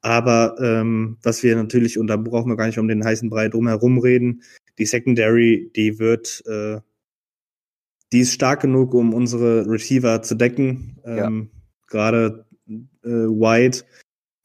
Aber 0.00 0.56
ähm, 0.60 1.16
was 1.22 1.42
wir 1.42 1.56
natürlich, 1.56 1.98
und 1.98 2.08
da 2.08 2.16
brauchen 2.16 2.50
wir 2.50 2.56
gar 2.56 2.66
nicht 2.66 2.78
um 2.78 2.88
den 2.88 3.04
heißen 3.04 3.30
Brei 3.30 3.48
drumherum 3.48 3.98
reden, 3.98 4.42
die 4.78 4.86
Secondary, 4.86 5.70
die 5.76 5.98
wird, 5.98 6.42
äh, 6.46 6.80
die 8.12 8.20
ist 8.20 8.32
stark 8.32 8.60
genug, 8.60 8.92
um 8.92 9.14
unsere 9.14 9.66
Receiver 9.66 10.20
zu 10.22 10.34
decken. 10.34 10.98
Ähm, 11.04 11.50
ja. 11.52 11.60
Gerade 11.86 12.44
äh, 12.68 13.08
White, 13.08 13.84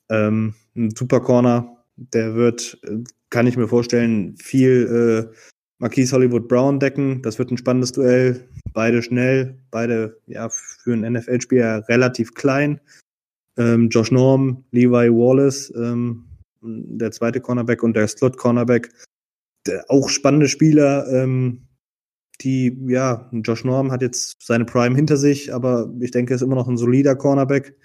ähm, 0.09 0.53
ein 0.75 0.91
Super 0.91 1.19
Corner, 1.19 1.78
der 2.13 2.35
wird, 2.35 2.79
äh, 2.83 3.03
kann 3.29 3.47
ich 3.47 3.57
mir 3.57 3.67
vorstellen, 3.67 4.35
viel 4.37 5.29
äh, 5.31 5.35
Marquise 5.79 6.15
Hollywood 6.15 6.47
Brown 6.47 6.79
decken. 6.79 7.21
Das 7.21 7.39
wird 7.39 7.51
ein 7.51 7.57
spannendes 7.57 7.91
Duell. 7.91 8.47
Beide 8.73 9.01
schnell, 9.01 9.57
beide 9.71 10.19
ja 10.27 10.49
für 10.49 10.93
einen 10.93 11.13
NFL-Spieler 11.13 11.87
relativ 11.87 12.33
klein. 12.33 12.79
Ähm, 13.57 13.89
Josh 13.89 14.11
Norm, 14.11 14.63
Levi 14.71 15.09
Wallace, 15.09 15.73
ähm, 15.75 16.25
der 16.61 17.11
zweite 17.11 17.41
Cornerback 17.41 17.83
und 17.83 17.95
der 17.95 18.07
Slot-Cornerback. 18.07 18.91
Auch 19.87 20.09
spannende 20.09 20.47
Spieler, 20.47 21.07
ähm, 21.11 21.67
die, 22.41 22.77
ja, 22.87 23.29
Josh 23.31 23.65
Norm 23.65 23.91
hat 23.91 24.01
jetzt 24.01 24.37
seine 24.41 24.65
Prime 24.65 24.95
hinter 24.95 25.17
sich, 25.17 25.53
aber 25.53 25.93
ich 25.99 26.11
denke, 26.11 26.33
er 26.33 26.35
ist 26.35 26.41
immer 26.41 26.55
noch 26.55 26.67
ein 26.67 26.77
solider 26.77 27.15
Cornerback. 27.15 27.75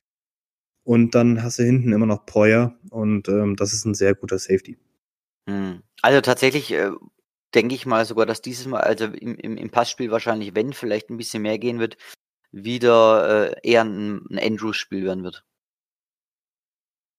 Und 0.84 1.14
dann 1.14 1.42
hast 1.42 1.58
du 1.58 1.62
hinten 1.62 1.92
immer 1.92 2.06
noch 2.06 2.26
Poyer 2.26 2.78
und 2.90 3.28
ähm, 3.28 3.56
das 3.56 3.72
ist 3.72 3.84
ein 3.86 3.94
sehr 3.94 4.14
guter 4.14 4.38
Safety. 4.38 4.78
Hm. 5.48 5.82
Also 6.02 6.20
tatsächlich 6.20 6.72
äh, 6.72 6.90
denke 7.54 7.74
ich 7.74 7.86
mal 7.86 8.04
sogar, 8.04 8.26
dass 8.26 8.42
dieses 8.42 8.66
Mal, 8.66 8.80
also 8.80 9.06
im, 9.06 9.36
im, 9.36 9.56
im 9.56 9.70
Passspiel 9.70 10.10
wahrscheinlich, 10.10 10.54
wenn 10.54 10.72
vielleicht 10.72 11.10
ein 11.10 11.16
bisschen 11.16 11.42
mehr 11.42 11.58
gehen 11.58 11.78
wird, 11.78 11.96
wieder 12.52 13.52
äh, 13.52 13.68
eher 13.68 13.84
ein, 13.84 14.26
ein 14.30 14.38
Andrews-Spiel 14.38 15.04
werden 15.04 15.24
wird. 15.24 15.44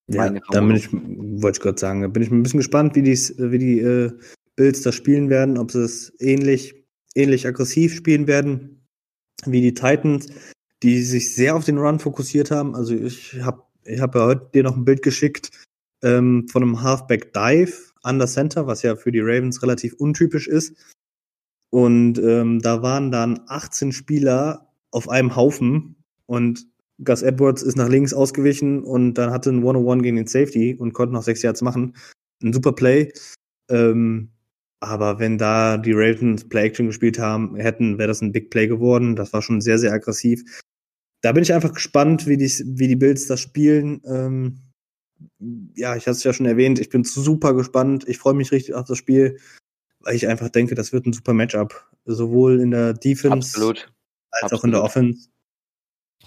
Ja, 0.08 0.30
da 0.30 0.62
bin 0.62 0.76
ich, 0.76 0.94
wollte 0.94 1.58
ich 1.58 1.62
gerade 1.64 1.80
sagen, 1.80 2.04
da 2.04 2.08
bin 2.08 2.22
ich 2.22 2.30
ein 2.30 2.44
bisschen 2.44 2.60
gespannt, 2.60 2.96
wie, 2.96 3.02
dies, 3.02 3.34
wie 3.40 3.58
die 3.58 3.80
äh, 3.80 4.12
Bills 4.56 4.84
das 4.84 4.94
spielen 4.94 5.32
werden, 5.32 5.58
ob 5.58 5.72
sie 5.72 5.84
es 5.84 6.14
ähnlich 6.20 6.86
ähnlich 7.16 7.48
aggressiv 7.48 7.96
spielen 7.96 8.28
werden 8.28 8.86
wie 9.46 9.62
die 9.62 9.74
Titans, 9.74 10.28
die 10.84 11.02
sich 11.02 11.34
sehr 11.34 11.56
auf 11.56 11.66
den 11.66 11.78
Run 11.78 12.00
fokussiert 12.00 12.52
haben. 12.52 12.76
Also 12.76 12.94
ich 12.94 13.42
habe 13.42 13.64
ich 13.86 14.02
hab 14.02 14.16
ja 14.16 14.26
heute 14.26 14.50
dir 14.54 14.64
noch 14.64 14.76
ein 14.76 14.86
Bild 14.86 15.02
geschickt 15.02 15.52
ähm, 16.04 16.48
von 16.50 16.64
einem 16.64 16.82
Halfback 16.82 17.34
Dive 17.34 17.74
under 18.04 18.28
Center, 18.28 18.68
was 18.68 18.82
ja 18.82 18.96
für 18.96 19.12
die 19.12 19.20
Ravens 19.20 19.62
relativ 19.62 19.94
untypisch 19.94 20.48
ist. 20.48 20.76
Und 21.70 22.20
ähm, 22.20 22.62
da 22.62 22.82
waren 22.82 23.12
dann 23.12 23.42
18 23.48 23.92
Spieler 23.92 24.70
auf 24.92 25.10
einem 25.10 25.36
Haufen 25.36 25.96
und 26.26 26.68
Gus 27.04 27.22
Edwards 27.22 27.62
ist 27.62 27.76
nach 27.76 27.90
links 27.90 28.14
ausgewichen 28.14 28.84
und 28.84 29.16
dann 29.16 29.32
hatte 29.32 29.50
ein 29.50 29.58
101 29.58 30.02
gegen 30.04 30.16
den 30.16 30.28
Safety 30.28 30.76
und 30.76 30.94
konnte 30.94 31.14
noch 31.14 31.24
sechs 31.24 31.42
Yards 31.42 31.62
machen. 31.62 31.96
Ein 32.42 32.54
super 32.54 32.72
Play. 32.72 33.12
Ähm, 33.70 34.32
aber 34.80 35.20
wenn 35.20 35.38
da 35.38 35.78
die 35.78 35.94
Ravens 35.94 36.48
Play-Action 36.48 36.88
gespielt 36.88 37.20
haben, 37.20 37.56
hätten, 37.56 37.98
wäre 37.98 38.08
das 38.08 38.22
ein 38.22 38.32
Big 38.32 38.50
Play 38.50 38.68
geworden. 38.68 39.16
Das 39.16 39.34
war 39.34 39.42
schon 39.42 39.62
sehr, 39.62 39.80
sehr 39.80 39.94
aggressiv. 39.94 40.44
Da 41.22 41.32
bin 41.32 41.44
ich 41.44 41.54
einfach 41.54 41.74
gespannt, 41.74 42.28
wie 42.28 42.38
die, 42.38 42.52
wie 42.66 42.88
die 42.88 42.96
Bills 42.96 43.28
das 43.28 43.42
spielen. 43.42 44.02
Ähm, 44.06 44.60
ja, 45.76 45.96
ich 45.96 46.04
hatte 46.04 46.18
es 46.18 46.24
ja 46.24 46.34
schon 46.34 46.46
erwähnt, 46.46 46.80
ich 46.80 46.90
bin 46.90 47.04
super 47.04 47.54
gespannt. 47.54 48.08
Ich 48.08 48.18
freue 48.18 48.34
mich 48.34 48.52
richtig 48.52 48.76
auf 48.76 48.86
das 48.86 48.98
Spiel, 48.98 49.40
weil 50.02 50.16
ich 50.16 50.28
einfach 50.28 50.50
denke, 50.50 50.76
das 50.76 50.94
wird 50.94 51.06
ein 51.06 51.14
super 51.14 51.34
Matchup. 51.34 51.90
Sowohl 52.06 52.60
in 52.60 52.72
der 52.72 52.94
Defense 52.94 53.56
Absolut. 53.56 53.92
als 54.30 54.44
Absolut. 54.44 54.60
auch 54.60 54.64
in 54.66 54.72
der 54.72 54.84
Offense. 54.84 55.30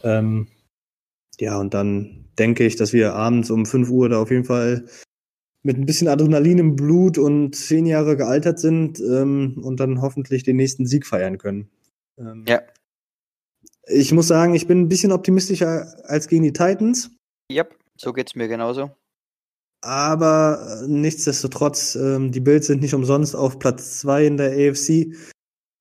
Ähm, 0.02 0.48
ja, 1.38 1.58
und 1.58 1.74
dann 1.74 2.24
denke 2.38 2.66
ich, 2.66 2.76
dass 2.76 2.92
wir 2.92 3.14
abends 3.14 3.50
um 3.50 3.66
5 3.66 3.88
Uhr 3.90 4.08
da 4.08 4.20
auf 4.20 4.30
jeden 4.30 4.44
Fall 4.44 4.86
mit 5.62 5.76
ein 5.76 5.86
bisschen 5.86 6.08
Adrenalin 6.08 6.58
im 6.58 6.76
Blut 6.76 7.18
und 7.18 7.54
zehn 7.54 7.84
Jahre 7.86 8.16
gealtert 8.16 8.58
sind 8.60 9.00
ähm, 9.00 9.60
und 9.62 9.80
dann 9.80 10.00
hoffentlich 10.00 10.42
den 10.44 10.56
nächsten 10.56 10.86
Sieg 10.86 11.06
feiern 11.06 11.38
können. 11.38 11.68
Ähm, 12.18 12.44
Ja. 12.48 12.62
Ich 13.90 14.12
muss 14.12 14.28
sagen, 14.28 14.54
ich 14.54 14.66
bin 14.66 14.82
ein 14.82 14.88
bisschen 14.88 15.12
optimistischer 15.12 15.94
als 16.04 16.28
gegen 16.28 16.42
die 16.44 16.52
Titans, 16.52 17.10
Yep, 17.50 17.74
so 17.96 18.12
geht's 18.12 18.34
mir 18.34 18.46
genauso. 18.48 18.90
aber 19.80 20.82
äh, 20.82 20.86
nichtsdestotrotz, 20.88 21.94
ähm, 21.96 22.30
die 22.32 22.40
Bills 22.40 22.66
sind 22.66 22.82
nicht 22.82 22.94
umsonst 22.94 23.34
auf 23.34 23.58
Platz 23.58 23.98
zwei 24.00 24.26
in 24.26 24.36
der 24.36 24.50
AFC, 24.52 25.14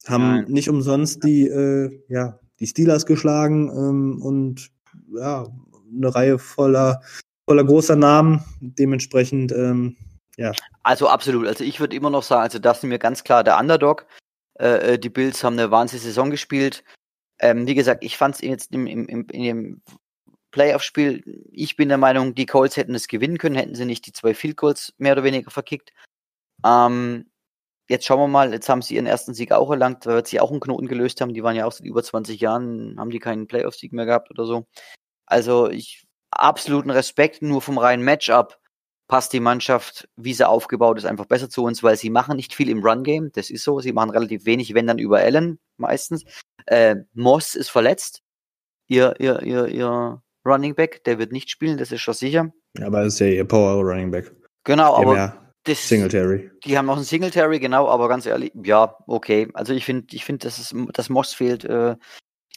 haben 0.05 0.23
Nein. 0.23 0.45
nicht 0.47 0.69
umsonst 0.69 1.23
die, 1.25 1.47
äh, 1.47 1.99
ja, 2.07 2.39
die 2.59 2.67
Steelers 2.67 3.05
geschlagen 3.05 3.69
ähm, 3.69 4.21
und 4.21 4.71
ja, 5.13 5.47
eine 5.93 6.15
Reihe 6.15 6.39
voller, 6.39 7.01
voller 7.47 7.63
großer 7.63 7.95
Namen. 7.95 8.43
Dementsprechend, 8.59 9.51
ähm, 9.51 9.95
ja, 10.37 10.51
Also 10.83 11.07
absolut. 11.07 11.47
Also 11.47 11.63
ich 11.63 11.79
würde 11.79 11.95
immer 11.95 12.09
noch 12.11 12.23
sagen, 12.23 12.43
also 12.43 12.59
das 12.59 12.81
sind 12.81 12.89
mir 12.89 12.99
ganz 12.99 13.23
klar 13.23 13.43
der 13.43 13.57
Underdog. 13.57 14.05
Äh, 14.59 14.93
äh, 14.93 14.99
die 14.99 15.09
Bills 15.09 15.43
haben 15.43 15.53
eine 15.53 15.71
wahnsinnige 15.71 16.05
Saison 16.05 16.29
gespielt. 16.29 16.83
Ähm, 17.39 17.65
wie 17.65 17.75
gesagt, 17.75 18.03
ich 18.03 18.17
fand 18.17 18.35
es 18.35 18.41
jetzt 18.41 18.71
im, 18.73 18.85
im, 18.85 19.07
im, 19.07 19.27
in 19.31 19.43
dem 19.43 19.81
Playoff-Spiel, 20.51 21.23
ich 21.51 21.75
bin 21.75 21.89
der 21.89 21.97
Meinung, 21.97 22.33
die 22.33 22.45
Colts 22.45 22.77
hätten 22.77 22.95
es 22.95 23.07
gewinnen 23.07 23.37
können, 23.37 23.55
hätten 23.55 23.75
sie 23.75 23.85
nicht 23.85 24.05
die 24.07 24.13
zwei 24.13 24.33
Field 24.33 24.57
Goals 24.57 24.93
mehr 24.97 25.13
oder 25.13 25.23
weniger 25.23 25.51
verkickt. 25.51 25.93
Ähm, 26.65 27.29
jetzt 27.89 28.05
schauen 28.05 28.19
wir 28.19 28.27
mal, 28.27 28.53
jetzt 28.53 28.69
haben 28.69 28.81
sie 28.81 28.95
ihren 28.95 29.05
ersten 29.05 29.33
Sieg 29.33 29.51
auch 29.51 29.69
erlangt, 29.69 30.05
weil 30.05 30.25
sie 30.25 30.39
auch 30.39 30.51
einen 30.51 30.59
Knoten 30.59 30.87
gelöst 30.87 31.21
haben. 31.21 31.33
Die 31.33 31.43
waren 31.43 31.55
ja 31.55 31.65
auch 31.65 31.71
seit 31.71 31.85
über 31.85 32.03
20 32.03 32.39
Jahren, 32.39 32.99
haben 32.99 33.11
die 33.11 33.19
keinen 33.19 33.47
Playoff-Sieg 33.47 33.93
mehr 33.93 34.05
gehabt 34.05 34.31
oder 34.31 34.45
so. 34.45 34.65
Also 35.25 35.69
ich 35.69 36.06
absoluten 36.41 36.89
Respekt, 36.89 37.41
nur 37.41 37.61
vom 37.61 37.77
reinen 37.77 38.03
Matchup 38.03 38.59
passt 39.07 39.31
die 39.31 39.39
Mannschaft, 39.39 40.09
wie 40.17 40.33
sie 40.33 40.47
aufgebaut 40.47 40.97
ist, 40.97 41.05
einfach 41.05 41.25
besser 41.25 41.49
zu 41.49 41.63
uns, 41.63 41.81
weil 41.81 41.95
sie 41.95 42.09
machen 42.09 42.35
nicht 42.35 42.53
viel 42.53 42.69
im 42.69 42.83
Run-Game. 42.83 43.31
Das 43.33 43.49
ist 43.49 43.63
so. 43.63 43.79
Sie 43.79 43.93
machen 43.93 44.09
relativ 44.09 44.45
wenig, 44.45 44.73
wenn 44.73 44.87
dann 44.87 44.99
über 44.99 45.19
Allen 45.19 45.59
meistens. 45.77 46.25
Äh, 46.65 46.97
Moss 47.13 47.55
ist 47.55 47.69
verletzt. 47.69 48.21
Ihr, 48.87 49.15
ihr, 49.19 49.41
ihr, 49.43 49.67
ihr 49.67 50.21
Running 50.45 50.75
Back, 50.75 51.03
der 51.05 51.19
wird 51.19 51.31
nicht 51.31 51.49
spielen, 51.49 51.77
das 51.77 51.91
ist 51.91 52.01
schon 52.01 52.13
sicher. 52.13 52.51
aber 52.81 53.03
das 53.03 53.15
ist 53.15 53.19
ja 53.19 53.27
ihr 53.27 53.45
Power 53.45 53.83
Running 53.83 54.11
Back. 54.11 54.31
Genau, 54.63 54.95
aber 54.95 55.15
ja 55.15 55.47
das, 55.67 55.87
Singletary. 55.87 56.49
die 56.65 56.77
haben 56.77 56.85
noch 56.85 56.95
einen 56.95 57.05
Singletary, 57.05 57.59
genau, 57.59 57.87
aber 57.87 58.07
ganz 58.07 58.25
ehrlich, 58.25 58.51
ja, 58.63 58.95
okay. 59.05 59.49
Also 59.53 59.73
ich 59.73 59.85
finde, 59.85 60.07
ich 60.15 60.23
finde, 60.23 60.47
dass 60.47 60.57
es, 60.57 60.73
dass 60.93 61.09
Moss 61.09 61.33
fehlt, 61.33 61.65
äh, 61.65 61.95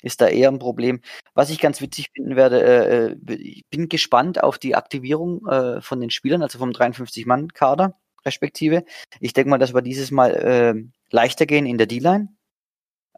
ist 0.03 0.21
da 0.21 0.29
eher 0.29 0.49
ein 0.49 0.59
Problem. 0.59 1.01
Was 1.35 1.51
ich 1.51 1.61
ganz 1.61 1.81
witzig 1.81 2.11
finden 2.15 2.37
werde, 2.37 2.63
äh, 2.63 3.33
äh, 3.33 3.35
ich 3.35 3.65
bin 3.71 3.89
gespannt 3.89 4.43
auf 4.43 4.59
die 4.59 4.75
Aktivierung 4.75 5.47
äh, 5.47 5.81
von 5.81 6.01
den 6.01 6.11
Spielern, 6.11 6.43
also 6.43 6.59
vom 6.59 6.71
53-Mann-Kader 6.71 7.99
respektive. 8.25 8.85
Ich 9.21 9.33
denke 9.33 9.51
mal, 9.51 9.59
dass 9.59 9.75
wir 9.75 9.83
dieses 9.83 10.11
Mal 10.11 10.35
äh, 10.35 10.75
leichter 11.11 11.47
gehen 11.47 11.67
in 11.67 11.79
der 11.79 11.87
D-Line. 11.87 12.29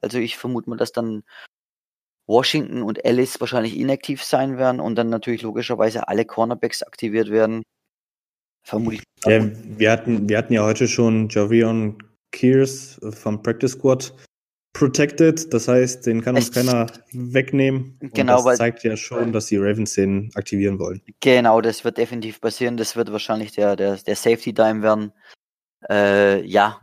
Also 0.00 0.18
ich 0.18 0.36
vermute 0.36 0.70
mal, 0.70 0.76
dass 0.76 0.92
dann 0.92 1.22
Washington 2.26 2.82
und 2.82 3.04
Ellis 3.04 3.40
wahrscheinlich 3.40 3.76
inaktiv 3.76 4.22
sein 4.22 4.58
werden 4.58 4.80
und 4.80 4.94
dann 4.96 5.08
natürlich 5.08 5.42
logischerweise 5.42 6.08
alle 6.08 6.24
Cornerbacks 6.24 6.82
aktiviert 6.82 7.30
werden. 7.30 7.62
Vermute 8.64 8.96
ich. 8.96 9.02
Ja, 9.24 9.40
wir 9.78 9.90
hatten, 9.90 10.28
wir 10.28 10.38
hatten 10.38 10.52
ja 10.52 10.64
heute 10.64 10.86
schon 10.86 11.28
Javion 11.28 11.98
Kears 12.30 13.00
vom 13.10 13.42
Practice 13.42 13.72
Squad 13.72 14.14
protected. 14.72 15.52
Das 15.52 15.68
heißt, 15.68 16.06
den 16.06 16.22
kann 16.22 16.34
uns 16.36 16.48
Es- 16.48 16.54
keiner 16.54 16.86
wegnehmen. 17.12 17.98
Und 18.00 18.14
Genau, 18.14 18.36
das 18.36 18.44
weil- 18.44 18.56
zeigt 18.56 18.82
ja 18.84 18.96
schon, 18.96 19.32
dass 19.32 19.46
die 19.46 19.56
Ravens 19.58 19.94
den 19.94 20.30
aktivieren 20.34 20.78
wollen. 20.78 21.02
Genau, 21.20 21.60
das 21.60 21.84
wird 21.84 21.98
definitiv 21.98 22.40
passieren. 22.40 22.76
Das 22.76 22.96
wird 22.96 23.12
wahrscheinlich 23.12 23.52
der, 23.52 23.76
der, 23.76 23.96
der 23.96 24.16
Safety 24.16 24.52
Dime 24.54 24.82
werden. 24.82 25.12
Äh, 25.90 26.44
ja, 26.46 26.80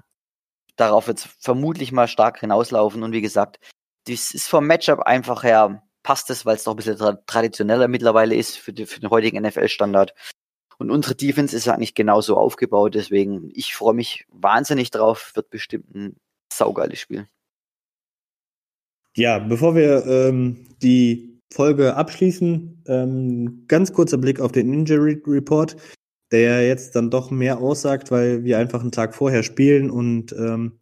darauf 0.76 1.08
wird 1.08 1.20
es 1.20 1.26
vermutlich 1.40 1.92
mal 1.92 2.08
stark 2.08 2.40
hinauslaufen. 2.40 3.04
Und 3.04 3.12
wie 3.12 3.22
gesagt, 3.22 3.60
das 4.08 4.32
ist 4.32 4.48
vom 4.48 4.66
Matchup 4.68 5.00
einfach 5.02 5.44
her, 5.44 5.84
passt 6.04 6.30
es, 6.30 6.46
weil 6.46 6.56
es 6.56 6.64
doch 6.64 6.74
ein 6.74 6.78
bisschen 6.78 6.98
tra 6.98 7.14
traditioneller 7.28 7.88
mittlerweile 7.88 8.36
ist 8.36 8.58
für, 8.58 8.74
die, 8.74 8.86
für 8.86 9.00
den 9.00 9.10
heutigen 9.10 9.42
NFL-Standard. 9.42 10.14
Und 10.78 10.92
unsere 10.92 11.14
Defense 11.16 11.56
ist 11.56 11.68
eigentlich 11.68 11.94
genauso 11.96 12.38
aufgebaut. 12.38 12.96
Deswegen, 12.96 13.52
ich 13.54 13.76
freue 13.76 13.94
mich 13.94 14.26
wahnsinnig 14.30 14.92
drauf. 14.92 15.32
Wird 15.36 15.50
bestimmt 15.50 15.94
ein 15.94 16.16
saugeiles 16.52 17.00
Spiel. 17.00 17.28
Ja, 19.16 19.40
bevor 19.40 19.76
wir 19.76 20.06
ähm, 20.06 20.68
die 20.82 21.40
Folge 21.52 21.96
abschließen, 21.96 22.84
ähm, 22.88 23.66
ganz 23.68 23.92
kurzer 23.92 24.18
Blick 24.18 24.40
auf 24.40 24.52
den 24.52 24.72
Injury 24.74 25.22
Report, 25.26 25.76
der 26.32 26.68
jetzt 26.68 26.96
dann 26.96 27.10
doch 27.10 27.32
mehr 27.32 27.60
aussagt, 27.60 28.12
weil 28.12 28.44
wir 28.44 28.60
einfach 28.60 28.82
einen 28.82 28.92
Tag 28.92 29.16
vorher 29.16 29.44
spielen 29.44 29.90
und 29.90 30.32
ähm, 30.34 30.80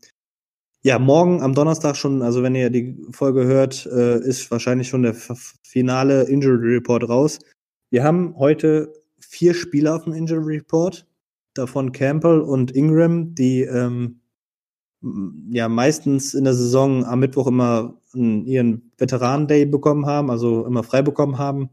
ja, 0.83 0.99
morgen 0.99 1.41
am 1.41 1.53
Donnerstag 1.53 1.95
schon, 1.95 2.21
also 2.21 2.43
wenn 2.43 2.55
ihr 2.55 2.69
die 2.69 2.97
Folge 3.11 3.45
hört, 3.45 3.85
äh, 3.87 4.19
ist 4.19 4.49
wahrscheinlich 4.51 4.87
schon 4.87 5.03
der 5.03 5.15
finale 5.63 6.23
Injury 6.23 6.75
Report 6.75 7.09
raus. 7.09 7.39
Wir 7.89 8.03
haben 8.03 8.35
heute 8.37 8.93
vier 9.19 9.53
Spieler 9.53 9.95
auf 9.95 10.03
dem 10.03 10.13
Injury 10.13 10.57
Report, 10.57 11.05
davon 11.53 11.91
Campbell 11.91 12.41
und 12.41 12.71
Ingram, 12.71 13.33
die 13.35 13.61
ähm, 13.61 14.21
ja 15.49 15.67
meistens 15.67 16.33
in 16.33 16.43
der 16.43 16.53
Saison 16.53 17.05
am 17.05 17.19
Mittwoch 17.19 17.47
immer 17.47 17.99
n- 18.17 18.45
ihren 18.45 18.91
Veteran-Day 18.97 19.65
bekommen 19.65 20.05
haben, 20.05 20.29
also 20.31 20.65
immer 20.65 20.83
frei 20.83 21.01
bekommen 21.01 21.37
haben. 21.37 21.69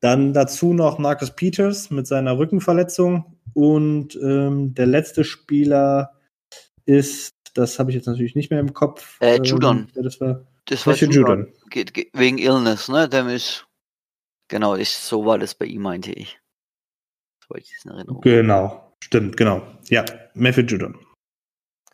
Dann 0.00 0.32
dazu 0.32 0.74
noch 0.74 0.98
Marcus 0.98 1.30
Peters 1.34 1.90
mit 1.90 2.06
seiner 2.06 2.36
Rückenverletzung 2.36 3.38
und 3.54 4.16
ähm, 4.16 4.74
der 4.74 4.86
letzte 4.86 5.22
Spieler 5.24 6.18
ist, 6.86 7.30
das 7.54 7.78
habe 7.78 7.90
ich 7.90 7.96
jetzt 7.96 8.06
natürlich 8.06 8.34
nicht 8.34 8.50
mehr 8.50 8.58
im 8.60 8.74
Kopf. 8.74 9.18
Äh, 9.20 9.36
ähm, 9.36 9.44
Judon. 9.44 9.86
wer 9.94 10.02
das 10.02 10.20
war. 10.20 10.44
Das 10.64 10.86
war 10.86 10.94
Judon. 10.94 11.14
Judon. 11.14 11.52
Geht, 11.70 11.94
geht, 11.94 12.10
wegen 12.14 12.38
Illness, 12.38 12.88
ne? 12.88 13.08
Dem 13.08 13.28
ist. 13.28 13.66
Genau, 14.48 14.74
ist, 14.74 15.06
so 15.06 15.24
war 15.24 15.38
das 15.38 15.54
bei 15.54 15.66
ihm, 15.66 15.82
meinte 15.82 16.12
ich. 16.12 16.38
Soweit 17.46 17.62
ich 17.62 17.72
es 17.78 17.84
in 17.84 17.92
Erinnerung. 17.92 18.20
Genau, 18.22 18.92
stimmt, 19.02 19.36
genau. 19.36 19.62
Ja, 19.88 20.04
Matthew 20.34 20.62
Judon. 20.62 20.98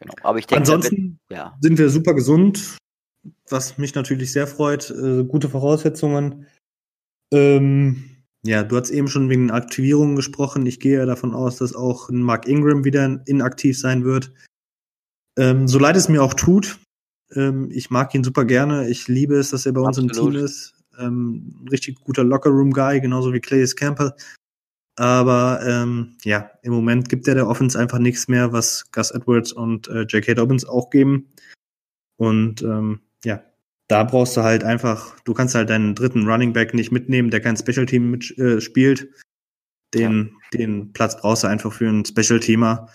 Genau. 0.01 0.15
Aber 0.23 0.39
ich 0.39 0.47
denke, 0.47 0.61
Ansonsten 0.61 1.19
wird- 1.29 1.39
ja. 1.39 1.57
sind 1.61 1.79
wir 1.79 1.89
super 1.91 2.15
gesund, 2.15 2.77
was 3.49 3.79
mich 3.79 3.95
natürlich 3.95 4.33
sehr 4.33 4.47
freut. 4.47 4.91
Äh, 4.91 5.25
gute 5.25 5.49
Voraussetzungen. 5.49 6.47
Ähm, 7.33 8.05
ja, 8.45 8.63
du 8.63 8.77
hast 8.77 8.91
eben 8.91 9.09
schon 9.09 9.29
wegen 9.29 9.51
Aktivierungen 9.51 10.17
gesprochen. 10.17 10.67
Ich 10.67 10.81
gehe 10.81 10.99
ja 10.99 11.07
davon 11.07 11.35
aus, 11.35 11.57
dass 11.59 11.75
auch 11.75 12.09
Mark 12.11 12.47
Ingram 12.47 12.85
wieder 12.85 13.21
inaktiv 13.27 13.79
sein 13.79 14.05
wird. 14.05 14.33
Ähm, 15.39 15.69
so 15.69 15.79
leid 15.79 15.97
es 15.97 16.09
mir 16.09 16.23
auch 16.23 16.35
tut, 16.35 16.79
ähm, 17.35 17.69
ich 17.71 17.91
mag 17.91 18.15
ihn 18.15 18.25
super 18.25 18.45
gerne. 18.45 18.89
Ich 18.89 19.09
liebe 19.09 19.37
es, 19.37 19.51
dass 19.51 19.67
er 19.67 19.73
bei 19.73 19.81
uns 19.81 19.99
im. 19.99 20.11
Team 20.11 20.35
ist. 20.35 20.75
Ähm, 20.99 21.65
richtig 21.71 22.01
guter 22.01 22.25
Lockerroom-Guy, 22.25 23.01
genauso 23.01 23.33
wie 23.33 23.41
Clayus 23.41 23.77
Campbell. 23.77 24.13
Aber 24.97 25.61
ähm, 25.65 26.17
ja, 26.25 26.51
im 26.63 26.73
Moment 26.73 27.09
gibt 27.09 27.29
er 27.29 27.37
der 27.37 27.47
Offense 27.47 27.79
einfach 27.79 28.01
nichts 28.01 28.27
mehr, 28.27 28.53
was 28.53 28.91
Gus 28.91 29.13
Edwards 29.13 29.53
und 29.53 29.87
äh, 29.87 30.03
J.K. 30.03 30.35
Dobbins 30.35 30.65
auch 30.65 30.91
geben. 30.91 31.33
Und 32.17 32.63
ähm, 32.63 33.01
ja, 33.25 33.43
da 33.89 34.05
brauchst 34.05 34.37
du 34.37 34.43
halt 34.43 34.65
einfach, 34.65 35.19
du 35.21 35.35
kannst 35.35 35.55
halt 35.55 35.71
deinen 35.71 35.95
dritten 35.95 36.29
Running 36.29 36.53
Back 36.53 36.75
nicht 36.75 36.93
mitnehmen, 36.93 37.31
der 37.31 37.41
kein 37.41 37.57
Special 37.57 37.87
Team 37.87 38.11
mit, 38.11 38.37
äh, 38.39 38.61
spielt. 38.61 39.09
Den, 39.95 40.35
den 40.53 40.93
Platz 40.93 41.19
brauchst 41.19 41.45
du 41.45 41.47
einfach 41.47 41.73
für 41.73 41.89
einen 41.89 42.05
Special 42.05 42.41
Teamer. 42.41 42.91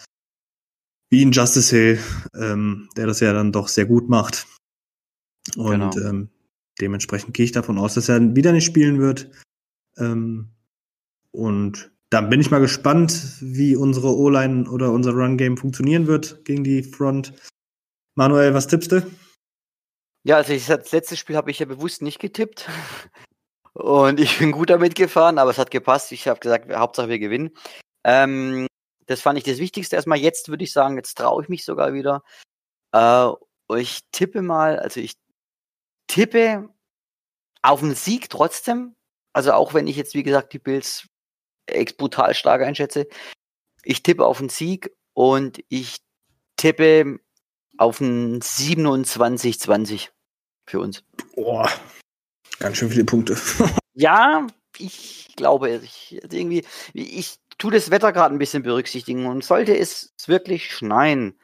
wie 1.14 1.24
ein 1.24 1.32
Justice 1.32 1.76
Hill, 1.76 2.00
ähm, 2.36 2.90
der 2.98 3.06
das 3.06 3.20
ja 3.20 3.34
dann 3.34 3.52
doch 3.52 3.68
sehr 3.68 3.86
gut 3.86 4.10
macht. 4.10 4.48
Und 5.56 5.96
genau. 5.96 6.10
ähm, 6.10 6.30
dementsprechend 6.82 7.36
gehe 7.36 7.46
ich 7.46 7.52
davon 7.52 7.78
aus, 7.78 7.94
dass 7.94 8.10
er 8.10 8.36
wieder 8.36 8.52
nicht 8.52 8.66
spielen 8.66 9.00
wird. 9.00 9.30
Ähm, 9.98 10.50
und 11.30 11.92
dann 12.10 12.30
bin 12.30 12.40
ich 12.40 12.50
mal 12.50 12.62
gespannt, 12.62 13.38
wie 13.42 13.76
unsere 13.76 14.16
O-Line 14.16 14.68
oder 14.68 14.92
unser 14.92 15.12
Run-Game 15.12 15.58
funktionieren 15.58 16.08
wird 16.08 16.46
gegen 16.46 16.64
die 16.64 16.82
Front. 16.82 17.34
Manuel, 18.16 18.56
was 18.56 18.68
tippst 18.68 18.92
du? 18.92 19.04
Ja, 20.24 20.38
also 20.38 20.54
das 20.54 20.92
letzte 20.92 21.18
Spiel 21.18 21.36
habe 21.36 21.52
ich 21.52 21.60
ja 21.60 21.66
bewusst 21.66 22.02
nicht 22.02 22.20
getippt. 22.20 22.70
Und 23.74 24.20
ich 24.20 24.38
bin 24.40 24.52
gut 24.52 24.70
damit 24.70 24.96
gefahren, 24.96 25.38
aber 25.38 25.52
es 25.52 25.58
hat 25.58 25.72
gepasst. 25.72 26.12
Ich 26.12 26.28
habe 26.28 26.40
gesagt, 26.40 26.74
Hauptsache 26.74 27.10
wir 27.10 27.20
gewinnen. 27.20 27.52
Ähm, 28.04 28.68
das 29.08 29.22
fand 29.22 29.38
ich 29.38 29.44
das 29.44 29.58
Wichtigste. 29.58 29.96
Erstmal 29.96 30.20
jetzt 30.20 30.48
würde 30.50 30.64
ich 30.64 30.72
sagen, 30.72 30.96
jetzt 30.96 31.18
traue 31.18 31.44
ich 31.44 31.50
mich 31.50 31.66
sogar 31.66 31.94
wieder. 31.94 32.24
Äh, 32.94 33.30
ich 33.76 34.02
tippe 34.12 34.42
mal, 34.42 34.80
also 34.80 35.00
ich 35.00 35.16
tippe 36.08 36.70
auf 37.64 37.82
einen 37.84 37.96
Sieg 37.96 38.30
trotzdem. 38.30 38.96
Also 39.34 39.54
auch 39.54 39.74
wenn 39.74 39.88
ich 39.88 39.96
jetzt, 39.98 40.14
wie 40.14 40.24
gesagt, 40.24 40.54
die 40.54 40.60
Bills 40.60 41.08
brutal 41.98 42.34
stark 42.36 42.62
einschätze. 42.62 43.08
Ich 43.84 44.04
tippe 44.04 44.26
auf 44.26 44.40
einen 44.40 44.50
Sieg 44.50 44.96
und 45.14 45.64
ich 45.70 45.98
tippe 46.58 47.20
auf 47.78 48.00
ein 48.00 48.40
27-20 48.42 50.13
für 50.66 50.80
uns. 50.80 51.04
Boah, 51.36 51.70
ganz 52.60 52.78
schön 52.78 52.90
viele 52.90 53.06
Punkte. 53.06 53.38
ja, 53.94 54.48
ich 54.78 55.28
glaube, 55.36 55.82
ich, 55.84 56.20
irgendwie, 56.32 56.66
ich 56.94 57.38
tue 57.58 57.72
das 57.72 57.92
Wetter 57.92 58.12
gerade 58.12 58.34
ein 58.34 58.40
bisschen 58.40 58.64
berücksichtigen 58.64 59.26
und 59.26 59.44
sollte 59.44 59.78
es 59.78 60.14
wirklich 60.26 60.72
schneien, 60.72 61.40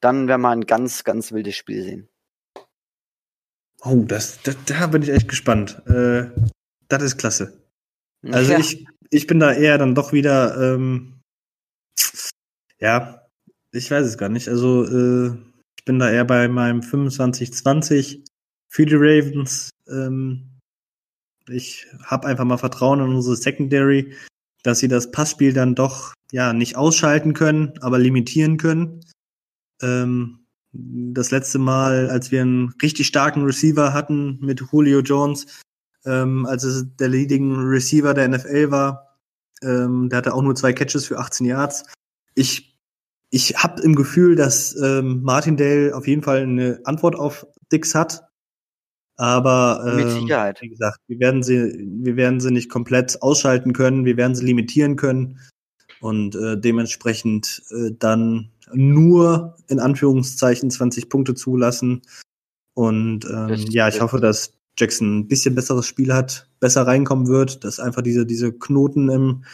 dann 0.00 0.28
werden 0.28 0.42
wir 0.42 0.50
ein 0.50 0.66
ganz, 0.66 1.04
ganz 1.04 1.32
wildes 1.32 1.56
Spiel 1.56 1.82
sehen. 1.82 2.08
Oh, 3.82 4.04
das, 4.06 4.42
das 4.42 4.56
da 4.66 4.86
bin 4.86 5.02
ich 5.02 5.08
echt 5.08 5.28
gespannt. 5.28 5.82
Äh, 5.86 6.30
das 6.88 7.02
ist 7.02 7.18
klasse. 7.18 7.64
Also 8.30 8.52
ja. 8.52 8.58
ich, 8.58 8.86
ich 9.10 9.26
bin 9.26 9.40
da 9.40 9.52
eher 9.52 9.78
dann 9.78 9.94
doch 9.94 10.12
wieder, 10.12 10.74
ähm, 10.74 11.20
ja, 12.78 13.26
ich 13.72 13.90
weiß 13.90 14.06
es 14.06 14.18
gar 14.18 14.28
nicht. 14.28 14.48
Also 14.48 14.84
äh, 14.84 15.34
ich 15.78 15.84
bin 15.84 15.98
da 15.98 16.10
eher 16.10 16.24
bei 16.24 16.48
meinem 16.48 16.80
25-20 16.80 18.24
für 18.70 18.86
die 18.86 18.94
Ravens. 18.94 19.70
Ähm, 19.88 20.46
ich 21.48 21.86
habe 22.04 22.28
einfach 22.28 22.44
mal 22.44 22.56
Vertrauen 22.56 23.00
in 23.00 23.14
unsere 23.14 23.36
Secondary, 23.36 24.14
dass 24.62 24.78
sie 24.78 24.88
das 24.88 25.10
Passspiel 25.10 25.52
dann 25.52 25.74
doch 25.74 26.14
ja 26.32 26.52
nicht 26.52 26.76
ausschalten 26.76 27.34
können, 27.34 27.74
aber 27.80 27.98
limitieren 27.98 28.56
können. 28.56 29.04
Ähm, 29.82 30.46
das 30.72 31.32
letzte 31.32 31.58
Mal, 31.58 32.08
als 32.10 32.30
wir 32.30 32.42
einen 32.42 32.72
richtig 32.80 33.08
starken 33.08 33.42
Receiver 33.42 33.92
hatten 33.92 34.38
mit 34.40 34.62
Julio 34.70 35.00
Jones, 35.00 35.46
ähm, 36.04 36.46
als 36.46 36.62
es 36.62 36.86
der 36.96 37.08
Leading 37.08 37.56
Receiver 37.56 38.14
der 38.14 38.28
NFL 38.28 38.70
war. 38.70 39.16
Ähm, 39.62 40.08
der 40.08 40.18
hatte 40.18 40.34
auch 40.34 40.42
nur 40.42 40.54
zwei 40.54 40.72
Catches 40.72 41.06
für 41.06 41.18
18 41.18 41.46
Yards. 41.46 41.84
Ich, 42.36 42.78
ich 43.30 43.56
habe 43.56 43.82
im 43.82 43.96
Gefühl, 43.96 44.36
dass 44.36 44.76
ähm, 44.76 45.22
Martindale 45.22 45.94
auf 45.94 46.06
jeden 46.06 46.22
Fall 46.22 46.42
eine 46.42 46.80
Antwort 46.84 47.16
auf 47.16 47.46
Dix 47.72 47.96
hat. 47.96 48.29
Aber 49.20 49.84
ähm, 49.86 49.96
mit 49.96 50.10
Sicherheit. 50.22 50.62
wie 50.62 50.70
gesagt, 50.70 50.98
wir 51.06 51.18
werden 51.18 51.42
sie, 51.42 51.86
wir 52.02 52.16
werden 52.16 52.40
sie 52.40 52.50
nicht 52.50 52.70
komplett 52.70 53.20
ausschalten 53.20 53.74
können, 53.74 54.06
wir 54.06 54.16
werden 54.16 54.34
sie 54.34 54.46
limitieren 54.46 54.96
können 54.96 55.38
und 56.00 56.34
äh, 56.36 56.58
dementsprechend 56.58 57.62
äh, 57.68 57.90
dann 57.98 58.50
nur 58.72 59.56
in 59.68 59.78
Anführungszeichen 59.78 60.70
20 60.70 61.10
Punkte 61.10 61.34
zulassen. 61.34 62.00
Und 62.72 63.26
ähm, 63.26 63.56
ja, 63.68 63.88
ich 63.88 64.00
hoffe, 64.00 64.20
dass 64.20 64.54
Jackson 64.78 65.18
ein 65.18 65.28
bisschen 65.28 65.54
besseres 65.54 65.86
Spiel 65.86 66.14
hat, 66.14 66.48
besser 66.58 66.86
reinkommen 66.86 67.26
wird, 67.26 67.62
dass 67.62 67.78
einfach 67.78 68.00
diese, 68.00 68.24
diese 68.24 68.54
Knoten 68.54 69.10
im, 69.10 69.44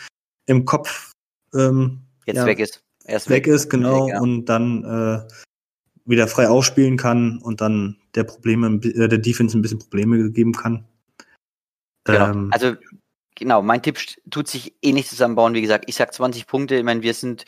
im 0.46 0.64
Kopf 0.64 1.10
ähm, 1.54 2.02
jetzt 2.24 2.36
ja, 2.36 2.46
weg 2.46 2.60
ist. 2.60 2.84
Erst 3.04 3.28
weg, 3.28 3.48
weg 3.48 3.52
ist, 3.52 3.68
genau, 3.68 4.06
weg, 4.06 4.12
ja. 4.14 4.20
und 4.20 4.44
dann 4.44 4.84
äh, 4.84 5.28
wieder 6.06 6.28
frei 6.28 6.48
aufspielen 6.48 6.96
kann 6.96 7.38
und 7.38 7.60
dann 7.60 7.96
der 8.14 8.24
Probleme, 8.24 8.80
äh, 8.82 9.08
der 9.08 9.18
Defense 9.18 9.56
ein 9.56 9.62
bisschen 9.62 9.78
Probleme 9.78 10.30
geben 10.30 10.52
kann. 10.52 10.86
Genau. 12.04 12.30
Ähm, 12.30 12.50
also 12.52 12.74
genau, 13.34 13.62
mein 13.62 13.82
Tipp 13.82 13.98
tut 14.30 14.48
sich 14.48 14.74
eh 14.82 14.92
nicht 14.92 15.08
zusammenbauen. 15.08 15.54
Wie 15.54 15.62
gesagt, 15.62 15.84
ich 15.88 15.96
sag 15.96 16.14
20 16.14 16.46
Punkte. 16.46 16.76
Ich 16.76 16.84
meine, 16.84 17.02
wir 17.02 17.14
sind 17.14 17.44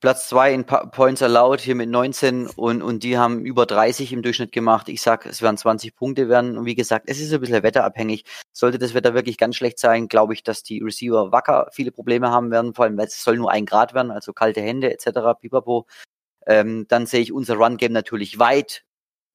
Platz 0.00 0.30
zwei 0.30 0.54
in 0.54 0.64
Points 0.64 1.22
allowed 1.22 1.60
hier 1.60 1.74
mit 1.74 1.90
19 1.90 2.46
und, 2.56 2.80
und 2.80 3.02
die 3.02 3.18
haben 3.18 3.44
über 3.44 3.66
30 3.66 4.14
im 4.14 4.22
Durchschnitt 4.22 4.50
gemacht. 4.50 4.88
Ich 4.88 5.02
sag, 5.02 5.26
es 5.26 5.42
werden 5.42 5.58
20 5.58 5.94
Punkte 5.94 6.30
werden. 6.30 6.56
Und 6.56 6.64
wie 6.64 6.74
gesagt, 6.74 7.04
es 7.06 7.20
ist 7.20 7.34
ein 7.34 7.40
bisschen 7.40 7.62
wetterabhängig. 7.62 8.24
Sollte 8.54 8.78
das 8.78 8.94
Wetter 8.94 9.12
wirklich 9.12 9.36
ganz 9.36 9.56
schlecht 9.56 9.78
sein, 9.78 10.08
glaube 10.08 10.32
ich, 10.32 10.42
dass 10.42 10.62
die 10.62 10.80
Receiver 10.80 11.32
wacker 11.32 11.68
viele 11.72 11.92
Probleme 11.92 12.30
haben 12.30 12.50
werden, 12.50 12.72
vor 12.72 12.86
allem, 12.86 12.96
weil 12.96 13.08
es 13.08 13.22
soll 13.22 13.36
nur 13.36 13.50
ein 13.50 13.66
Grad 13.66 13.92
werden, 13.92 14.10
also 14.10 14.32
kalte 14.32 14.62
Hände 14.62 14.90
etc. 14.90 15.38
Pipapo. 15.38 15.86
Ähm, 16.50 16.86
dann 16.88 17.06
sehe 17.06 17.20
ich 17.20 17.32
unser 17.32 17.54
Run-Game 17.54 17.92
natürlich 17.92 18.40
weit, 18.40 18.84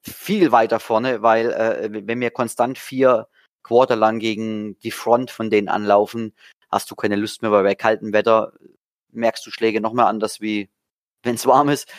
viel 0.02 0.52
weiter 0.52 0.80
vorne, 0.80 1.22
weil 1.22 1.50
äh, 1.50 2.06
wenn 2.06 2.20
wir 2.20 2.30
konstant 2.30 2.76
vier 2.76 3.28
Quarter 3.62 3.96
lang 3.96 4.18
gegen 4.18 4.78
die 4.80 4.90
Front 4.90 5.30
von 5.30 5.48
denen 5.48 5.68
anlaufen, 5.68 6.34
hast 6.70 6.90
du 6.90 6.94
keine 6.94 7.16
Lust 7.16 7.40
mehr, 7.40 7.50
weil 7.52 7.64
bei 7.64 7.74
kaltem 7.74 8.12
Wetter 8.12 8.52
merkst 9.12 9.46
du 9.46 9.50
Schläge 9.50 9.80
noch 9.80 9.94
mehr 9.94 10.08
anders, 10.08 10.42
wie 10.42 10.68
wenn 11.22 11.36
es 11.36 11.46
warm 11.46 11.70
ist. 11.70 11.90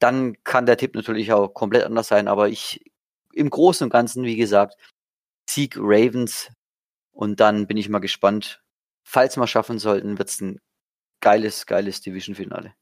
Dann 0.00 0.42
kann 0.42 0.66
der 0.66 0.76
Tipp 0.78 0.96
natürlich 0.96 1.32
auch 1.32 1.54
komplett 1.54 1.84
anders 1.84 2.08
sein. 2.08 2.26
Aber 2.26 2.48
ich 2.48 2.90
im 3.32 3.50
Großen 3.50 3.84
und 3.84 3.90
Ganzen, 3.90 4.24
wie 4.24 4.36
gesagt, 4.36 4.76
Sieg 5.48 5.76
Ravens. 5.78 6.50
Und 7.12 7.38
dann 7.38 7.68
bin 7.68 7.76
ich 7.76 7.88
mal 7.88 8.00
gespannt. 8.00 8.62
Falls 9.04 9.36
wir 9.36 9.46
schaffen 9.46 9.78
sollten, 9.78 10.18
wird 10.18 10.28
es 10.28 10.40
ein 10.40 10.58
geiles, 11.20 11.66
geiles 11.66 12.00
Division-Finale. 12.00 12.74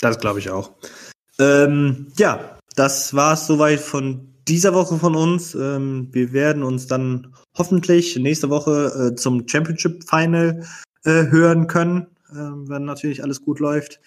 Das 0.00 0.18
glaube 0.18 0.38
ich 0.38 0.50
auch. 0.50 0.72
Ähm, 1.38 2.08
ja, 2.16 2.58
das 2.76 3.14
war 3.14 3.34
es 3.34 3.46
soweit 3.46 3.80
von 3.80 4.34
dieser 4.46 4.74
Woche 4.74 4.96
von 4.98 5.14
uns. 5.14 5.54
Ähm, 5.54 6.08
wir 6.12 6.32
werden 6.32 6.62
uns 6.62 6.86
dann 6.86 7.34
hoffentlich 7.56 8.16
nächste 8.16 8.50
Woche 8.50 9.10
äh, 9.12 9.16
zum 9.16 9.46
Championship 9.46 10.04
Final 10.08 10.64
äh, 11.04 11.26
hören 11.26 11.66
können 11.66 12.06
äh, 12.30 12.34
wenn 12.34 12.84
natürlich 12.84 13.22
alles 13.22 13.42
gut 13.42 13.60
läuft. 13.60 14.00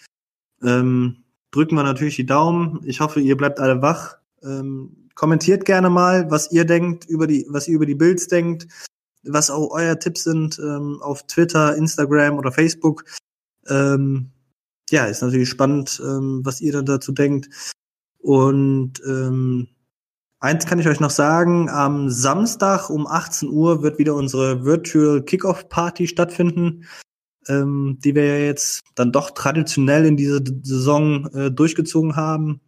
Ähm, 0.62 1.24
drücken 1.50 1.74
wir 1.74 1.82
natürlich 1.82 2.16
die 2.16 2.26
Daumen. 2.26 2.80
Ich 2.84 3.00
hoffe, 3.00 3.20
ihr 3.20 3.36
bleibt 3.36 3.60
alle 3.60 3.82
wach. 3.82 4.16
Ähm, 4.42 5.08
kommentiert 5.14 5.64
gerne 5.64 5.90
mal, 5.90 6.30
was 6.30 6.50
ihr 6.52 6.64
denkt 6.64 7.04
über 7.06 7.26
die, 7.26 7.46
was 7.48 7.68
ihr 7.68 7.74
über 7.74 7.86
die 7.86 7.94
Builds 7.94 8.28
denkt, 8.28 8.66
was 9.24 9.50
auch 9.50 9.70
euer 9.70 9.98
Tipps 9.98 10.24
sind 10.24 10.58
ähm, 10.58 10.98
auf 11.02 11.26
Twitter, 11.26 11.76
Instagram 11.76 12.38
oder 12.38 12.52
Facebook. 12.52 13.04
Ähm, 13.68 14.31
ja, 14.92 15.06
ist 15.06 15.22
natürlich 15.22 15.48
spannend, 15.48 16.00
ähm, 16.04 16.40
was 16.44 16.60
ihr 16.60 16.72
da 16.72 16.82
dazu 16.82 17.12
denkt. 17.12 17.48
Und 18.18 19.02
ähm, 19.06 19.68
eins 20.38 20.66
kann 20.66 20.78
ich 20.78 20.86
euch 20.86 21.00
noch 21.00 21.10
sagen, 21.10 21.68
am 21.68 22.08
Samstag 22.10 22.90
um 22.90 23.06
18 23.06 23.48
Uhr 23.48 23.82
wird 23.82 23.98
wieder 23.98 24.14
unsere 24.14 24.64
Virtual 24.64 25.22
Kickoff 25.22 25.68
Party 25.68 26.06
stattfinden 26.06 26.86
ähm, 27.48 27.98
die 28.02 28.14
wir 28.14 28.24
ja 28.24 28.44
jetzt 28.44 28.82
dann 28.94 29.12
doch 29.12 29.30
traditionell 29.30 30.04
in 30.04 30.16
dieser 30.16 30.40
Saison 30.62 31.26
äh, 31.34 31.50
durchgezogen 31.50 32.16
haben. 32.16 32.60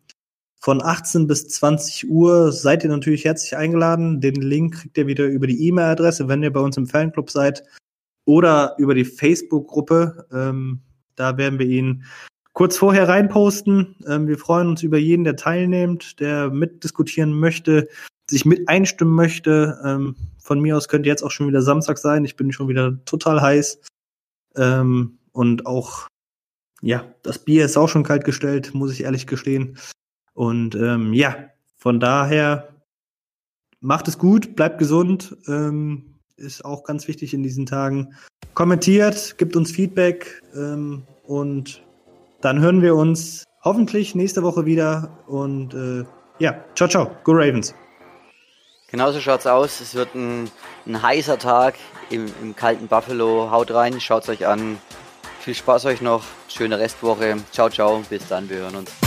Von 0.61 0.83
18 0.83 1.27
bis 1.27 1.49
20 1.49 2.09
Uhr 2.09 2.51
seid 2.51 2.85
ihr 2.85 2.91
natürlich 2.91 3.25
herzlich 3.25 3.57
eingeladen. 3.57 4.21
Den 4.21 4.37
Link 4.37 4.81
kriegt 4.81 4.99
ihr 4.99 5.07
wieder 5.07 5.27
über 5.27 5.47
die 5.47 5.67
E-Mail-Adresse, 5.69 6.27
wenn 6.29 6.43
ihr 6.43 6.53
bei 6.53 6.61
uns 6.61 6.77
im 6.77 6.87
Fanclub 6.87 7.31
seid, 7.31 7.65
oder 8.25 8.75
über 8.79 8.95
die 8.95 9.05
Facebook-Gruppe. 9.05 10.27
Ähm, 10.33 10.81
da 11.17 11.37
werden 11.37 11.59
wir 11.59 11.67
ihn 11.67 12.05
kurz 12.53 12.77
vorher 12.77 13.09
reinposten. 13.09 13.97
Ähm, 14.07 14.27
wir 14.27 14.39
freuen 14.39 14.69
uns 14.69 14.83
über 14.83 14.99
jeden, 14.99 15.25
der 15.25 15.37
teilnimmt, 15.37 16.21
der 16.21 16.51
mitdiskutieren 16.51 17.39
möchte, 17.39 17.89
sich 18.31 18.45
mit 18.45 18.69
einstimmen 18.69 19.15
möchte. 19.15 19.79
Ähm, 19.85 20.17
von 20.39 20.61
mir 20.61 20.77
aus 20.77 20.89
könnte 20.89 21.09
jetzt 21.09 21.23
auch 21.23 21.31
schon 21.31 21.49
wieder 21.49 21.63
Samstag 21.63 21.99
sein. 21.99 22.25
Ich 22.25 22.37
bin 22.37 22.53
schon 22.53 22.69
wieder 22.69 23.05
total 23.05 23.43
heiß. 23.43 23.81
Ähm, 24.57 25.19
und 25.33 25.67
auch, 25.67 26.07
ja, 26.81 27.05
das 27.23 27.39
Bier 27.41 27.65
ist 27.65 27.77
auch 27.77 27.89
schon 27.89 28.05
kalt 28.05 28.25
gestellt, 28.25 28.73
muss 28.73 28.93
ich 28.93 29.03
ehrlich 29.03 29.27
gestehen. 29.27 29.79
Und 30.33 30.75
ähm, 30.75 31.13
ja, 31.13 31.51
von 31.77 32.01
daher 32.01 32.75
macht 33.81 34.09
es 34.09 34.17
gut, 34.19 34.55
bleibt 34.57 34.79
gesund. 34.79 35.37
Ähm, 35.49 36.14
ist 36.37 36.65
auch 36.65 36.85
ganz 36.85 37.09
wichtig 37.09 37.35
in 37.35 37.43
diesen 37.43 37.67
Tagen. 37.67 38.15
Kommentiert, 38.55 39.37
gibt 39.39 39.57
uns 39.57 39.71
Feedback 39.73 40.43
ähm, 40.55 41.03
und 41.27 41.83
dann 42.41 42.61
hören 42.61 42.83
wir 42.83 42.95
uns 42.95 43.45
hoffentlich 43.63 44.15
nächste 44.15 44.43
Woche 44.43 44.67
wieder. 44.67 45.19
Und 45.27 45.75
äh, 45.75 46.05
ja, 46.39 46.65
ciao, 46.75 46.89
ciao, 46.89 47.11
go 47.25 47.33
Ravens. 47.33 47.75
Genauso 48.91 49.21
schaut's 49.21 49.47
aus. 49.47 49.81
Es 49.81 49.95
wird 49.95 50.15
ein, 50.15 50.51
ein 50.87 51.03
heißer 51.03 51.39
Tag 51.39 51.75
im, 52.11 52.27
im, 52.43 52.55
kalten 52.55 52.87
Buffalo. 52.87 53.51
Haut 53.51 53.73
rein, 53.73 54.01
schaut's 54.01 54.29
euch 54.29 54.47
an. 54.47 54.79
Viel 55.41 55.55
Spaß 55.55 55.87
euch 55.87 56.01
noch. 56.01 56.23
Schöne 56.49 56.79
Restwoche. 56.79 57.39
Ciao, 57.51 57.69
ciao. 57.69 58.03
Bis 58.09 58.29
dann. 58.29 58.49
Wir 58.49 58.59
hören 58.59 58.77
uns. 58.77 59.04